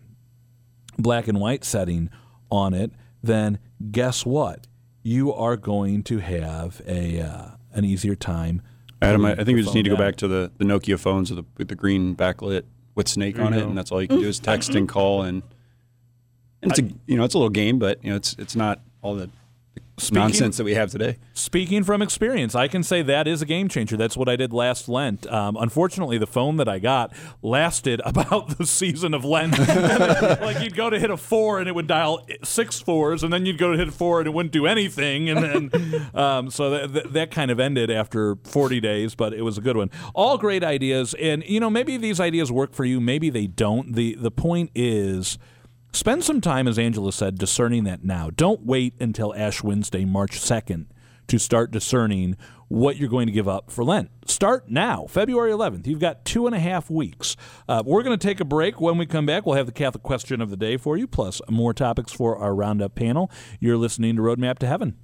black 0.99 1.29
and 1.29 1.41
white 1.41 1.65
setting 1.65 2.11
on 2.51 2.75
it, 2.75 2.93
then 3.23 3.59
guess 3.91 4.25
what? 4.25 4.67
You 5.03 5.33
are 5.33 5.57
going 5.57 6.03
to 6.05 6.19
have 6.19 6.83
a 6.87 7.21
uh, 7.21 7.51
an 7.73 7.85
easier 7.85 8.17
time. 8.17 8.63
Adam, 9.01 9.25
I, 9.25 9.33
I 9.33 9.37
think 9.37 9.57
we 9.57 9.63
just 9.63 9.75
need 9.75 9.85
to 9.85 9.91
go 9.91 9.97
down. 9.97 10.07
back 10.07 10.17
to 10.17 10.29
the, 10.29 10.51
the 10.57 10.65
Nokia 10.65 10.99
phones 10.99 11.31
with 11.31 11.45
the, 11.45 11.51
with 11.59 11.69
the 11.69 11.75
green 11.75 12.17
backlit 12.17 12.65
with 12.95 13.09
Snake 13.09 13.39
on 13.39 13.53
it, 13.53 13.63
and 13.63 13.77
that's 13.77 13.93
all 13.93 14.01
you 14.01 14.09
can 14.09 14.21
do 14.21 14.27
is 14.27 14.41
text 14.41 14.75
and 14.75 14.89
call, 14.89 15.23
and, 15.23 15.43
and 16.63 16.73
it's 16.73 16.81
a 16.81 16.85
you 17.07 17.17
know 17.17 17.25
it's 17.25 17.35
a 17.35 17.39
little 17.39 17.51
game, 17.51 17.79
but 17.79 18.03
you 18.03 18.11
know 18.11 18.17
it's 18.17 18.35
it's 18.39 18.57
not 18.57 18.81
all 19.03 19.15
the 19.15 19.31
Speaking- 19.99 20.21
nonsense 20.23 20.57
that 20.59 20.65
we 20.65 20.75
have 20.75 20.91
today. 20.91 21.17
Speaking 21.33 21.83
from 21.83 22.03
experience, 22.03 22.55
I 22.55 22.69
can 22.69 22.83
say 22.83 23.01
that 23.03 23.27
is 23.27 23.41
a 23.41 23.47
game 23.47 23.69
changer. 23.69 23.97
That's 23.97 24.17
what 24.17 24.29
I 24.29 24.37
did 24.37 24.53
last 24.53 24.89
Lent. 24.91 25.27
Um, 25.33 25.57
unfortunately, 25.59 26.19
the 26.19 26.27
phone 26.27 26.57
that 26.59 26.69
I 26.69 26.79
got 26.79 27.15
lasted 27.43 28.03
about 28.05 28.59
the 28.59 28.67
season 28.67 29.15
of 29.15 29.25
Lent. 29.25 29.59
like 30.41 30.61
you'd 30.63 30.77
go 30.77 30.91
to 30.91 30.99
hit 30.99 31.11
a 31.11 31.17
four 31.17 31.59
and 31.61 31.69
it 31.69 31.75
would 31.75 31.87
dial 31.87 32.27
six 32.45 32.79
fours, 32.79 33.23
and 33.23 33.33
then 33.33 33.47
you'd 33.47 33.59
go 33.59 33.73
to 33.73 33.79
hit 33.79 33.89
a 33.89 33.93
four 33.93 34.19
and 34.21 34.27
it 34.27 34.35
wouldn't 34.35 34.53
do 34.53 34.67
anything. 34.67 35.31
And 35.31 35.43
then, 35.73 36.11
um, 36.15 36.51
so 36.51 36.71
that, 36.71 36.93
that, 36.93 37.13
that 37.15 37.31
kind 37.31 37.51
of 37.51 37.59
ended 37.59 37.91
after 37.91 38.37
40 38.45 38.81
days, 38.81 39.15
but 39.15 39.33
it 39.33 39.43
was 39.43 39.57
a 39.57 39.63
good 39.63 39.77
one. 39.79 39.91
All 40.15 40.37
great 40.37 40.63
ideas, 40.63 41.15
and 41.15 41.43
you 41.47 41.59
know 41.59 41.71
maybe 41.71 41.97
these 41.97 42.21
ideas 42.21 42.53
work 42.53 42.75
for 42.75 42.85
you, 42.85 43.01
maybe 43.01 43.31
they 43.31 43.47
don't. 43.47 43.95
the 43.95 44.15
The 44.15 44.31
point 44.31 44.71
is. 44.75 45.39
Spend 45.97 46.23
some 46.23 46.43
time, 46.43 46.69
as 46.69 46.79
Angela 46.79 47.11
said, 47.11 47.39
discerning 47.39 47.85
that 47.85 48.05
now. 48.05 48.29
Don't 48.29 48.67
wait 48.67 48.93
until 49.01 49.35
Ash 49.35 49.63
Wednesday, 49.63 50.05
March 50.05 50.33
2nd, 50.33 50.89
to 51.27 51.39
start 51.39 51.71
discerning 51.71 52.37
what 52.69 52.99
you're 52.99 53.09
going 53.09 53.29
to 53.29 53.33
give 53.33 53.49
up 53.49 53.71
for 53.71 53.83
Lent. 53.83 54.11
Start 54.27 54.69
now, 54.71 55.07
February 55.07 55.51
11th. 55.53 55.87
You've 55.87 55.99
got 55.99 56.27
two 56.27 56.47
and 56.47 56.55
a 56.55 56.59
half 56.59 56.91
weeks. 56.91 57.35
Uh, 57.67 57.83
we're 57.87 58.03
going 58.03 58.17
to 58.17 58.23
take 58.23 58.41
a 58.41 58.45
break. 58.45 58.79
When 58.79 58.99
we 58.99 59.07
come 59.07 59.25
back, 59.25 59.47
we'll 59.47 59.57
have 59.57 59.65
the 59.65 59.73
Catholic 59.73 60.03
question 60.03 60.43
of 60.43 60.51
the 60.51 60.57
day 60.59 60.77
for 60.77 60.99
you, 60.99 61.07
plus 61.07 61.41
more 61.49 61.73
topics 61.73 62.13
for 62.13 62.37
our 62.37 62.55
roundup 62.55 62.95
panel. 62.95 63.31
You're 63.59 63.79
listening 63.79 64.17
to 64.17 64.23
Roadmap 64.23 64.59
to 64.59 64.67
Heaven 64.67 64.99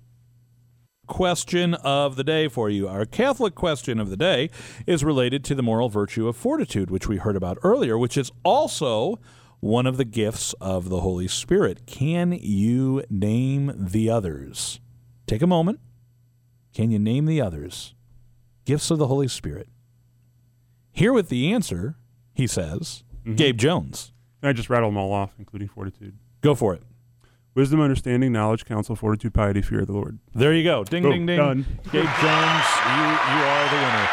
question 1.08 1.74
of 1.74 2.16
the 2.16 2.24
day 2.24 2.48
for 2.48 2.70
you. 2.70 2.88
Our 2.88 3.04
Catholic 3.04 3.54
question 3.54 3.98
of 3.98 4.08
the 4.08 4.16
day 4.16 4.50
is 4.86 5.02
related 5.02 5.42
to 5.44 5.54
the 5.54 5.62
moral 5.62 5.88
virtue 5.88 6.28
of 6.28 6.36
fortitude, 6.36 6.90
which 6.90 7.08
we 7.08 7.16
heard 7.16 7.36
about 7.36 7.58
earlier, 7.62 7.98
which 7.98 8.16
is 8.16 8.30
also 8.44 9.18
one 9.62 9.86
of 9.86 9.96
the 9.96 10.04
gifts 10.04 10.54
of 10.60 10.88
the 10.88 11.00
Holy 11.02 11.28
Spirit. 11.28 11.86
Can 11.86 12.32
you 12.32 13.04
name 13.08 13.72
the 13.78 14.10
others? 14.10 14.80
Take 15.28 15.40
a 15.40 15.46
moment. 15.46 15.78
Can 16.74 16.90
you 16.90 16.98
name 16.98 17.26
the 17.26 17.40
others? 17.40 17.94
Gifts 18.64 18.90
of 18.90 18.98
the 18.98 19.06
Holy 19.06 19.28
Spirit. 19.28 19.68
Here 20.90 21.12
with 21.12 21.28
the 21.28 21.52
answer, 21.52 21.94
he 22.34 22.48
says, 22.48 23.04
Gabe 23.36 23.56
Jones. 23.56 24.12
And 24.42 24.48
I 24.48 24.52
just 24.52 24.68
rattle 24.68 24.88
them 24.88 24.96
all 24.96 25.12
off, 25.12 25.34
including 25.38 25.68
fortitude. 25.68 26.18
Go 26.40 26.56
for 26.56 26.74
it. 26.74 26.82
Wisdom, 27.54 27.80
understanding, 27.80 28.32
knowledge, 28.32 28.64
counsel, 28.64 28.96
fortitude, 28.96 29.32
piety, 29.32 29.62
fear 29.62 29.82
of 29.82 29.86
the 29.86 29.92
Lord. 29.92 30.18
There 30.34 30.52
you 30.52 30.64
go. 30.64 30.82
Ding, 30.82 31.04
Boom. 31.04 31.12
ding, 31.12 31.26
ding. 31.26 31.36
Done. 31.38 31.66
Gabe 31.92 32.02
Jones, 32.20 32.66
you, 32.82 33.04
you 33.04 33.42
are 33.46 33.68
the 33.68 33.76
winner. 33.76 34.08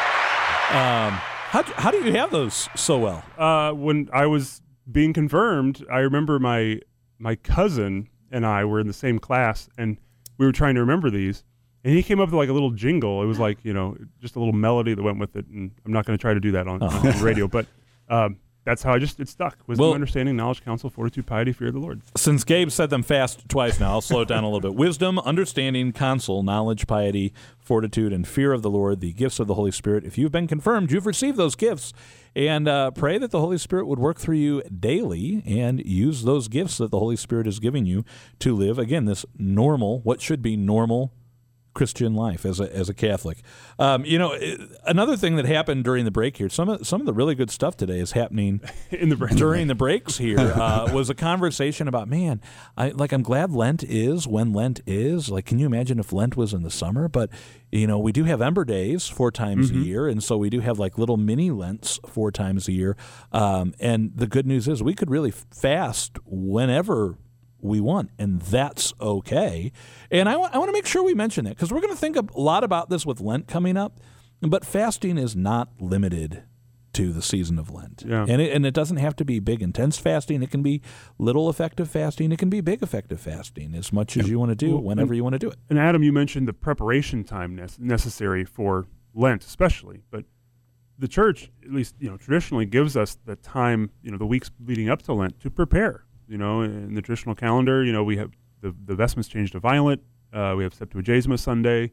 Um, 0.69 1.13
how, 1.49 1.63
how 1.75 1.89
do 1.89 1.97
you 2.03 2.11
have 2.13 2.29
those 2.29 2.69
so 2.75 2.99
well? 2.99 3.23
Uh, 3.35 3.71
when 3.71 4.09
I 4.13 4.27
was 4.27 4.61
being 4.91 5.13
confirmed, 5.13 5.85
I 5.91 5.99
remember 5.99 6.39
my 6.39 6.79
my 7.17 7.35
cousin 7.35 8.09
and 8.31 8.45
I 8.45 8.63
were 8.65 8.79
in 8.79 8.87
the 8.87 8.93
same 8.93 9.19
class, 9.19 9.69
and 9.77 9.97
we 10.37 10.45
were 10.45 10.51
trying 10.51 10.75
to 10.75 10.81
remember 10.81 11.09
these. 11.09 11.43
And 11.83 11.95
he 11.95 12.03
came 12.03 12.19
up 12.19 12.27
with 12.29 12.35
like 12.35 12.49
a 12.49 12.53
little 12.53 12.71
jingle. 12.71 13.21
It 13.23 13.25
was 13.25 13.39
like 13.39 13.59
you 13.63 13.73
know 13.73 13.97
just 14.21 14.35
a 14.35 14.39
little 14.39 14.53
melody 14.53 14.93
that 14.93 15.01
went 15.03 15.19
with 15.19 15.35
it. 15.35 15.47
And 15.47 15.71
I'm 15.85 15.93
not 15.93 16.05
going 16.05 16.17
to 16.17 16.21
try 16.21 16.33
to 16.33 16.39
do 16.39 16.51
that 16.51 16.67
on, 16.67 16.81
on 16.83 17.03
the 17.03 17.11
radio, 17.23 17.47
but 17.47 17.65
um, 18.09 18.37
that's 18.65 18.83
how 18.83 18.93
I 18.93 18.99
just 18.99 19.19
it 19.19 19.29
stuck. 19.29 19.57
Wisdom, 19.67 19.85
Well- 19.85 19.93
understanding, 19.93 20.35
knowledge, 20.35 20.63
counsel, 20.63 20.89
fortitude, 20.89 21.25
piety, 21.25 21.53
fear 21.53 21.69
of 21.69 21.73
the 21.73 21.79
Lord. 21.79 22.01
Since 22.17 22.43
Gabe 22.43 22.69
said 22.69 22.89
them 22.89 23.01
fast 23.03 23.47
twice 23.47 23.79
now, 23.79 23.91
I'll 23.91 24.01
slow 24.01 24.21
it 24.21 24.27
down 24.27 24.43
a 24.43 24.47
little 24.47 24.59
bit. 24.59 24.75
Wisdom, 24.75 25.17
understanding, 25.19 25.93
counsel, 25.93 26.43
knowledge, 26.43 26.85
piety, 26.85 27.33
fortitude, 27.69 28.11
and 28.11 28.27
fear 28.27 28.51
of 28.51 28.63
the 28.63 28.69
Lord, 28.69 28.99
the 28.99 29.13
gifts 29.13 29.39
of 29.39 29.45
the 29.45 29.53
Holy 29.53 29.69
Spirit. 29.69 30.03
If 30.03 30.17
you've 30.17 30.31
been 30.31 30.47
confirmed, 30.47 30.91
you've 30.91 31.05
received 31.05 31.37
those 31.37 31.55
gifts. 31.55 31.93
And 32.35 32.67
uh, 32.67 32.89
pray 32.89 33.19
that 33.19 33.29
the 33.29 33.39
Holy 33.39 33.59
Spirit 33.59 33.85
would 33.85 33.99
work 33.99 34.17
through 34.17 34.37
you 34.37 34.63
daily 34.63 35.43
and 35.45 35.79
use 35.85 36.23
those 36.23 36.47
gifts 36.47 36.79
that 36.79 36.89
the 36.89 36.97
Holy 36.97 37.15
Spirit 37.15 37.45
is 37.45 37.59
giving 37.59 37.85
you 37.85 38.03
to 38.39 38.55
live, 38.55 38.79
again, 38.79 39.05
this 39.05 39.23
normal, 39.37 39.99
what 39.99 40.19
should 40.19 40.41
be 40.41 40.57
normal 40.57 41.13
Christian 41.79 42.13
life 42.13 42.45
as 42.45 42.59
a 42.59 42.75
as 42.75 42.89
a 42.89 42.93
Catholic. 42.93 43.37
Um, 43.79 44.03
you 44.03 44.19
know, 44.19 44.37
another 44.85 45.15
thing 45.15 45.37
that 45.37 45.45
happened 45.45 45.85
during 45.85 46.03
the 46.03 46.11
break 46.11 46.35
here, 46.35 46.49
some 46.49 46.67
of 46.67 46.85
some 46.85 46.99
of 46.99 47.05
the 47.05 47.13
really 47.13 47.35
good 47.35 47.49
stuff 47.49 47.77
today 47.77 47.99
is 47.99 48.11
happening 48.11 48.59
In 48.91 49.07
the 49.07 49.15
brain. 49.15 49.37
during 49.37 49.67
the 49.67 49.75
breaks 49.75 50.17
here 50.17 50.39
uh, 50.39 50.89
was 50.91 51.09
a 51.09 51.15
conversation 51.15 51.87
about 51.87 52.09
man 52.09 52.41
I 52.75 52.89
like 52.89 53.13
I'm 53.13 53.23
glad 53.23 53.53
Lent 53.53 53.81
is 53.81 54.27
when 54.27 54.51
Lent 54.51 54.81
is 54.85 55.29
like 55.29 55.45
can 55.45 55.57
you 55.57 55.65
imagine 55.67 55.99
if 55.99 56.11
Lent 56.11 56.35
was 56.35 56.53
in 56.53 56.63
the 56.63 56.69
summer 56.69 57.07
but 57.07 57.29
you 57.71 57.87
know 57.87 57.97
we 57.97 58.11
do 58.11 58.25
have 58.25 58.41
Ember 58.41 58.65
Days 58.65 59.07
four 59.07 59.31
times 59.31 59.71
a 59.71 59.75
year 59.75 60.09
and 60.09 60.21
so 60.21 60.35
we 60.37 60.49
do 60.49 60.59
have 60.59 60.79
like 60.79 60.97
little 60.97 61.15
mini 61.15 61.49
Lents 61.49 61.97
four 62.09 62.29
times 62.29 62.67
a 62.67 62.73
year 62.73 62.97
um, 63.31 63.73
and 63.79 64.11
the 64.13 64.27
good 64.27 64.45
news 64.45 64.67
is 64.67 64.83
we 64.83 64.93
could 64.93 65.09
really 65.09 65.31
fast 65.31 66.17
whenever 66.25 67.15
we 67.61 67.79
want, 67.79 68.11
and 68.17 68.41
that's 68.41 68.93
okay. 68.99 69.71
And 70.11 70.29
I 70.29 70.37
want, 70.37 70.53
to 70.53 70.71
make 70.71 70.85
sure 70.85 71.03
we 71.03 71.13
mention 71.13 71.45
that 71.45 71.55
because 71.55 71.71
we're 71.71 71.81
going 71.81 71.93
to 71.93 71.99
think 71.99 72.15
a 72.15 72.25
lot 72.39 72.63
about 72.63 72.89
this 72.89 73.05
with 73.05 73.21
Lent 73.21 73.47
coming 73.47 73.77
up, 73.77 73.99
but 74.41 74.65
fasting 74.65 75.17
is 75.17 75.35
not 75.35 75.69
limited 75.79 76.43
to 76.93 77.13
the 77.13 77.21
season 77.21 77.59
of 77.59 77.69
Lent. 77.69 78.03
Yeah. 78.05 78.25
And, 78.27 78.41
it, 78.41 78.51
and 78.53 78.65
it 78.65 78.73
doesn't 78.73 78.97
have 78.97 79.15
to 79.17 79.25
be 79.25 79.39
big, 79.39 79.61
intense 79.61 79.97
fasting. 79.97 80.41
It 80.41 80.51
can 80.51 80.63
be 80.63 80.81
little 81.17 81.49
effective 81.49 81.89
fasting. 81.89 82.31
It 82.31 82.39
can 82.39 82.49
be 82.49 82.61
big 82.61 82.81
effective 82.81 83.21
fasting 83.21 83.75
as 83.75 83.93
much 83.93 84.17
as 84.17 84.27
you 84.27 84.39
want 84.39 84.49
to 84.49 84.55
do, 84.55 84.73
Well, 84.73 84.83
whenever 84.83 85.13
you 85.13 85.23
want 85.23 85.33
to 85.33 85.39
do 85.39 85.49
it. 85.49 85.57
And 85.69 85.77
Adam, 85.77 86.03
you 86.03 86.11
mentioned 86.11 86.47
the 86.47 86.53
preparation 86.53 87.23
time 87.23 87.55
nec- 87.55 87.79
necessary 87.79 88.43
for 88.43 88.87
Lent, 89.13 89.45
especially, 89.45 90.03
but 90.09 90.25
the 90.97 91.07
church, 91.07 91.51
at 91.63 91.71
least 91.71 91.95
you 91.99 92.09
know, 92.09 92.17
traditionally 92.17 92.65
gives 92.65 92.97
us 92.97 93.17
the 93.25 93.35
time, 93.37 93.91
you 94.03 94.11
know, 94.11 94.17
the 94.17 94.25
weeks 94.25 94.51
leading 94.65 94.89
up 94.89 95.01
to 95.03 95.13
Lent 95.13 95.39
to 95.41 95.49
prepare. 95.49 96.03
You 96.29 96.37
know, 96.37 96.61
in 96.61 96.93
the 96.93 97.01
traditional 97.01 97.35
calendar, 97.35 97.83
you 97.83 97.91
know, 97.91 98.03
we 98.03 98.17
have 98.17 98.31
the 98.61 98.73
the 98.85 98.95
vestments 98.95 99.27
changed 99.27 99.53
to 99.53 99.59
violet. 99.59 99.99
Uh, 100.31 100.53
we 100.55 100.63
have 100.63 100.73
Septuagesima 100.73 101.39
Sunday. 101.39 101.91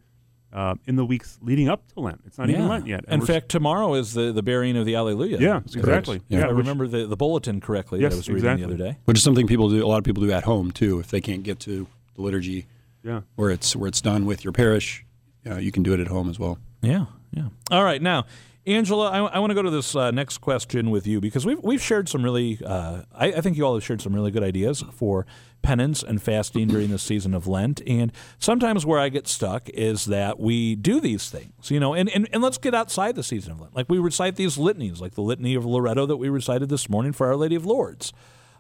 Uh, 0.53 0.75
in 0.87 0.95
the 0.97 1.05
weeks 1.05 1.39
leading 1.43 1.69
up 1.69 1.87
to 1.89 2.01
Lent, 2.01 2.21
it's 2.25 2.39
not 2.39 2.49
even 2.49 2.69
Lent 2.69 2.87
yet. 2.87 3.05
In 3.09 3.19
we're 3.19 3.25
s- 3.25 3.29
fact, 3.31 3.49
tomorrow 3.49 3.95
is 3.95 4.15
the, 4.15 4.33
the 4.33 4.43
burying 4.45 4.77
of 4.77 4.87
the 4.87 4.95
Alleluia. 4.95 5.39
yeah, 5.39 5.59
exactly. 5.59 6.23
Yeah. 6.29 6.39
If 6.39 6.45
I 6.45 6.49
remember 6.51 6.87
the, 6.87 7.05
the 7.07 7.17
bulletin 7.17 7.61
correctly 7.61 8.01
Yes, 8.01 8.13
that 8.13 8.17
I 8.17 8.19
was 8.19 8.29
reading 8.29 8.45
exactly. 8.51 8.77
the 8.77 8.85
other 8.85 8.93
day. 8.93 8.99
Which 9.07 9.19
is 9.19 9.25
something 9.25 9.47
people 9.49 9.69
do. 9.69 9.85
A 9.85 9.89
lot 9.89 9.99
of 9.99 10.05
people 10.05 10.23
do 10.23 10.31
at 10.31 10.45
home 10.45 10.71
too. 10.71 11.01
If 11.01 11.09
they 11.09 11.21
can't 11.21 11.43
get 11.43 11.59
to 11.61 11.87
the 12.15 12.23
liturgy 12.23 12.67
yeah. 13.03 13.23
where 13.35 13.51
it's 13.51 13.75
where 13.75 13.89
it's 13.89 14.01
done 14.01 14.25
with 14.25 14.45
your 14.45 14.53
parish, 14.53 15.05
uh, 15.51 15.57
you 15.57 15.73
can 15.73 15.83
do 15.83 15.93
it 15.93 16.01
at 16.01 16.07
home 16.07 16.31
as 16.31 16.39
well. 16.39 16.59
Yeah, 16.81 17.07
yeah. 17.33 17.49
All 17.71 17.83
right, 17.85 18.01
now, 18.01 18.25
Angela, 18.67 19.11
I, 19.11 19.19
I 19.19 19.39
want 19.39 19.51
to 19.53 19.55
go 19.55 19.63
to 19.63 19.71
this 19.71 19.95
uh, 19.95 20.11
next 20.11 20.39
question 20.39 20.91
with 20.91 21.07
you 21.07 21.21
because 21.21 21.47
we've 21.47 21.63
we've 21.63 21.81
shared 21.81 22.09
some 22.09 22.25
really, 22.25 22.59
uh, 22.67 23.03
I, 23.15 23.27
I 23.35 23.41
think 23.41 23.57
you 23.57 23.65
all 23.65 23.75
have 23.75 23.85
shared 23.85 24.03
some 24.03 24.13
really 24.13 24.33
good 24.33 24.43
ideas 24.43 24.83
for 24.93 25.25
penance 25.63 26.03
and 26.03 26.21
fasting 26.21 26.67
during 26.67 26.91
the 26.91 26.99
season 26.99 27.33
of 27.33 27.47
Lent. 27.47 27.81
And 27.87 28.13
sometimes 28.39 28.85
where 28.85 28.99
I 28.99 29.09
get 29.09 29.29
stuck 29.29 29.69
is 29.69 30.07
that 30.07 30.41
we 30.41 30.75
do 30.75 31.01
these 31.01 31.31
things, 31.31 31.71
you 31.71 31.79
know, 31.79 31.95
and, 31.95 32.09
and, 32.11 32.29
and 32.33 32.43
let's 32.43 32.59
get 32.59 32.75
outside 32.75 33.15
the 33.15 33.23
season 33.23 33.53
of 33.53 33.61
Lent. 33.61 33.75
Like 33.75 33.87
we 33.89 33.99
recite 33.99 34.35
these 34.35 34.59
litanies, 34.59 35.01
like 35.01 35.15
the 35.15 35.23
litany 35.23 35.55
of 35.55 35.65
Loreto 35.65 36.05
that 36.05 36.17
we 36.17 36.29
recited 36.29 36.69
this 36.69 36.89
morning 36.89 37.13
for 37.13 37.29
Our 37.29 37.37
Lady 37.37 37.55
of 37.55 37.65
Lourdes. 37.65 38.13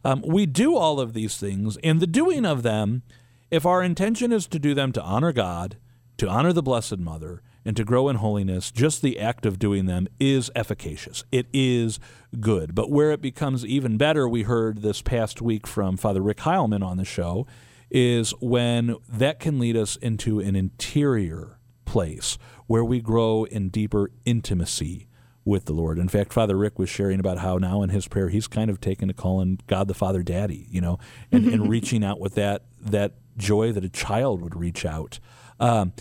Um, 0.04 0.22
we 0.24 0.46
do 0.46 0.76
all 0.76 1.00
of 1.00 1.14
these 1.14 1.36
things, 1.36 1.76
and 1.78 1.98
the 1.98 2.06
doing 2.06 2.46
of 2.46 2.62
them, 2.62 3.02
if 3.50 3.66
our 3.66 3.82
intention 3.82 4.30
is 4.30 4.46
to 4.48 4.60
do 4.60 4.72
them 4.72 4.92
to 4.92 5.02
honor 5.02 5.32
God, 5.32 5.78
to 6.18 6.28
honor 6.28 6.52
the 6.52 6.62
Blessed 6.62 6.98
Mother, 6.98 7.42
and 7.66 7.76
to 7.76 7.84
grow 7.84 8.08
in 8.08 8.16
holiness, 8.16 8.70
just 8.70 9.02
the 9.02 9.18
act 9.18 9.44
of 9.44 9.58
doing 9.58 9.86
them 9.86 10.06
is 10.20 10.50
efficacious. 10.54 11.24
It 11.32 11.48
is 11.52 11.98
good. 12.38 12.74
But 12.74 12.90
where 12.90 13.10
it 13.10 13.20
becomes 13.20 13.66
even 13.66 13.96
better, 13.98 14.28
we 14.28 14.44
heard 14.44 14.82
this 14.82 15.02
past 15.02 15.42
week 15.42 15.66
from 15.66 15.96
Father 15.96 16.22
Rick 16.22 16.38
Heilman 16.38 16.84
on 16.84 16.96
the 16.96 17.04
show, 17.04 17.44
is 17.90 18.30
when 18.40 18.96
that 19.08 19.40
can 19.40 19.58
lead 19.58 19.76
us 19.76 19.96
into 19.96 20.38
an 20.38 20.54
interior 20.54 21.58
place 21.84 22.38
where 22.68 22.84
we 22.84 23.00
grow 23.00 23.44
in 23.44 23.68
deeper 23.68 24.12
intimacy 24.24 25.08
with 25.44 25.64
the 25.64 25.72
Lord. 25.72 25.98
In 25.98 26.08
fact, 26.08 26.32
Father 26.32 26.56
Rick 26.56 26.78
was 26.78 26.88
sharing 26.88 27.18
about 27.18 27.38
how 27.38 27.58
now 27.58 27.82
in 27.82 27.90
his 27.90 28.06
prayer 28.06 28.28
he's 28.28 28.46
kind 28.46 28.70
of 28.70 28.80
taken 28.80 29.08
to 29.08 29.14
calling 29.14 29.58
God 29.66 29.88
the 29.88 29.94
Father 29.94 30.22
Daddy, 30.22 30.66
you 30.70 30.80
know, 30.80 30.98
and, 31.32 31.46
and 31.46 31.68
reaching 31.70 32.04
out 32.04 32.20
with 32.20 32.34
that 32.36 32.62
that 32.80 33.14
joy 33.36 33.72
that 33.72 33.84
a 33.84 33.88
child 33.88 34.40
would 34.40 34.56
reach 34.56 34.84
out. 34.84 35.18
Um, 35.58 35.92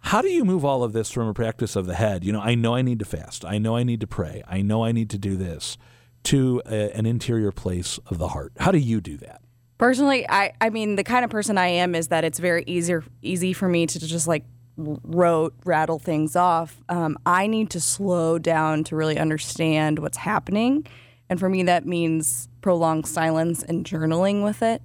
how 0.00 0.22
do 0.22 0.28
you 0.28 0.44
move 0.44 0.64
all 0.64 0.82
of 0.82 0.92
this 0.92 1.10
from 1.10 1.28
a 1.28 1.34
practice 1.34 1.76
of 1.76 1.86
the 1.86 1.94
head? 1.94 2.24
You 2.24 2.32
know, 2.32 2.40
I 2.40 2.54
know 2.54 2.74
I 2.74 2.82
need 2.82 2.98
to 3.00 3.04
fast. 3.04 3.44
I 3.44 3.58
know 3.58 3.76
I 3.76 3.82
need 3.82 4.00
to 4.00 4.06
pray. 4.06 4.42
I 4.48 4.62
know 4.62 4.84
I 4.84 4.92
need 4.92 5.10
to 5.10 5.18
do 5.18 5.36
this 5.36 5.76
to 6.24 6.62
a, 6.66 6.96
an 6.96 7.06
interior 7.06 7.52
place 7.52 7.98
of 8.06 8.18
the 8.18 8.28
heart. 8.28 8.52
How 8.58 8.72
do 8.72 8.78
you 8.78 9.00
do 9.00 9.16
that? 9.18 9.42
Personally, 9.78 10.28
I 10.28 10.52
I 10.60 10.70
mean 10.70 10.96
the 10.96 11.04
kind 11.04 11.24
of 11.24 11.30
person 11.30 11.56
I 11.56 11.68
am 11.68 11.94
is 11.94 12.08
that 12.08 12.24
it's 12.24 12.38
very 12.38 12.64
easier 12.66 13.02
easy 13.22 13.52
for 13.52 13.68
me 13.68 13.86
to 13.86 13.98
just 13.98 14.26
like 14.26 14.44
rote 14.76 15.54
rattle 15.64 15.98
things 15.98 16.36
off. 16.36 16.80
Um, 16.88 17.16
I 17.24 17.46
need 17.46 17.70
to 17.70 17.80
slow 17.80 18.38
down 18.38 18.84
to 18.84 18.96
really 18.96 19.18
understand 19.18 19.98
what's 19.98 20.18
happening, 20.18 20.86
and 21.30 21.40
for 21.40 21.48
me 21.48 21.62
that 21.62 21.86
means 21.86 22.48
prolonged 22.60 23.06
silence 23.06 23.62
and 23.62 23.86
journaling 23.86 24.44
with 24.44 24.62
it, 24.62 24.82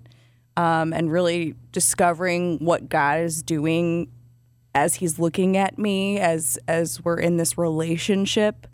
um, 0.55 0.93
and 0.93 1.11
really 1.11 1.55
discovering 1.73 2.57
what 2.59 2.87
God 2.87 3.19
is 3.19 3.43
doing 3.43 4.09
as 4.75 4.95
He's 4.95 5.17
looking 5.17 5.57
at 5.57 5.79
me 5.79 6.19
as 6.19 6.59
as 6.67 7.03
we're 7.03 7.19
in 7.19 7.37
this 7.37 7.57
relationship 7.57 8.67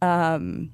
um, 0.00 0.70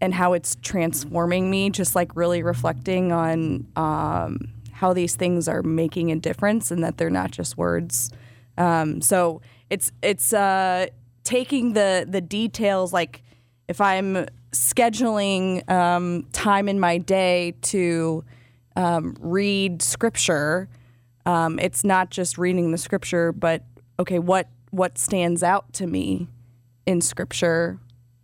and 0.00 0.12
how 0.12 0.34
it's 0.34 0.56
transforming 0.60 1.50
me, 1.50 1.70
just 1.70 1.94
like 1.94 2.14
really 2.14 2.42
reflecting 2.42 3.12
on 3.12 3.66
um, 3.76 4.48
how 4.72 4.92
these 4.92 5.14
things 5.14 5.48
are 5.48 5.62
making 5.62 6.12
a 6.12 6.16
difference 6.16 6.70
and 6.70 6.84
that 6.84 6.98
they're 6.98 7.08
not 7.08 7.30
just 7.30 7.56
words. 7.56 8.10
Um, 8.58 9.00
so 9.00 9.40
it's 9.70 9.92
it's 10.02 10.32
uh, 10.32 10.86
taking 11.24 11.72
the 11.72 12.04
the 12.06 12.20
details, 12.20 12.92
like 12.92 13.22
if 13.68 13.80
I'm 13.80 14.26
scheduling 14.52 15.68
um, 15.70 16.26
time 16.32 16.68
in 16.68 16.80
my 16.80 16.98
day 16.98 17.54
to 17.62 18.24
um, 18.74 19.16
read 19.20 19.82
scripture, 19.82 20.68
um, 21.26 21.58
it's 21.58 21.84
not 21.84 22.10
just 22.10 22.38
reading 22.38 22.72
the 22.72 22.78
scripture, 22.78 23.32
but 23.32 23.62
okay, 23.98 24.18
what 24.18 24.48
what 24.70 24.98
stands 24.98 25.42
out 25.42 25.72
to 25.74 25.86
me 25.86 26.28
in 26.84 27.00
scripture 27.00 27.78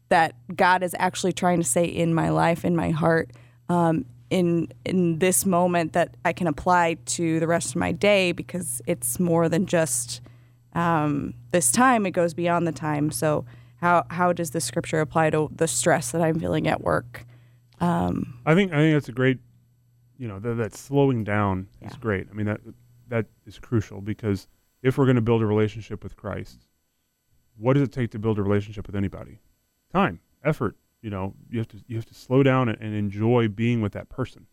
that 0.08 0.34
God 0.54 0.82
is 0.82 0.94
actually 0.98 1.32
trying 1.32 1.58
to 1.58 1.64
say 1.64 1.84
in 1.84 2.12
my 2.12 2.28
life, 2.28 2.64
in 2.64 2.76
my 2.76 2.90
heart, 2.90 3.30
um, 3.68 4.04
in 4.30 4.68
in 4.84 5.18
this 5.18 5.46
moment 5.46 5.92
that 5.94 6.16
I 6.24 6.32
can 6.32 6.46
apply 6.46 6.94
to 7.16 7.40
the 7.40 7.46
rest 7.46 7.70
of 7.70 7.76
my 7.76 7.92
day 7.92 8.32
because 8.32 8.82
it's 8.86 9.18
more 9.18 9.48
than 9.48 9.66
just 9.66 10.20
um, 10.74 11.34
this 11.50 11.70
time; 11.70 12.06
it 12.06 12.12
goes 12.12 12.34
beyond 12.34 12.66
the 12.66 12.72
time. 12.72 13.10
So, 13.10 13.44
how 13.76 14.04
how 14.10 14.32
does 14.32 14.50
the 14.50 14.60
scripture 14.60 15.00
apply 15.00 15.30
to 15.30 15.50
the 15.54 15.68
stress 15.68 16.12
that 16.12 16.20
I'm 16.20 16.38
feeling 16.38 16.68
at 16.68 16.82
work? 16.82 17.24
Um, 17.80 18.38
I 18.46 18.54
think 18.54 18.72
I 18.72 18.76
think 18.76 18.94
that's 18.94 19.08
a 19.08 19.12
great, 19.12 19.38
you 20.18 20.28
know, 20.28 20.38
that, 20.38 20.54
that 20.54 20.74
slowing 20.74 21.24
down 21.24 21.68
is 21.80 21.96
great. 21.96 22.28
I 22.30 22.34
mean 22.34 22.46
that 22.46 22.60
that 23.08 23.26
is 23.46 23.58
crucial 23.58 24.00
because 24.00 24.46
if 24.82 24.98
we're 24.98 25.06
going 25.06 25.16
to 25.16 25.22
build 25.22 25.42
a 25.42 25.46
relationship 25.46 26.02
with 26.02 26.16
Christ, 26.16 26.66
what 27.56 27.74
does 27.74 27.82
it 27.82 27.92
take 27.92 28.10
to 28.10 28.18
build 28.18 28.38
a 28.38 28.42
relationship 28.42 28.86
with 28.86 28.96
anybody? 28.96 29.38
Time, 29.92 30.20
effort. 30.44 30.76
You 31.00 31.10
know, 31.10 31.34
you 31.50 31.58
have 31.58 31.68
to 31.68 31.78
you 31.86 31.96
have 31.96 32.06
to 32.06 32.14
slow 32.14 32.42
down 32.42 32.68
and, 32.68 32.80
and 32.80 32.94
enjoy 32.94 33.48
being 33.48 33.80
with 33.80 33.92
that 33.92 34.08
person, 34.08 34.46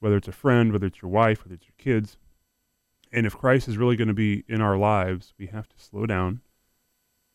whether 0.00 0.16
it's 0.16 0.28
a 0.28 0.32
friend, 0.32 0.72
whether 0.72 0.86
it's 0.86 1.00
your 1.00 1.10
wife, 1.10 1.44
whether 1.44 1.54
it's 1.54 1.66
your 1.66 1.74
kids. 1.78 2.16
And 3.10 3.26
if 3.26 3.36
Christ 3.36 3.68
is 3.68 3.78
really 3.78 3.96
going 3.96 4.08
to 4.08 4.14
be 4.14 4.44
in 4.48 4.60
our 4.60 4.76
lives, 4.76 5.32
we 5.38 5.46
have 5.46 5.68
to 5.68 5.78
slow 5.78 6.04
down, 6.04 6.42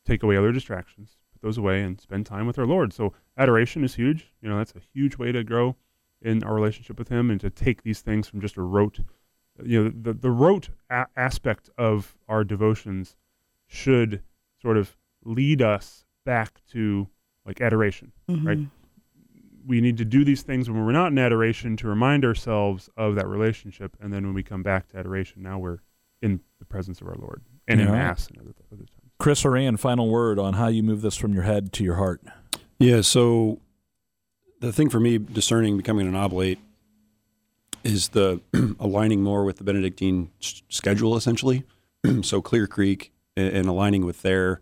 take 0.05 0.21
away 0.21 0.37
other 0.37 0.51
distractions, 0.51 1.17
put 1.31 1.41
those 1.41 1.57
away, 1.57 1.81
and 1.81 1.99
spend 1.99 2.27
time 2.27 2.45
with 2.45 2.59
our 2.59 2.67
Lord. 2.67 2.93
So 2.93 3.13
adoration 3.37 3.83
is 3.83 3.95
huge. 3.95 4.31
You 4.39 4.49
know, 4.49 4.57
that's 4.57 4.75
a 4.75 4.81
huge 4.93 5.17
way 5.17 5.31
to 5.31 5.43
grow 5.43 5.75
in 6.21 6.43
our 6.43 6.53
relationship 6.53 6.99
with 6.99 7.09
Him 7.09 7.31
and 7.31 7.41
to 7.41 7.49
take 7.49 7.81
these 7.81 8.01
things 8.01 8.27
from 8.27 8.39
just 8.39 8.57
a 8.57 8.61
rote, 8.61 8.99
you 9.63 9.83
know, 9.83 9.91
the 9.95 10.13
the 10.13 10.31
rote 10.31 10.69
a- 10.89 11.07
aspect 11.15 11.69
of 11.77 12.15
our 12.27 12.43
devotions 12.43 13.15
should 13.67 14.21
sort 14.61 14.77
of 14.77 14.97
lead 15.23 15.61
us 15.61 16.05
back 16.25 16.61
to 16.71 17.07
like 17.45 17.61
adoration, 17.61 18.11
mm-hmm. 18.29 18.47
right? 18.47 18.59
We 19.65 19.79
need 19.79 19.97
to 19.97 20.05
do 20.05 20.25
these 20.25 20.41
things 20.41 20.69
when 20.69 20.85
we're 20.85 20.91
not 20.91 21.11
in 21.11 21.17
adoration 21.17 21.77
to 21.77 21.87
remind 21.87 22.25
ourselves 22.25 22.89
of 22.97 23.15
that 23.15 23.27
relationship, 23.27 23.95
and 24.01 24.11
then 24.13 24.25
when 24.25 24.33
we 24.33 24.43
come 24.43 24.63
back 24.63 24.89
to 24.89 24.97
adoration, 24.97 25.41
now 25.41 25.59
we're 25.59 25.79
in 26.21 26.39
the 26.59 26.65
presence 26.65 27.01
of 27.01 27.07
our 27.07 27.15
Lord 27.15 27.41
and 27.67 27.79
in 27.79 27.91
Mass 27.91 28.27
and 28.27 28.39
other, 28.39 28.53
other 28.71 28.83
times. 28.83 29.11
Chris 29.19 29.43
Horan, 29.43 29.77
final 29.77 30.09
word 30.09 30.39
on 30.39 30.53
how 30.53 30.67
you 30.67 30.83
move 30.83 31.01
this 31.01 31.15
from 31.15 31.33
your 31.33 31.43
head 31.43 31.71
to 31.73 31.83
your 31.83 31.95
heart. 31.95 32.21
Yeah. 32.79 33.01
So 33.01 33.61
the 34.59 34.73
thing 34.73 34.89
for 34.89 34.99
me 34.99 35.17
discerning 35.17 35.77
becoming 35.77 36.07
an 36.07 36.15
oblate 36.15 36.59
is 37.83 38.09
the 38.09 38.41
aligning 38.79 39.21
more 39.21 39.43
with 39.43 39.57
the 39.57 39.63
Benedictine 39.63 40.29
schedule, 40.39 41.15
essentially. 41.15 41.63
so 42.21 42.41
Clear 42.41 42.67
Creek 42.67 43.11
and, 43.35 43.47
and 43.49 43.67
aligning 43.67 44.05
with 44.05 44.21
their, 44.21 44.61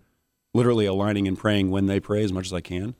literally 0.53 0.85
aligning 0.85 1.27
and 1.27 1.37
praying 1.37 1.71
when 1.71 1.85
they 1.85 1.99
pray 1.99 2.23
as 2.23 2.33
much 2.33 2.45
as 2.47 2.53
I 2.53 2.61
can. 2.61 2.95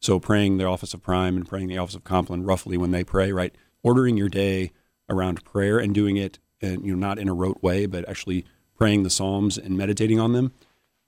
So 0.00 0.20
praying 0.20 0.58
the 0.58 0.64
office 0.64 0.92
of 0.94 1.02
prime 1.02 1.36
and 1.36 1.48
praying 1.48 1.68
the 1.68 1.78
office 1.78 1.94
of 1.94 2.04
compline 2.04 2.42
roughly 2.42 2.76
when 2.76 2.90
they 2.90 3.04
pray, 3.04 3.32
right? 3.32 3.54
Ordering 3.82 4.16
your 4.16 4.28
day 4.28 4.72
around 5.08 5.44
prayer 5.44 5.78
and 5.78 5.94
doing 5.94 6.16
it, 6.16 6.38
and 6.60 6.84
you 6.84 6.94
know, 6.94 7.06
not 7.06 7.18
in 7.18 7.28
a 7.28 7.34
rote 7.34 7.62
way, 7.62 7.86
but 7.86 8.08
actually 8.08 8.44
praying 8.76 9.02
the 9.02 9.10
Psalms 9.10 9.56
and 9.56 9.76
meditating 9.76 10.20
on 10.20 10.32
them. 10.32 10.52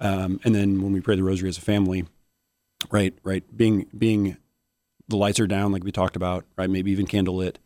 Um, 0.00 0.40
and 0.44 0.55
then 0.55 0.83
when 0.83 0.92
we 0.92 1.00
pray 1.00 1.16
the 1.16 1.22
Rosary 1.22 1.48
as 1.48 1.59
a 1.59 1.62
family, 1.62 2.05
right, 2.90 3.14
right, 3.22 3.44
being 3.57 3.87
being 3.96 4.37
the 5.09 5.16
lights 5.16 5.40
are 5.40 5.46
down 5.46 5.72
like 5.72 5.85
we 5.85 5.93
talked 5.93 6.16
about, 6.16 6.45
right? 6.57 6.68
Maybe 6.68 6.91
even 6.91 7.07
candlelit, 7.07 7.57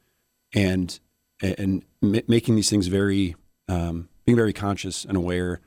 and 0.55 0.99
and 1.43 1.85
ma- 2.03 2.21
making 2.29 2.57
these 2.57 2.71
things 2.71 2.89
very 2.89 3.35
um, 3.69 4.09
being 4.25 4.37
very 4.37 4.53
conscious 4.53 5.05
and 5.05 5.17
aware 5.17 5.61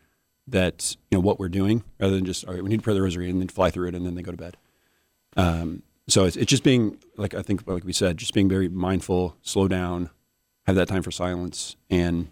that 0.48 0.96
you 1.10 1.18
know 1.18 1.22
what 1.22 1.40
we're 1.40 1.50
doing, 1.50 1.84
rather 2.00 2.16
than 2.16 2.26
just 2.26 2.46
all 2.46 2.54
right, 2.54 2.64
we 2.64 2.70
need 2.70 2.78
to 2.78 2.84
pray 2.84 2.94
the 2.94 3.02
Rosary 3.02 3.30
and 3.30 3.40
then 3.40 3.48
fly 3.48 3.70
through 3.70 3.88
it 3.88 3.96
and 3.96 4.06
then 4.06 4.16
they 4.16 4.22
go 4.22 4.32
to 4.32 4.38
bed. 4.38 4.58
Um, 5.36 5.84
so 6.08 6.26
it's, 6.26 6.36
it's 6.36 6.50
just 6.50 6.64
being 6.64 6.98
like 7.18 7.34
I 7.34 7.42
think 7.42 7.68
like 7.68 7.86
we 7.86 7.94
said, 7.94 8.18
just 8.18 8.34
being 8.34 8.50
very 8.50 8.68
mindful, 8.68 9.38
slow 9.42 9.68
down, 9.68 10.10
have 10.66 10.76
that 10.76 10.88
time 10.88 11.02
for 11.02 11.12
silence, 11.12 11.76
and 11.90 12.28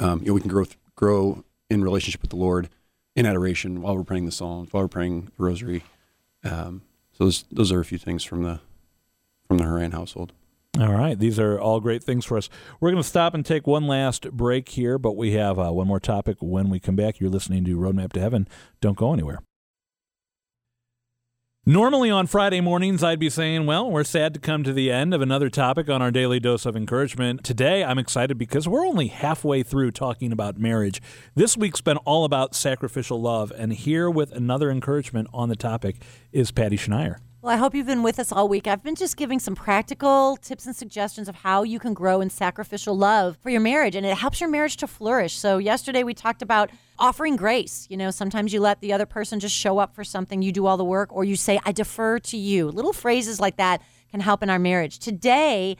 um, 0.00 0.20
you 0.20 0.26
know 0.26 0.34
we 0.34 0.40
can 0.40 0.50
grow 0.50 0.64
th- 0.64 0.78
grow 0.96 1.44
in 1.68 1.82
relationship 1.82 2.20
with 2.20 2.30
the 2.30 2.36
Lord 2.36 2.68
in 3.14 3.26
adoration 3.26 3.80
while 3.80 3.96
we're 3.96 4.04
praying 4.04 4.26
the 4.26 4.32
Psalms, 4.32 4.72
while 4.72 4.82
we're 4.82 4.88
praying 4.88 5.30
the 5.36 5.44
Rosary. 5.44 5.84
Um, 6.44 6.82
so 7.12 7.24
those 7.24 7.44
those 7.50 7.72
are 7.72 7.80
a 7.80 7.84
few 7.84 7.98
things 7.98 8.24
from 8.24 8.42
the 8.42 8.60
from 9.46 9.58
the 9.58 9.64
Horan 9.64 9.92
household. 9.92 10.32
All 10.80 10.94
right. 10.94 11.18
These 11.18 11.38
are 11.38 11.60
all 11.60 11.78
great 11.78 12.02
things 12.02 12.24
for 12.24 12.38
us. 12.38 12.48
We're 12.80 12.90
going 12.90 13.02
to 13.02 13.08
stop 13.08 13.34
and 13.34 13.44
take 13.44 13.66
one 13.66 13.86
last 13.86 14.30
break 14.30 14.70
here, 14.70 14.96
but 14.98 15.14
we 15.14 15.32
have 15.32 15.58
uh, 15.58 15.70
one 15.72 15.86
more 15.86 16.00
topic 16.00 16.38
when 16.40 16.70
we 16.70 16.80
come 16.80 16.96
back. 16.96 17.20
You're 17.20 17.28
listening 17.28 17.66
to 17.66 17.76
Roadmap 17.76 18.14
to 18.14 18.20
Heaven. 18.20 18.48
Don't 18.80 18.96
go 18.96 19.12
anywhere. 19.12 19.40
Normally 21.66 22.10
on 22.10 22.26
Friday 22.26 22.62
mornings, 22.62 23.04
I'd 23.04 23.18
be 23.18 23.28
saying, 23.28 23.66
well, 23.66 23.90
we're 23.90 24.04
sad 24.04 24.32
to 24.32 24.40
come 24.40 24.64
to 24.64 24.72
the 24.72 24.90
end 24.90 25.12
of 25.12 25.20
another 25.20 25.50
topic 25.50 25.90
on 25.90 26.00
our 26.00 26.10
daily 26.10 26.40
dose 26.40 26.64
of 26.64 26.74
encouragement. 26.74 27.44
Today, 27.44 27.84
I'm 27.84 27.98
excited 27.98 28.38
because 28.38 28.66
we're 28.66 28.86
only 28.86 29.08
halfway 29.08 29.62
through 29.62 29.90
talking 29.90 30.32
about 30.32 30.56
marriage. 30.56 31.02
This 31.34 31.58
week's 31.58 31.82
been 31.82 31.98
all 31.98 32.24
about 32.24 32.54
sacrificial 32.54 33.20
love, 33.20 33.52
and 33.54 33.74
here 33.74 34.08
with 34.08 34.32
another 34.32 34.70
encouragement 34.70 35.28
on 35.34 35.50
the 35.50 35.56
topic 35.56 36.02
is 36.32 36.50
Patty 36.50 36.78
Schneier. 36.78 37.18
Well, 37.42 37.54
I 37.54 37.56
hope 37.56 37.74
you've 37.74 37.86
been 37.86 38.02
with 38.02 38.18
us 38.18 38.32
all 38.32 38.48
week. 38.48 38.66
I've 38.66 38.82
been 38.82 38.94
just 38.94 39.16
giving 39.16 39.38
some 39.38 39.54
practical 39.54 40.36
tips 40.36 40.66
and 40.66 40.76
suggestions 40.76 41.26
of 41.26 41.36
how 41.36 41.62
you 41.62 41.78
can 41.78 41.94
grow 41.94 42.20
in 42.20 42.28
sacrificial 42.28 42.94
love 42.94 43.38
for 43.40 43.48
your 43.48 43.62
marriage, 43.62 43.94
and 43.94 44.04
it 44.04 44.14
helps 44.18 44.42
your 44.42 44.50
marriage 44.50 44.76
to 44.76 44.86
flourish. 44.86 45.38
So, 45.38 45.56
yesterday 45.56 46.02
we 46.02 46.12
talked 46.12 46.42
about 46.42 46.68
offering 46.98 47.36
grace. 47.36 47.86
You 47.88 47.96
know, 47.96 48.10
sometimes 48.10 48.52
you 48.52 48.60
let 48.60 48.82
the 48.82 48.92
other 48.92 49.06
person 49.06 49.40
just 49.40 49.56
show 49.56 49.78
up 49.78 49.94
for 49.94 50.04
something, 50.04 50.42
you 50.42 50.52
do 50.52 50.66
all 50.66 50.76
the 50.76 50.84
work, 50.84 51.10
or 51.14 51.24
you 51.24 51.34
say, 51.34 51.58
I 51.64 51.72
defer 51.72 52.18
to 52.18 52.36
you. 52.36 52.70
Little 52.70 52.92
phrases 52.92 53.40
like 53.40 53.56
that 53.56 53.80
can 54.10 54.20
help 54.20 54.42
in 54.42 54.50
our 54.50 54.58
marriage. 54.58 54.98
Today, 54.98 55.78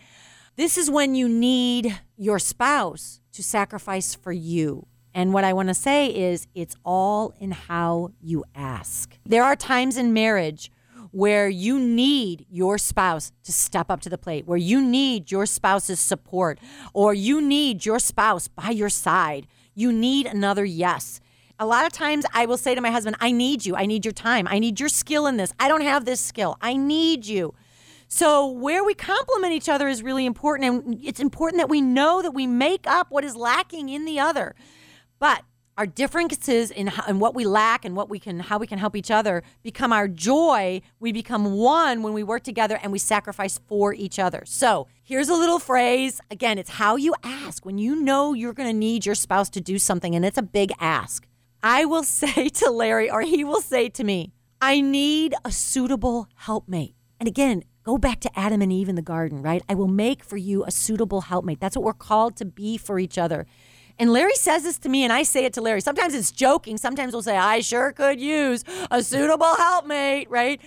this 0.56 0.78
is 0.78 0.90
when 0.90 1.14
you 1.14 1.28
need 1.28 2.00
your 2.16 2.38
spouse 2.38 3.20
to 3.32 3.42
sacrifice 3.42 4.14
for 4.14 4.32
you. 4.32 4.86
And 5.12 5.34
what 5.34 5.44
I 5.44 5.52
want 5.52 5.68
to 5.68 5.74
say 5.74 6.06
is, 6.06 6.46
it's 6.54 6.76
all 6.86 7.34
in 7.38 7.50
how 7.50 8.12
you 8.22 8.44
ask. 8.54 9.18
There 9.26 9.44
are 9.44 9.56
times 9.56 9.98
in 9.98 10.14
marriage 10.14 10.70
where 11.10 11.48
you 11.48 11.78
need 11.78 12.46
your 12.50 12.78
spouse 12.78 13.32
to 13.44 13.52
step 13.52 13.90
up 13.90 14.00
to 14.02 14.08
the 14.08 14.18
plate, 14.18 14.46
where 14.46 14.58
you 14.58 14.80
need 14.80 15.30
your 15.30 15.46
spouse's 15.46 16.00
support, 16.00 16.58
or 16.94 17.14
you 17.14 17.40
need 17.40 17.84
your 17.84 17.98
spouse 17.98 18.48
by 18.48 18.70
your 18.70 18.88
side. 18.88 19.46
You 19.74 19.92
need 19.92 20.26
another 20.26 20.64
yes. 20.64 21.20
A 21.58 21.66
lot 21.66 21.84
of 21.84 21.92
times 21.92 22.24
I 22.32 22.46
will 22.46 22.56
say 22.56 22.74
to 22.74 22.80
my 22.80 22.90
husband, 22.90 23.16
I 23.20 23.32
need 23.32 23.66
you. 23.66 23.76
I 23.76 23.86
need 23.86 24.04
your 24.04 24.12
time. 24.12 24.48
I 24.48 24.58
need 24.58 24.80
your 24.80 24.88
skill 24.88 25.26
in 25.26 25.36
this. 25.36 25.52
I 25.58 25.68
don't 25.68 25.82
have 25.82 26.04
this 26.04 26.20
skill. 26.20 26.56
I 26.60 26.76
need 26.76 27.26
you. 27.26 27.54
So, 28.12 28.46
where 28.48 28.82
we 28.82 28.94
complement 28.94 29.52
each 29.52 29.68
other 29.68 29.86
is 29.86 30.02
really 30.02 30.26
important. 30.26 30.84
And 30.84 31.00
it's 31.04 31.20
important 31.20 31.60
that 31.60 31.68
we 31.68 31.80
know 31.80 32.22
that 32.22 32.32
we 32.32 32.46
make 32.46 32.86
up 32.86 33.06
what 33.10 33.24
is 33.24 33.36
lacking 33.36 33.88
in 33.88 34.04
the 34.04 34.18
other. 34.18 34.56
But 35.20 35.44
our 35.80 35.86
differences 35.86 36.70
in, 36.70 36.92
in 37.08 37.18
what 37.20 37.34
we 37.34 37.46
lack 37.46 37.86
and 37.86 37.96
what 37.96 38.10
we 38.10 38.18
can 38.18 38.38
how 38.38 38.58
we 38.58 38.66
can 38.66 38.78
help 38.78 38.94
each 38.94 39.10
other 39.10 39.42
become 39.62 39.94
our 39.94 40.06
joy 40.06 40.78
we 40.98 41.10
become 41.10 41.52
one 41.52 42.02
when 42.02 42.12
we 42.12 42.22
work 42.22 42.42
together 42.42 42.78
and 42.82 42.92
we 42.92 42.98
sacrifice 42.98 43.58
for 43.66 43.94
each 43.94 44.18
other. 44.18 44.42
So 44.44 44.88
here's 45.02 45.30
a 45.30 45.34
little 45.34 45.58
phrase. 45.58 46.20
Again 46.30 46.58
it's 46.58 46.68
how 46.68 46.96
you 46.96 47.14
ask. 47.22 47.64
When 47.64 47.78
you 47.78 47.96
know 47.96 48.34
you're 48.34 48.52
going 48.52 48.68
to 48.68 48.76
need 48.76 49.06
your 49.06 49.14
spouse 49.14 49.48
to 49.50 49.60
do 49.62 49.78
something 49.78 50.14
and 50.14 50.22
it's 50.22 50.36
a 50.36 50.42
big 50.42 50.70
ask 50.80 51.26
i 51.62 51.86
will 51.86 52.02
say 52.20 52.50
to 52.50 52.70
larry 52.70 53.10
or 53.10 53.22
he 53.22 53.42
will 53.42 53.62
say 53.62 53.88
to 53.88 54.04
me 54.04 54.34
i 54.60 54.82
need 54.82 55.34
a 55.46 55.50
suitable 55.50 56.28
helpmate. 56.34 56.94
And 57.18 57.26
again 57.26 57.64
go 57.84 57.96
back 57.96 58.20
to 58.20 58.38
adam 58.38 58.60
and 58.60 58.70
eve 58.70 58.90
in 58.90 58.96
the 58.96 59.10
garden 59.14 59.40
right? 59.40 59.62
I 59.66 59.74
will 59.74 59.88
make 59.88 60.22
for 60.22 60.36
you 60.36 60.62
a 60.64 60.70
suitable 60.70 61.22
helpmate. 61.22 61.58
That's 61.58 61.74
what 61.74 61.86
we're 61.86 61.94
called 61.94 62.36
to 62.36 62.44
be 62.44 62.76
for 62.76 62.98
each 62.98 63.16
other 63.16 63.46
and 64.00 64.14
Larry 64.14 64.34
says 64.34 64.62
this 64.62 64.78
to 64.78 64.88
me, 64.88 65.04
and 65.04 65.12
I 65.12 65.24
say 65.24 65.44
it 65.44 65.52
to 65.52 65.60
Larry. 65.60 65.82
Sometimes 65.82 66.14
it's 66.14 66.32
joking. 66.32 66.78
Sometimes 66.78 67.12
we'll 67.12 67.22
say, 67.22 67.36
I 67.36 67.60
sure 67.60 67.92
could 67.92 68.18
use 68.18 68.64
a 68.90 69.02
suitable 69.02 69.54
helpmate, 69.56 70.30
right? 70.30 70.58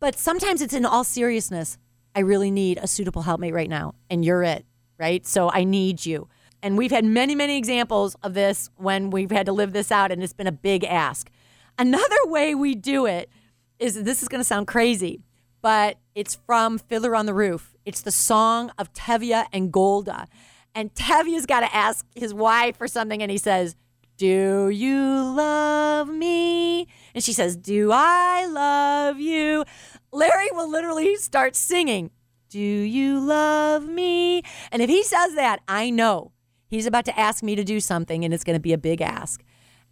But 0.00 0.18
sometimes 0.18 0.60
it's 0.60 0.74
in 0.74 0.84
all 0.84 1.04
seriousness. 1.04 1.78
I 2.12 2.20
really 2.20 2.50
need 2.50 2.80
a 2.82 2.88
suitable 2.88 3.22
helpmate 3.22 3.54
right 3.54 3.70
now, 3.70 3.94
and 4.10 4.24
you're 4.24 4.42
it, 4.42 4.66
right? 4.98 5.24
So 5.24 5.48
I 5.48 5.62
need 5.62 6.04
you. 6.04 6.28
And 6.60 6.76
we've 6.76 6.90
had 6.90 7.04
many, 7.04 7.36
many 7.36 7.56
examples 7.56 8.16
of 8.24 8.34
this 8.34 8.68
when 8.76 9.10
we've 9.10 9.30
had 9.30 9.46
to 9.46 9.52
live 9.52 9.72
this 9.72 9.92
out, 9.92 10.10
and 10.10 10.20
it's 10.20 10.32
been 10.32 10.48
a 10.48 10.52
big 10.52 10.82
ask. 10.82 11.30
Another 11.78 12.18
way 12.24 12.56
we 12.56 12.74
do 12.74 13.06
it 13.06 13.30
is 13.78 14.02
this 14.02 14.22
is 14.22 14.28
going 14.28 14.40
to 14.40 14.44
sound 14.44 14.66
crazy, 14.66 15.20
but 15.62 15.98
it's 16.16 16.34
from 16.46 16.78
Fiddler 16.78 17.14
on 17.14 17.26
the 17.26 17.34
Roof. 17.34 17.76
It's 17.84 18.02
the 18.02 18.10
song 18.10 18.72
of 18.76 18.92
Tevye 18.92 19.46
and 19.52 19.72
Golde. 19.72 20.26
And 20.74 20.94
Tevye's 20.94 21.46
got 21.46 21.60
to 21.60 21.74
ask 21.74 22.06
his 22.14 22.32
wife 22.32 22.76
for 22.76 22.88
something, 22.88 23.22
and 23.22 23.30
he 23.30 23.38
says, 23.38 23.76
Do 24.16 24.68
you 24.68 24.98
love 24.98 26.08
me? 26.08 26.86
And 27.14 27.22
she 27.24 27.32
says, 27.32 27.56
Do 27.56 27.90
I 27.92 28.46
love 28.46 29.18
you? 29.18 29.64
Larry 30.12 30.48
will 30.52 30.70
literally 30.70 31.16
start 31.16 31.56
singing, 31.56 32.10
Do 32.48 32.58
you 32.58 33.18
love 33.20 33.86
me? 33.86 34.42
And 34.70 34.82
if 34.82 34.88
he 34.88 35.02
says 35.02 35.34
that, 35.34 35.60
I 35.66 35.90
know 35.90 36.32
he's 36.68 36.86
about 36.86 37.04
to 37.06 37.18
ask 37.18 37.42
me 37.42 37.56
to 37.56 37.64
do 37.64 37.80
something, 37.80 38.24
and 38.24 38.32
it's 38.32 38.44
going 38.44 38.56
to 38.56 38.60
be 38.60 38.72
a 38.72 38.78
big 38.78 39.00
ask. 39.00 39.42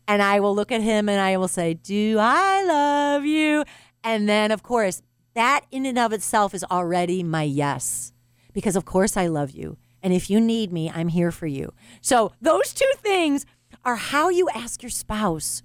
And 0.07 0.23
I 0.23 0.41
will 0.41 0.55
look 0.55 0.73
at 0.73 0.81
him 0.81 1.09
and 1.09 1.21
I 1.21 1.37
will 1.37 1.49
say, 1.49 1.75
Do 1.75 2.17
I 2.19 2.65
love 2.65 3.25
you? 3.27 3.65
And 4.03 4.29
then, 4.29 4.51
of 4.53 4.63
course, 4.63 5.03
that 5.35 5.67
in 5.71 5.85
and 5.85 5.99
of 5.99 6.13
itself 6.13 6.55
is 6.55 6.65
already 6.71 7.23
my 7.23 7.43
yes. 7.43 8.13
Because, 8.53 8.75
of 8.75 8.85
course, 8.85 9.17
I 9.17 9.27
love 9.27 9.51
you. 9.51 9.77
And 10.03 10.13
if 10.13 10.31
you 10.31 10.41
need 10.41 10.73
me, 10.73 10.91
I'm 10.91 11.09
here 11.09 11.31
for 11.31 11.47
you. 11.47 11.73
So, 12.01 12.33
those 12.41 12.73
two 12.73 12.91
things 12.99 13.47
are 13.85 13.97
how 13.97 14.29
you 14.29 14.49
ask 14.55 14.83
your 14.83 14.91
spouse. 14.91 15.63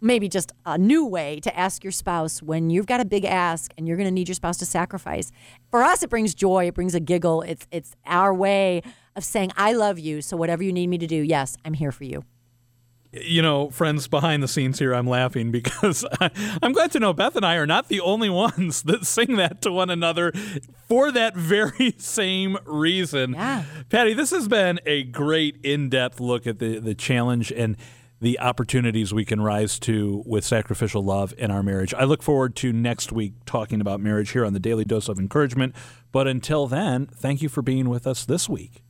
Maybe 0.00 0.28
just 0.28 0.52
a 0.64 0.78
new 0.78 1.04
way 1.04 1.40
to 1.40 1.58
ask 1.58 1.82
your 1.82 1.90
spouse 1.90 2.40
when 2.40 2.70
you've 2.70 2.86
got 2.86 3.00
a 3.00 3.04
big 3.04 3.24
ask 3.24 3.72
and 3.76 3.88
you're 3.88 3.96
going 3.96 4.06
to 4.06 4.12
need 4.12 4.28
your 4.28 4.36
spouse 4.36 4.56
to 4.58 4.66
sacrifice. 4.66 5.32
For 5.70 5.82
us, 5.82 6.02
it 6.02 6.10
brings 6.10 6.34
joy, 6.34 6.68
it 6.68 6.74
brings 6.74 6.94
a 6.94 7.00
giggle. 7.00 7.42
It's, 7.42 7.66
it's 7.70 7.96
our 8.06 8.32
way 8.32 8.82
of 9.16 9.24
saying, 9.24 9.52
I 9.56 9.72
love 9.72 9.98
you. 9.98 10.22
So, 10.22 10.36
whatever 10.36 10.62
you 10.62 10.72
need 10.72 10.88
me 10.88 10.98
to 10.98 11.06
do, 11.06 11.16
yes, 11.16 11.56
I'm 11.64 11.74
here 11.74 11.92
for 11.92 12.04
you 12.04 12.24
you 13.22 13.42
know, 13.42 13.70
friends 13.70 14.08
behind 14.08 14.42
the 14.42 14.48
scenes 14.48 14.78
here, 14.78 14.94
I'm 14.94 15.06
laughing 15.06 15.50
because 15.50 16.04
I, 16.20 16.30
am 16.62 16.72
glad 16.72 16.92
to 16.92 17.00
know 17.00 17.12
Beth 17.12 17.36
and 17.36 17.44
I 17.44 17.56
are 17.56 17.66
not 17.66 17.88
the 17.88 18.00
only 18.00 18.30
ones 18.30 18.82
that 18.82 19.06
sing 19.06 19.36
that 19.36 19.62
to 19.62 19.72
one 19.72 19.90
another 19.90 20.32
for 20.88 21.12
that 21.12 21.36
very 21.36 21.94
same 21.98 22.58
reason. 22.64 23.32
Yeah. 23.32 23.64
Patty, 23.88 24.14
this 24.14 24.30
has 24.30 24.48
been 24.48 24.80
a 24.86 25.04
great 25.04 25.58
in 25.62 25.88
depth 25.88 26.20
look 26.20 26.46
at 26.46 26.58
the, 26.58 26.78
the 26.78 26.94
challenge 26.94 27.52
and 27.52 27.76
the 28.20 28.40
opportunities 28.40 29.12
we 29.12 29.24
can 29.24 29.40
rise 29.40 29.78
to 29.78 30.22
with 30.24 30.44
sacrificial 30.44 31.04
love 31.04 31.34
in 31.36 31.50
our 31.50 31.62
marriage. 31.62 31.92
I 31.92 32.04
look 32.04 32.22
forward 32.22 32.56
to 32.56 32.72
next 32.72 33.12
week 33.12 33.34
talking 33.44 33.80
about 33.80 34.00
marriage 34.00 34.30
here 34.30 34.46
on 34.46 34.54
the 34.54 34.60
Daily 34.60 34.84
Dose 34.84 35.08
of 35.08 35.18
Encouragement. 35.18 35.74
But 36.10 36.26
until 36.26 36.66
then, 36.66 37.06
thank 37.06 37.42
you 37.42 37.48
for 37.48 37.60
being 37.60 37.88
with 37.88 38.06
us 38.06 38.24
this 38.24 38.48
week. 38.48 38.83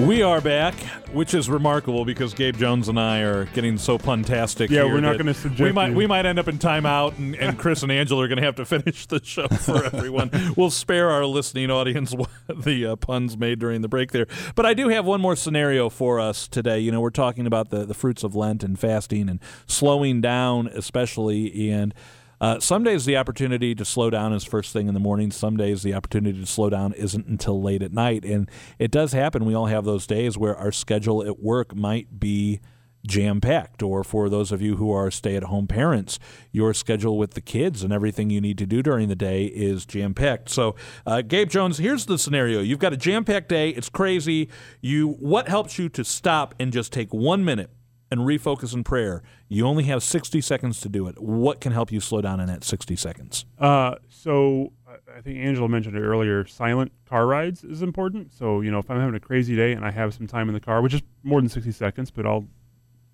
We 0.00 0.22
are 0.22 0.40
back, 0.40 0.74
which 1.12 1.34
is 1.34 1.50
remarkable 1.50 2.04
because 2.04 2.32
Gabe 2.32 2.56
Jones 2.56 2.88
and 2.88 3.00
I 3.00 3.22
are 3.22 3.46
getting 3.46 3.76
so 3.76 3.98
puntastic. 3.98 4.70
Yeah, 4.70 4.84
we're 4.84 5.00
not 5.00 5.18
gonna 5.18 5.34
suggest 5.34 5.60
We 5.60 5.72
might 5.72 5.90
you. 5.90 5.96
we 5.96 6.06
might 6.06 6.24
end 6.24 6.38
up 6.38 6.46
in 6.46 6.56
timeout, 6.58 7.18
and, 7.18 7.34
and 7.34 7.58
Chris 7.58 7.82
and 7.82 7.90
Angela 7.90 8.22
are 8.22 8.28
going 8.28 8.38
to 8.38 8.44
have 8.44 8.54
to 8.56 8.64
finish 8.64 9.06
the 9.06 9.20
show 9.24 9.48
for 9.48 9.84
everyone. 9.92 10.30
we'll 10.56 10.70
spare 10.70 11.10
our 11.10 11.26
listening 11.26 11.72
audience 11.72 12.14
the 12.48 12.86
uh, 12.86 12.96
puns 12.96 13.36
made 13.36 13.58
during 13.58 13.82
the 13.82 13.88
break 13.88 14.12
there. 14.12 14.28
But 14.54 14.66
I 14.66 14.72
do 14.74 14.88
have 14.88 15.04
one 15.04 15.20
more 15.20 15.34
scenario 15.34 15.88
for 15.88 16.20
us 16.20 16.46
today. 16.46 16.78
You 16.78 16.92
know, 16.92 17.00
we're 17.00 17.10
talking 17.10 17.44
about 17.46 17.70
the 17.70 17.84
the 17.84 17.94
fruits 17.94 18.22
of 18.22 18.36
Lent 18.36 18.62
and 18.62 18.78
fasting 18.78 19.28
and 19.28 19.40
slowing 19.66 20.20
down, 20.20 20.68
especially 20.68 21.70
and. 21.70 21.92
Uh, 22.40 22.60
some 22.60 22.84
days 22.84 23.04
the 23.04 23.16
opportunity 23.16 23.74
to 23.74 23.84
slow 23.84 24.10
down 24.10 24.32
is 24.32 24.44
first 24.44 24.72
thing 24.72 24.88
in 24.88 24.94
the 24.94 25.00
morning. 25.00 25.30
Some 25.30 25.56
days 25.56 25.82
the 25.82 25.94
opportunity 25.94 26.38
to 26.40 26.46
slow 26.46 26.70
down 26.70 26.92
isn't 26.92 27.26
until 27.26 27.62
late 27.62 27.82
at 27.82 27.92
night. 27.92 28.24
And 28.24 28.50
it 28.78 28.90
does 28.90 29.12
happen. 29.12 29.44
We 29.44 29.54
all 29.54 29.66
have 29.66 29.84
those 29.84 30.06
days 30.06 30.38
where 30.38 30.56
our 30.56 30.72
schedule 30.72 31.24
at 31.24 31.40
work 31.40 31.74
might 31.74 32.20
be 32.20 32.60
jam 33.06 33.40
packed. 33.40 33.82
Or 33.82 34.04
for 34.04 34.28
those 34.28 34.52
of 34.52 34.60
you 34.62 34.76
who 34.76 34.90
are 34.92 35.10
stay 35.10 35.36
at 35.36 35.44
home 35.44 35.66
parents, 35.66 36.18
your 36.52 36.74
schedule 36.74 37.18
with 37.18 37.34
the 37.34 37.40
kids 37.40 37.82
and 37.82 37.92
everything 37.92 38.30
you 38.30 38.40
need 38.40 38.58
to 38.58 38.66
do 38.66 38.82
during 38.82 39.08
the 39.08 39.16
day 39.16 39.46
is 39.46 39.86
jam 39.86 40.14
packed. 40.14 40.48
So, 40.48 40.76
uh, 41.06 41.22
Gabe 41.22 41.48
Jones, 41.48 41.78
here's 41.78 42.06
the 42.06 42.18
scenario: 42.18 42.60
you've 42.60 42.78
got 42.78 42.92
a 42.92 42.96
jam 42.96 43.24
packed 43.24 43.48
day. 43.48 43.70
It's 43.70 43.88
crazy. 43.88 44.48
You 44.80 45.08
what 45.08 45.48
helps 45.48 45.78
you 45.78 45.88
to 45.90 46.04
stop 46.04 46.54
and 46.58 46.72
just 46.72 46.92
take 46.92 47.12
one 47.12 47.44
minute 47.44 47.70
and 48.10 48.20
refocus 48.20 48.74
in 48.74 48.84
prayer. 48.84 49.22
You 49.48 49.66
only 49.66 49.84
have 49.84 50.02
60 50.02 50.40
seconds 50.40 50.80
to 50.80 50.88
do 50.88 51.06
it. 51.08 51.20
What 51.20 51.60
can 51.60 51.72
help 51.72 51.92
you 51.92 52.00
slow 52.00 52.20
down 52.20 52.40
in 52.40 52.46
that 52.46 52.64
60 52.64 52.96
seconds? 52.96 53.44
Uh, 53.58 53.96
so 54.08 54.72
I- 54.86 55.20
think 55.20 55.38
Angela 55.38 55.68
mentioned 55.68 55.96
it 55.96 56.00
earlier. 56.00 56.46
Silent 56.46 56.92
car 57.04 57.26
rides 57.26 57.64
is 57.64 57.82
important. 57.82 58.32
So 58.32 58.60
you 58.60 58.70
know, 58.70 58.78
if 58.78 58.90
I'm 58.90 58.98
having 59.00 59.14
a 59.14 59.20
crazy 59.20 59.56
day 59.56 59.72
and 59.72 59.84
I 59.84 59.90
have 59.90 60.14
some 60.14 60.26
time 60.26 60.48
in 60.48 60.54
the 60.54 60.60
car, 60.60 60.80
which 60.80 60.94
is 60.94 61.02
more 61.22 61.40
than 61.40 61.48
60 61.48 61.72
seconds, 61.72 62.10
but 62.10 62.24
I'll 62.24 62.46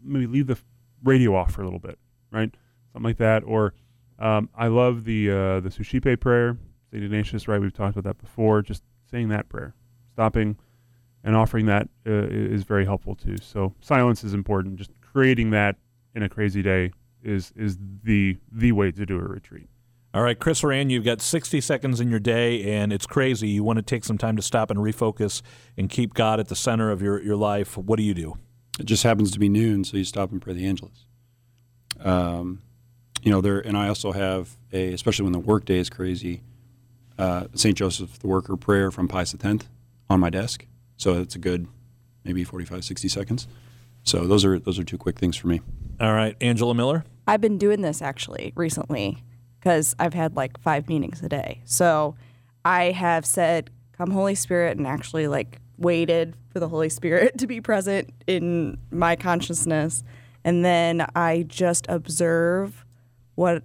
maybe 0.02 0.26
leave 0.26 0.46
the 0.46 0.58
radio 1.02 1.34
off 1.34 1.52
for 1.52 1.62
a 1.62 1.64
little 1.64 1.78
bit, 1.80 1.98
right? 2.30 2.54
Something 2.92 3.08
like 3.08 3.16
that. 3.18 3.42
Or 3.44 3.74
um, 4.18 4.48
I 4.54 4.68
love 4.68 5.04
the 5.04 5.30
uh, 5.30 5.60
the 5.60 5.70
Suscipe 5.70 6.20
prayer, 6.20 6.56
Saint 6.90 7.02
Ignatius. 7.04 7.48
Right, 7.48 7.60
we've 7.60 7.72
talked 7.72 7.96
about 7.96 8.04
that 8.16 8.22
before. 8.22 8.62
Just 8.62 8.82
saying 9.10 9.28
that 9.30 9.48
prayer, 9.48 9.74
stopping 10.12 10.56
and 11.24 11.34
offering 11.34 11.66
that 11.66 11.88
uh, 12.06 12.28
is 12.28 12.62
very 12.62 12.84
helpful 12.84 13.16
too. 13.16 13.38
So 13.38 13.74
silence 13.80 14.22
is 14.22 14.34
important. 14.34 14.76
Just 14.76 14.90
creating 15.00 15.50
that 15.50 15.76
in 16.14 16.22
a 16.22 16.28
crazy 16.28 16.62
day 16.62 16.92
is 17.22 17.52
is 17.56 17.78
the 18.04 18.36
the 18.52 18.72
way 18.72 18.92
to 18.92 19.06
do 19.06 19.18
a 19.18 19.22
retreat. 19.22 19.68
All 20.12 20.22
right, 20.22 20.38
Chris 20.38 20.60
Horan, 20.60 20.90
you've 20.90 21.04
got 21.04 21.20
60 21.20 21.60
seconds 21.60 22.00
in 22.00 22.08
your 22.08 22.20
day, 22.20 22.72
and 22.72 22.92
it's 22.92 23.04
crazy. 23.04 23.48
You 23.48 23.64
want 23.64 23.78
to 23.78 23.82
take 23.82 24.04
some 24.04 24.16
time 24.16 24.36
to 24.36 24.42
stop 24.42 24.70
and 24.70 24.78
refocus 24.78 25.42
and 25.76 25.90
keep 25.90 26.14
God 26.14 26.38
at 26.38 26.46
the 26.46 26.54
center 26.54 26.92
of 26.92 27.02
your, 27.02 27.20
your 27.20 27.34
life. 27.34 27.76
What 27.76 27.96
do 27.96 28.04
you 28.04 28.14
do? 28.14 28.38
It 28.78 28.84
just 28.84 29.02
happens 29.02 29.32
to 29.32 29.40
be 29.40 29.48
noon, 29.48 29.82
so 29.82 29.96
you 29.96 30.04
stop 30.04 30.30
and 30.30 30.40
pray 30.40 30.52
the 30.52 30.66
Angelus. 30.66 31.06
Um, 31.98 32.62
you 33.24 33.32
know, 33.32 33.40
there, 33.40 33.58
and 33.58 33.76
I 33.76 33.88
also 33.88 34.12
have 34.12 34.56
a, 34.72 34.92
especially 34.92 35.24
when 35.24 35.32
the 35.32 35.40
workday 35.40 35.78
is 35.78 35.90
crazy, 35.90 36.42
uh, 37.18 37.46
St. 37.56 37.76
Joseph 37.76 38.20
the 38.20 38.28
Worker 38.28 38.56
prayer 38.56 38.92
from 38.92 39.08
Pius 39.08 39.34
X 39.34 39.66
on 40.08 40.20
my 40.20 40.30
desk. 40.30 40.64
So 41.04 41.20
it's 41.20 41.34
a 41.34 41.38
good 41.38 41.68
maybe 42.24 42.44
45, 42.44 42.82
60 42.82 43.08
seconds. 43.08 43.46
So 44.04 44.26
those 44.26 44.42
are 44.42 44.58
those 44.58 44.78
are 44.78 44.84
two 44.84 44.96
quick 44.96 45.18
things 45.18 45.36
for 45.36 45.48
me. 45.48 45.60
All 46.00 46.14
right, 46.14 46.34
Angela 46.40 46.74
Miller. 46.74 47.04
I've 47.26 47.42
been 47.42 47.58
doing 47.58 47.82
this 47.82 48.00
actually 48.00 48.54
recently 48.56 49.22
because 49.60 49.94
I've 49.98 50.14
had 50.14 50.34
like 50.34 50.58
five 50.58 50.88
meetings 50.88 51.22
a 51.22 51.28
day. 51.28 51.60
So 51.66 52.16
I 52.64 52.84
have 52.84 53.26
said, 53.26 53.68
Come, 53.92 54.12
Holy 54.12 54.34
Spirit, 54.34 54.78
and 54.78 54.86
actually 54.86 55.28
like 55.28 55.60
waited 55.76 56.36
for 56.48 56.58
the 56.58 56.70
Holy 56.70 56.88
Spirit 56.88 57.36
to 57.38 57.46
be 57.46 57.60
present 57.60 58.08
in 58.26 58.78
my 58.90 59.14
consciousness. 59.14 60.02
And 60.42 60.64
then 60.64 61.06
I 61.14 61.44
just 61.46 61.84
observe 61.90 62.86
what 63.34 63.62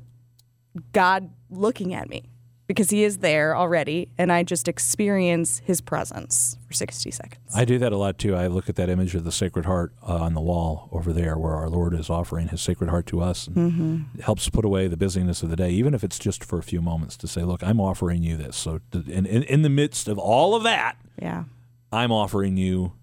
God 0.92 1.30
looking 1.50 1.94
at 1.94 2.10
me 2.10 2.29
because 2.70 2.92
He 2.92 3.04
is 3.04 3.18
there 3.18 3.58
already. 3.58 4.10
And 4.20 4.32
I 4.32 4.44
just 4.44 4.68
experience 4.68 5.58
His 5.66 5.82
presence 5.82 6.56
for 6.68 6.74
60 6.74 7.10
seconds. 7.10 7.42
I 7.56 7.66
do 7.66 7.80
that 7.80 7.92
a 7.92 7.98
lot 7.98 8.20
too. 8.20 8.36
I 8.36 8.46
look 8.46 8.70
at 8.70 8.76
that 8.76 8.90
image 8.90 9.16
of 9.16 9.24
the 9.24 9.32
Sacred 9.32 9.66
Heart 9.66 9.92
uh, 10.08 10.18
on 10.18 10.36
the 10.36 10.42
wall 10.42 10.88
over 10.92 11.12
there 11.12 11.36
where 11.36 11.56
our 11.56 11.68
Lord 11.68 11.96
is 11.96 12.12
offering 12.12 12.50
his 12.50 12.62
Sacred 12.62 12.92
Heart 12.92 13.08
to 13.08 13.22
us. 13.22 13.48
And 13.48 14.06
It 14.16 14.22
helps 14.22 14.48
put 14.50 14.64
away 14.64 14.88
the 14.88 14.96
busyness 14.96 15.42
of 15.42 15.50
the 15.50 15.56
day, 15.56 15.72
even 15.72 15.96
if 15.96 16.04
it's 16.04 16.20
just 16.20 16.44
for 16.44 16.60
a 16.60 16.64
few 16.64 16.80
moments 16.80 17.18
to 17.18 17.28
say, 17.28 17.42
Look, 17.42 17.64
I'm 17.64 17.82
offering 17.82 18.22
you 18.22 18.38
this. 18.38 18.56
So, 18.56 18.82
in, 18.94 19.26
in, 19.26 19.44
in 19.44 19.64
the 19.64 19.70
midst 19.70 20.08
of 20.08 20.20
all 20.20 20.54
of 20.54 20.62
that, 20.64 20.96
yeah. 21.20 21.46
I'm 21.92 22.12
offering 22.12 22.56
you 22.56 22.94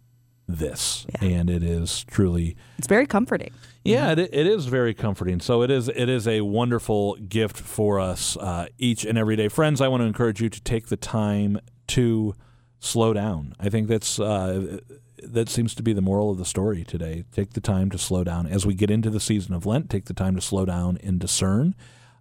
this. 0.47 1.07
And 1.21 1.51
it 1.51 1.65
is 1.65 2.05
truly. 2.05 2.57
It's 2.79 2.87
very 2.87 3.07
comforting. 3.07 3.51
Yeah, 3.87 4.13
it, 4.13 4.19
it 4.19 4.47
is 4.47 4.67
very 4.67 4.95
comforting. 4.95 5.41
So 5.41 5.63
it 5.63 5.71
is 5.71 5.89
it 5.89 6.09
is 6.09 6.27
a 6.27 6.43
wonderful 6.43 7.17
gift 7.17 7.57
for 7.59 8.01
us 8.01 8.37
uh, 8.37 8.67
each 8.79 9.05
and 9.05 9.17
every 9.17 9.37
day, 9.37 9.49
friends. 9.49 9.81
I 9.81 9.89
want 9.89 10.03
to 10.03 10.07
encourage 10.07 10.41
you 10.41 10.49
to 10.49 10.61
take 10.61 10.89
the 10.89 10.97
time 10.97 11.59
to 11.89 12.35
slow 12.79 13.13
down. 13.13 13.55
I 13.59 13.69
think 13.69 13.89
that's 13.89 14.19
uh, 14.19 14.79
that 15.23 15.49
seems 15.49 15.75
to 15.75 15.83
be 15.83 15.93
the 15.93 16.03
moral 16.03 16.31
of 16.31 16.39
the 16.39 16.45
story 16.45 16.85
today. 16.85 17.25
Take 17.33 17.53
the 17.53 17.61
time 17.61 17.91
to 17.91 17.99
slow 17.99 18.25
down 18.25 18.47
as 18.47 18.67
we 18.67 18.75
get 18.75 18.91
into 18.91 19.11
the 19.11 19.21
season 19.21 19.55
of 19.55 19.67
Lent. 19.67 19.91
Take 19.91 20.07
the 20.07 20.15
time 20.15 20.35
to 20.37 20.43
slow 20.43 20.65
down 20.65 20.99
and 21.03 21.19
discern. 21.19 21.75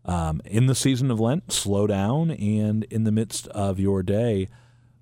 Um, 0.06 0.42
in 0.46 0.68
the 0.68 0.76
season 0.76 1.10
of 1.10 1.20
Lent, 1.20 1.52
slow 1.52 1.88
down, 1.88 2.30
and 2.30 2.84
in 2.86 3.06
the 3.06 3.12
midst 3.12 3.48
of 3.48 3.80
your 3.80 4.04
day, 4.04 4.48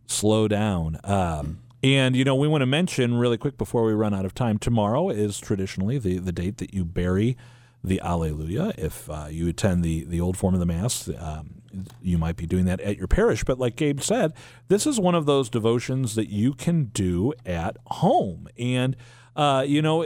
slow 0.08 0.48
down. 0.48 0.98
Um, 1.04 1.63
and 1.84 2.16
you 2.16 2.24
know, 2.24 2.36
we 2.36 2.48
want 2.48 2.62
to 2.62 2.66
mention 2.66 3.18
really 3.18 3.38
quick 3.38 3.58
before 3.58 3.84
we 3.84 3.94
run 3.94 4.14
out 4.14 4.26
of 4.26 4.34
time. 4.34 4.58
Tomorrow 4.58 5.10
is 5.10 5.40
traditionally 5.40 5.98
the 5.98 6.18
the 6.18 6.32
date 6.32 6.58
that 6.58 6.74
you 6.74 6.86
bury 6.86 7.38
the 7.84 8.00
Alleluia. 8.00 8.74
If 8.78 9.10
uh, 9.10 9.28
you 9.30 9.50
attend 9.50 9.84
the 9.84 10.06
the 10.06 10.22
old 10.22 10.38
form 10.38 10.54
of 10.54 10.62
the 10.62 10.66
Mass, 10.66 11.10
um, 11.20 11.62
you 12.02 12.18
might 12.18 12.38
be 12.38 12.46
doing 12.46 12.66
that 12.66 12.80
at 12.80 12.98
your 12.98 13.08
parish. 13.08 13.44
But 13.44 13.60
like 13.60 13.76
Gabe 13.76 14.00
said, 14.00 14.34
this 14.70 14.88
is 14.88 15.00
one 15.00 15.16
of 15.16 15.26
those 15.26 15.50
devotions 15.50 16.16
that 16.16 16.30
you 16.30 16.54
can 16.54 16.86
do 16.86 17.34
at 17.46 17.78
home. 17.88 18.48
And 18.58 18.96
uh, 19.36 19.66
you 19.68 19.82
know. 19.82 20.06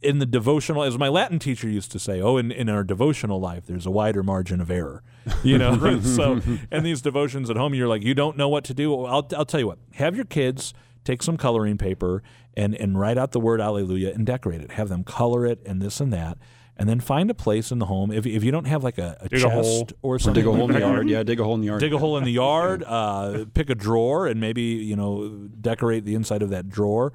In 0.00 0.18
the 0.18 0.26
devotional, 0.26 0.82
as 0.82 0.96
my 0.98 1.08
Latin 1.08 1.38
teacher 1.38 1.68
used 1.68 1.90
to 1.92 1.98
say, 1.98 2.20
oh, 2.20 2.36
in, 2.36 2.52
in 2.52 2.68
our 2.68 2.84
devotional 2.84 3.40
life, 3.40 3.66
there's 3.66 3.86
a 3.86 3.90
wider 3.90 4.22
margin 4.22 4.60
of 4.60 4.70
error, 4.70 5.02
you 5.42 5.58
know. 5.58 6.00
so, 6.02 6.40
and 6.70 6.86
these 6.86 7.02
devotions 7.02 7.50
at 7.50 7.56
home, 7.56 7.74
you're 7.74 7.88
like, 7.88 8.02
you 8.02 8.14
don't 8.14 8.36
know 8.36 8.48
what 8.48 8.64
to 8.64 8.74
do. 8.74 9.04
I'll, 9.04 9.26
I'll 9.36 9.44
tell 9.44 9.60
you 9.60 9.66
what. 9.66 9.78
Have 9.94 10.14
your 10.14 10.24
kids 10.24 10.72
take 11.04 11.22
some 11.22 11.36
coloring 11.36 11.78
paper 11.78 12.22
and 12.56 12.74
and 12.74 12.98
write 12.98 13.16
out 13.18 13.32
the 13.32 13.40
word 13.40 13.60
Alleluia 13.60 14.12
and 14.12 14.26
decorate 14.26 14.60
it. 14.60 14.72
Have 14.72 14.88
them 14.88 15.04
color 15.04 15.46
it 15.46 15.60
and 15.64 15.80
this 15.80 16.00
and 16.00 16.12
that. 16.12 16.38
And 16.78 16.90
then 16.90 17.00
find 17.00 17.30
a 17.30 17.34
place 17.34 17.72
in 17.72 17.78
the 17.78 17.86
home. 17.86 18.12
If, 18.12 18.26
if 18.26 18.44
you 18.44 18.50
don't 18.50 18.66
have 18.66 18.84
like 18.84 18.98
a, 18.98 19.16
a 19.20 19.28
Dig 19.30 19.38
a 19.38 19.42
chest 19.44 19.54
hole. 19.54 19.88
or 20.02 20.16
Or 20.16 20.18
something, 20.18 20.42
dig 20.44 20.46
a 20.46 20.54
hole 20.54 20.68
in 20.68 20.74
the 20.74 20.80
yard. 20.80 21.08
Yeah, 21.08 21.22
dig 21.22 21.40
a 21.40 21.44
hole 21.44 21.54
in 21.54 21.62
the 21.62 21.68
yard. 21.68 21.80
dig 21.80 21.94
a 21.94 21.98
hole 21.98 22.18
in 22.18 22.24
the 22.24 22.32
yard, 22.32 22.84
uh, 22.86 23.46
pick 23.54 23.70
a 23.70 23.74
drawer, 23.74 24.26
and 24.26 24.40
maybe 24.42 24.62
you 24.62 24.94
know 24.94 25.48
decorate 25.58 26.04
the 26.04 26.14
inside 26.14 26.42
of 26.42 26.50
that 26.50 26.68
drawer, 26.68 27.14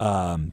um, 0.00 0.52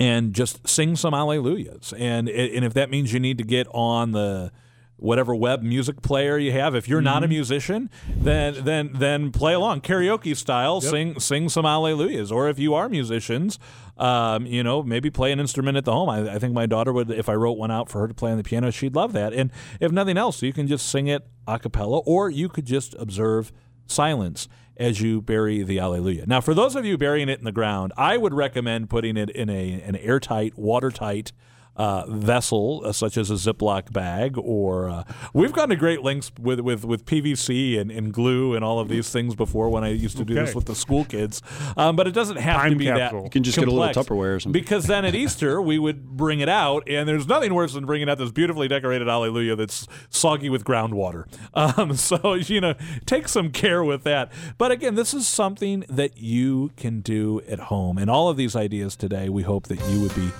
and 0.00 0.32
just 0.32 0.66
sing 0.66 0.96
some 0.96 1.12
Alleluias. 1.14 1.92
And 1.96 2.28
and 2.28 2.64
if 2.64 2.74
that 2.74 2.90
means 2.90 3.12
you 3.12 3.20
need 3.20 3.38
to 3.38 3.44
get 3.44 3.68
on 3.70 4.12
the 4.12 4.50
whatever 4.96 5.34
web 5.34 5.62
music 5.62 6.02
player 6.02 6.36
you 6.36 6.52
have, 6.52 6.74
if 6.74 6.88
you're 6.88 7.00
not 7.00 7.22
a 7.22 7.28
musician, 7.28 7.90
then 8.08 8.64
then 8.64 8.90
then 8.94 9.30
play 9.30 9.52
along 9.52 9.82
karaoke 9.82 10.36
style, 10.36 10.80
sing 10.80 11.20
sing 11.20 11.48
some 11.48 11.66
Alleluias. 11.66 12.32
Or 12.32 12.48
if 12.48 12.58
you 12.58 12.74
are 12.74 12.88
musicians. 12.88 13.58
Um, 13.98 14.46
you 14.46 14.62
know, 14.62 14.82
maybe 14.82 15.10
play 15.10 15.30
an 15.30 15.38
instrument 15.38 15.76
at 15.76 15.84
the 15.84 15.92
home. 15.92 16.08
I, 16.08 16.36
I 16.36 16.38
think 16.38 16.54
my 16.54 16.64
daughter 16.64 16.90
would, 16.90 17.10
if 17.10 17.28
I 17.28 17.34
wrote 17.34 17.58
one 17.58 17.70
out 17.70 17.90
for 17.90 18.00
her 18.00 18.08
to 18.08 18.14
play 18.14 18.30
on 18.30 18.38
the 18.38 18.42
piano, 18.42 18.70
she'd 18.70 18.94
love 18.94 19.12
that. 19.12 19.34
And 19.34 19.50
if 19.78 19.92
nothing 19.92 20.16
else, 20.16 20.40
you 20.40 20.54
can 20.54 20.66
just 20.66 20.88
sing 20.88 21.06
it 21.08 21.28
a 21.46 21.58
cappella, 21.58 21.98
or 21.98 22.30
you 22.30 22.48
could 22.48 22.64
just 22.64 22.94
observe 22.94 23.52
silence 23.86 24.48
as 24.80 25.00
you 25.00 25.20
bury 25.20 25.62
the 25.62 25.78
Alleluia. 25.78 26.24
Now, 26.26 26.40
for 26.40 26.54
those 26.54 26.74
of 26.74 26.86
you 26.86 26.96
burying 26.96 27.28
it 27.28 27.38
in 27.38 27.44
the 27.44 27.52
ground, 27.52 27.92
I 27.98 28.16
would 28.16 28.32
recommend 28.32 28.88
putting 28.88 29.16
it 29.16 29.28
in 29.30 29.50
a 29.50 29.80
an 29.82 29.94
airtight, 29.96 30.58
watertight. 30.58 31.32
Uh, 31.80 32.04
vessel 32.08 32.82
uh, 32.84 32.92
such 32.92 33.16
as 33.16 33.30
a 33.30 33.34
Ziploc 33.34 33.90
bag, 33.90 34.36
or 34.36 34.90
uh, 34.90 35.02
we've 35.32 35.54
gone 35.54 35.70
to 35.70 35.76
great 35.76 36.02
lengths 36.02 36.30
with 36.38 36.60
with, 36.60 36.84
with 36.84 37.06
PVC 37.06 37.80
and, 37.80 37.90
and 37.90 38.12
glue 38.12 38.54
and 38.54 38.62
all 38.62 38.80
of 38.80 38.88
these 38.88 39.08
things 39.08 39.34
before 39.34 39.70
when 39.70 39.82
I 39.82 39.88
used 39.88 40.18
to 40.18 40.24
do 40.26 40.34
this 40.34 40.54
with 40.54 40.66
the 40.66 40.74
school 40.74 41.06
kids. 41.06 41.40
Um, 41.78 41.96
but 41.96 42.06
it 42.06 42.10
doesn't 42.10 42.36
have 42.36 42.68
to 42.68 42.76
be 42.76 42.84
capsule. 42.84 43.20
that. 43.20 43.24
You 43.24 43.30
can 43.30 43.44
just 43.44 43.56
get 43.56 43.66
a 43.66 43.70
little. 43.70 43.94
Tupperware 43.94 44.36
or 44.36 44.40
something. 44.40 44.60
Because 44.60 44.84
then 44.88 45.06
at 45.06 45.14
Easter 45.14 45.62
we 45.62 45.78
would 45.78 46.06
bring 46.06 46.40
it 46.40 46.50
out, 46.50 46.86
and 46.86 47.08
there's 47.08 47.26
nothing 47.26 47.54
worse 47.54 47.72
than 47.72 47.86
bringing 47.86 48.10
out 48.10 48.18
this 48.18 48.30
beautifully 48.30 48.68
decorated 48.68 49.08
Alleluia 49.08 49.56
that's 49.56 49.88
soggy 50.10 50.50
with 50.50 50.64
groundwater. 50.64 51.24
Um, 51.54 51.94
so 51.96 52.34
you 52.34 52.60
know, 52.60 52.74
take 53.06 53.26
some 53.26 53.52
care 53.52 53.82
with 53.82 54.04
that. 54.04 54.30
But 54.58 54.70
again, 54.70 54.96
this 54.96 55.14
is 55.14 55.26
something 55.26 55.86
that 55.88 56.18
you 56.18 56.72
can 56.76 57.00
do 57.00 57.40
at 57.48 57.58
home, 57.58 57.96
and 57.96 58.10
all 58.10 58.28
of 58.28 58.36
these 58.36 58.54
ideas 58.54 58.96
today, 58.96 59.30
we 59.30 59.44
hope 59.44 59.68
that 59.68 59.80
you 59.88 60.02
would 60.02 60.14
be 60.14 60.30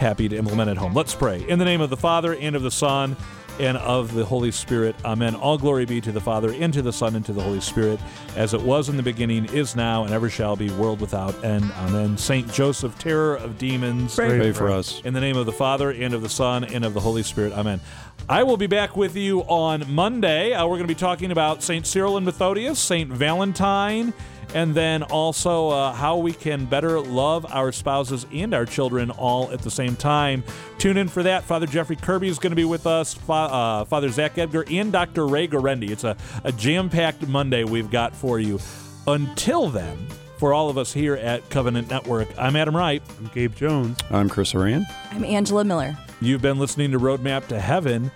happy 0.00 0.28
to 0.28 0.36
implement 0.36 0.70
at 0.70 0.78
home. 0.78 0.94
Let's 0.94 1.14
pray 1.14 1.46
in 1.48 1.58
the 1.58 1.64
name 1.64 1.80
of 1.80 1.90
the 1.90 1.96
Father 1.96 2.34
and 2.34 2.56
of 2.56 2.62
the 2.62 2.70
Son 2.70 3.16
and 3.60 3.76
of 3.76 4.14
the 4.14 4.24
Holy 4.24 4.50
Spirit. 4.50 4.96
Amen. 5.04 5.34
All 5.34 5.58
glory 5.58 5.84
be 5.84 6.00
to 6.00 6.10
the 6.10 6.20
Father, 6.20 6.50
and 6.54 6.72
to 6.72 6.80
the 6.80 6.92
Son, 6.92 7.14
and 7.14 7.24
to 7.26 7.34
the 7.34 7.42
Holy 7.42 7.60
Spirit, 7.60 8.00
as 8.34 8.54
it 8.54 8.60
was 8.62 8.88
in 8.88 8.96
the 8.96 9.02
beginning, 9.02 9.44
is 9.46 9.76
now, 9.76 10.04
and 10.04 10.14
ever 10.14 10.30
shall 10.30 10.56
be, 10.56 10.70
world 10.70 10.98
without 10.98 11.44
end. 11.44 11.70
Amen. 11.76 12.16
Saint 12.16 12.50
Joseph, 12.50 12.98
terror 12.98 13.36
of 13.36 13.58
demons. 13.58 14.14
Pray 14.14 14.52
for 14.52 14.70
us. 14.70 15.02
In 15.04 15.12
the 15.12 15.20
name 15.20 15.36
of 15.36 15.44
the 15.44 15.52
Father, 15.52 15.90
and 15.90 16.14
of 16.14 16.22
the 16.22 16.28
Son, 16.30 16.64
and 16.64 16.86
of 16.86 16.94
the 16.94 17.00
Holy 17.00 17.22
Spirit. 17.22 17.52
Amen. 17.52 17.80
I 18.28 18.44
will 18.44 18.56
be 18.56 18.66
back 18.66 18.96
with 18.96 19.16
you 19.16 19.40
on 19.42 19.84
Monday. 19.92 20.54
Uh, 20.54 20.64
we're 20.64 20.76
going 20.76 20.88
to 20.88 20.94
be 20.94 20.94
talking 20.94 21.30
about 21.30 21.62
St. 21.62 21.86
Cyril 21.86 22.16
and 22.16 22.24
Methodius, 22.24 22.78
St. 22.78 23.10
Valentine, 23.10 24.14
and 24.54 24.74
then 24.74 25.02
also 25.04 25.68
uh, 25.68 25.92
how 25.92 26.16
we 26.16 26.32
can 26.32 26.64
better 26.66 27.00
love 27.00 27.46
our 27.50 27.72
spouses 27.72 28.26
and 28.32 28.54
our 28.54 28.66
children 28.66 29.10
all 29.10 29.50
at 29.52 29.62
the 29.62 29.70
same 29.70 29.96
time. 29.96 30.42
Tune 30.78 30.96
in 30.96 31.08
for 31.08 31.22
that. 31.22 31.44
Father 31.44 31.66
Jeffrey 31.66 31.96
Kirby 31.96 32.28
is 32.28 32.38
going 32.38 32.50
to 32.50 32.56
be 32.56 32.64
with 32.64 32.86
us, 32.86 33.14
Fa- 33.14 33.32
uh, 33.32 33.84
Father 33.84 34.08
Zach 34.08 34.38
Edgar, 34.38 34.64
and 34.70 34.92
Dr. 34.92 35.26
Ray 35.26 35.46
Guarendi. 35.48 35.90
It's 35.90 36.04
a, 36.04 36.16
a 36.44 36.52
jam 36.52 36.88
packed 36.90 37.26
Monday 37.26 37.64
we've 37.64 37.90
got 37.90 38.14
for 38.14 38.38
you. 38.38 38.58
Until 39.06 39.68
then, 39.68 39.96
for 40.38 40.54
all 40.54 40.70
of 40.70 40.78
us 40.78 40.92
here 40.92 41.16
at 41.16 41.48
Covenant 41.50 41.90
Network, 41.90 42.28
I'm 42.38 42.56
Adam 42.56 42.76
Wright. 42.76 43.02
I'm 43.18 43.26
Gabe 43.34 43.54
Jones. 43.54 43.98
I'm 44.10 44.28
Chris 44.28 44.52
Horan. 44.52 44.86
I'm 45.10 45.24
Angela 45.24 45.64
Miller. 45.64 45.96
You've 46.20 46.42
been 46.42 46.58
listening 46.58 46.92
to 46.92 46.98
Roadmap 46.98 47.46
to 47.48 47.60
Heaven. 47.60 48.10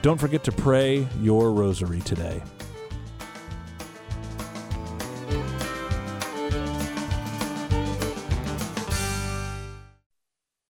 Don't 0.00 0.18
forget 0.18 0.44
to 0.44 0.52
pray 0.52 1.06
your 1.20 1.52
rosary 1.52 2.00
today. 2.00 2.42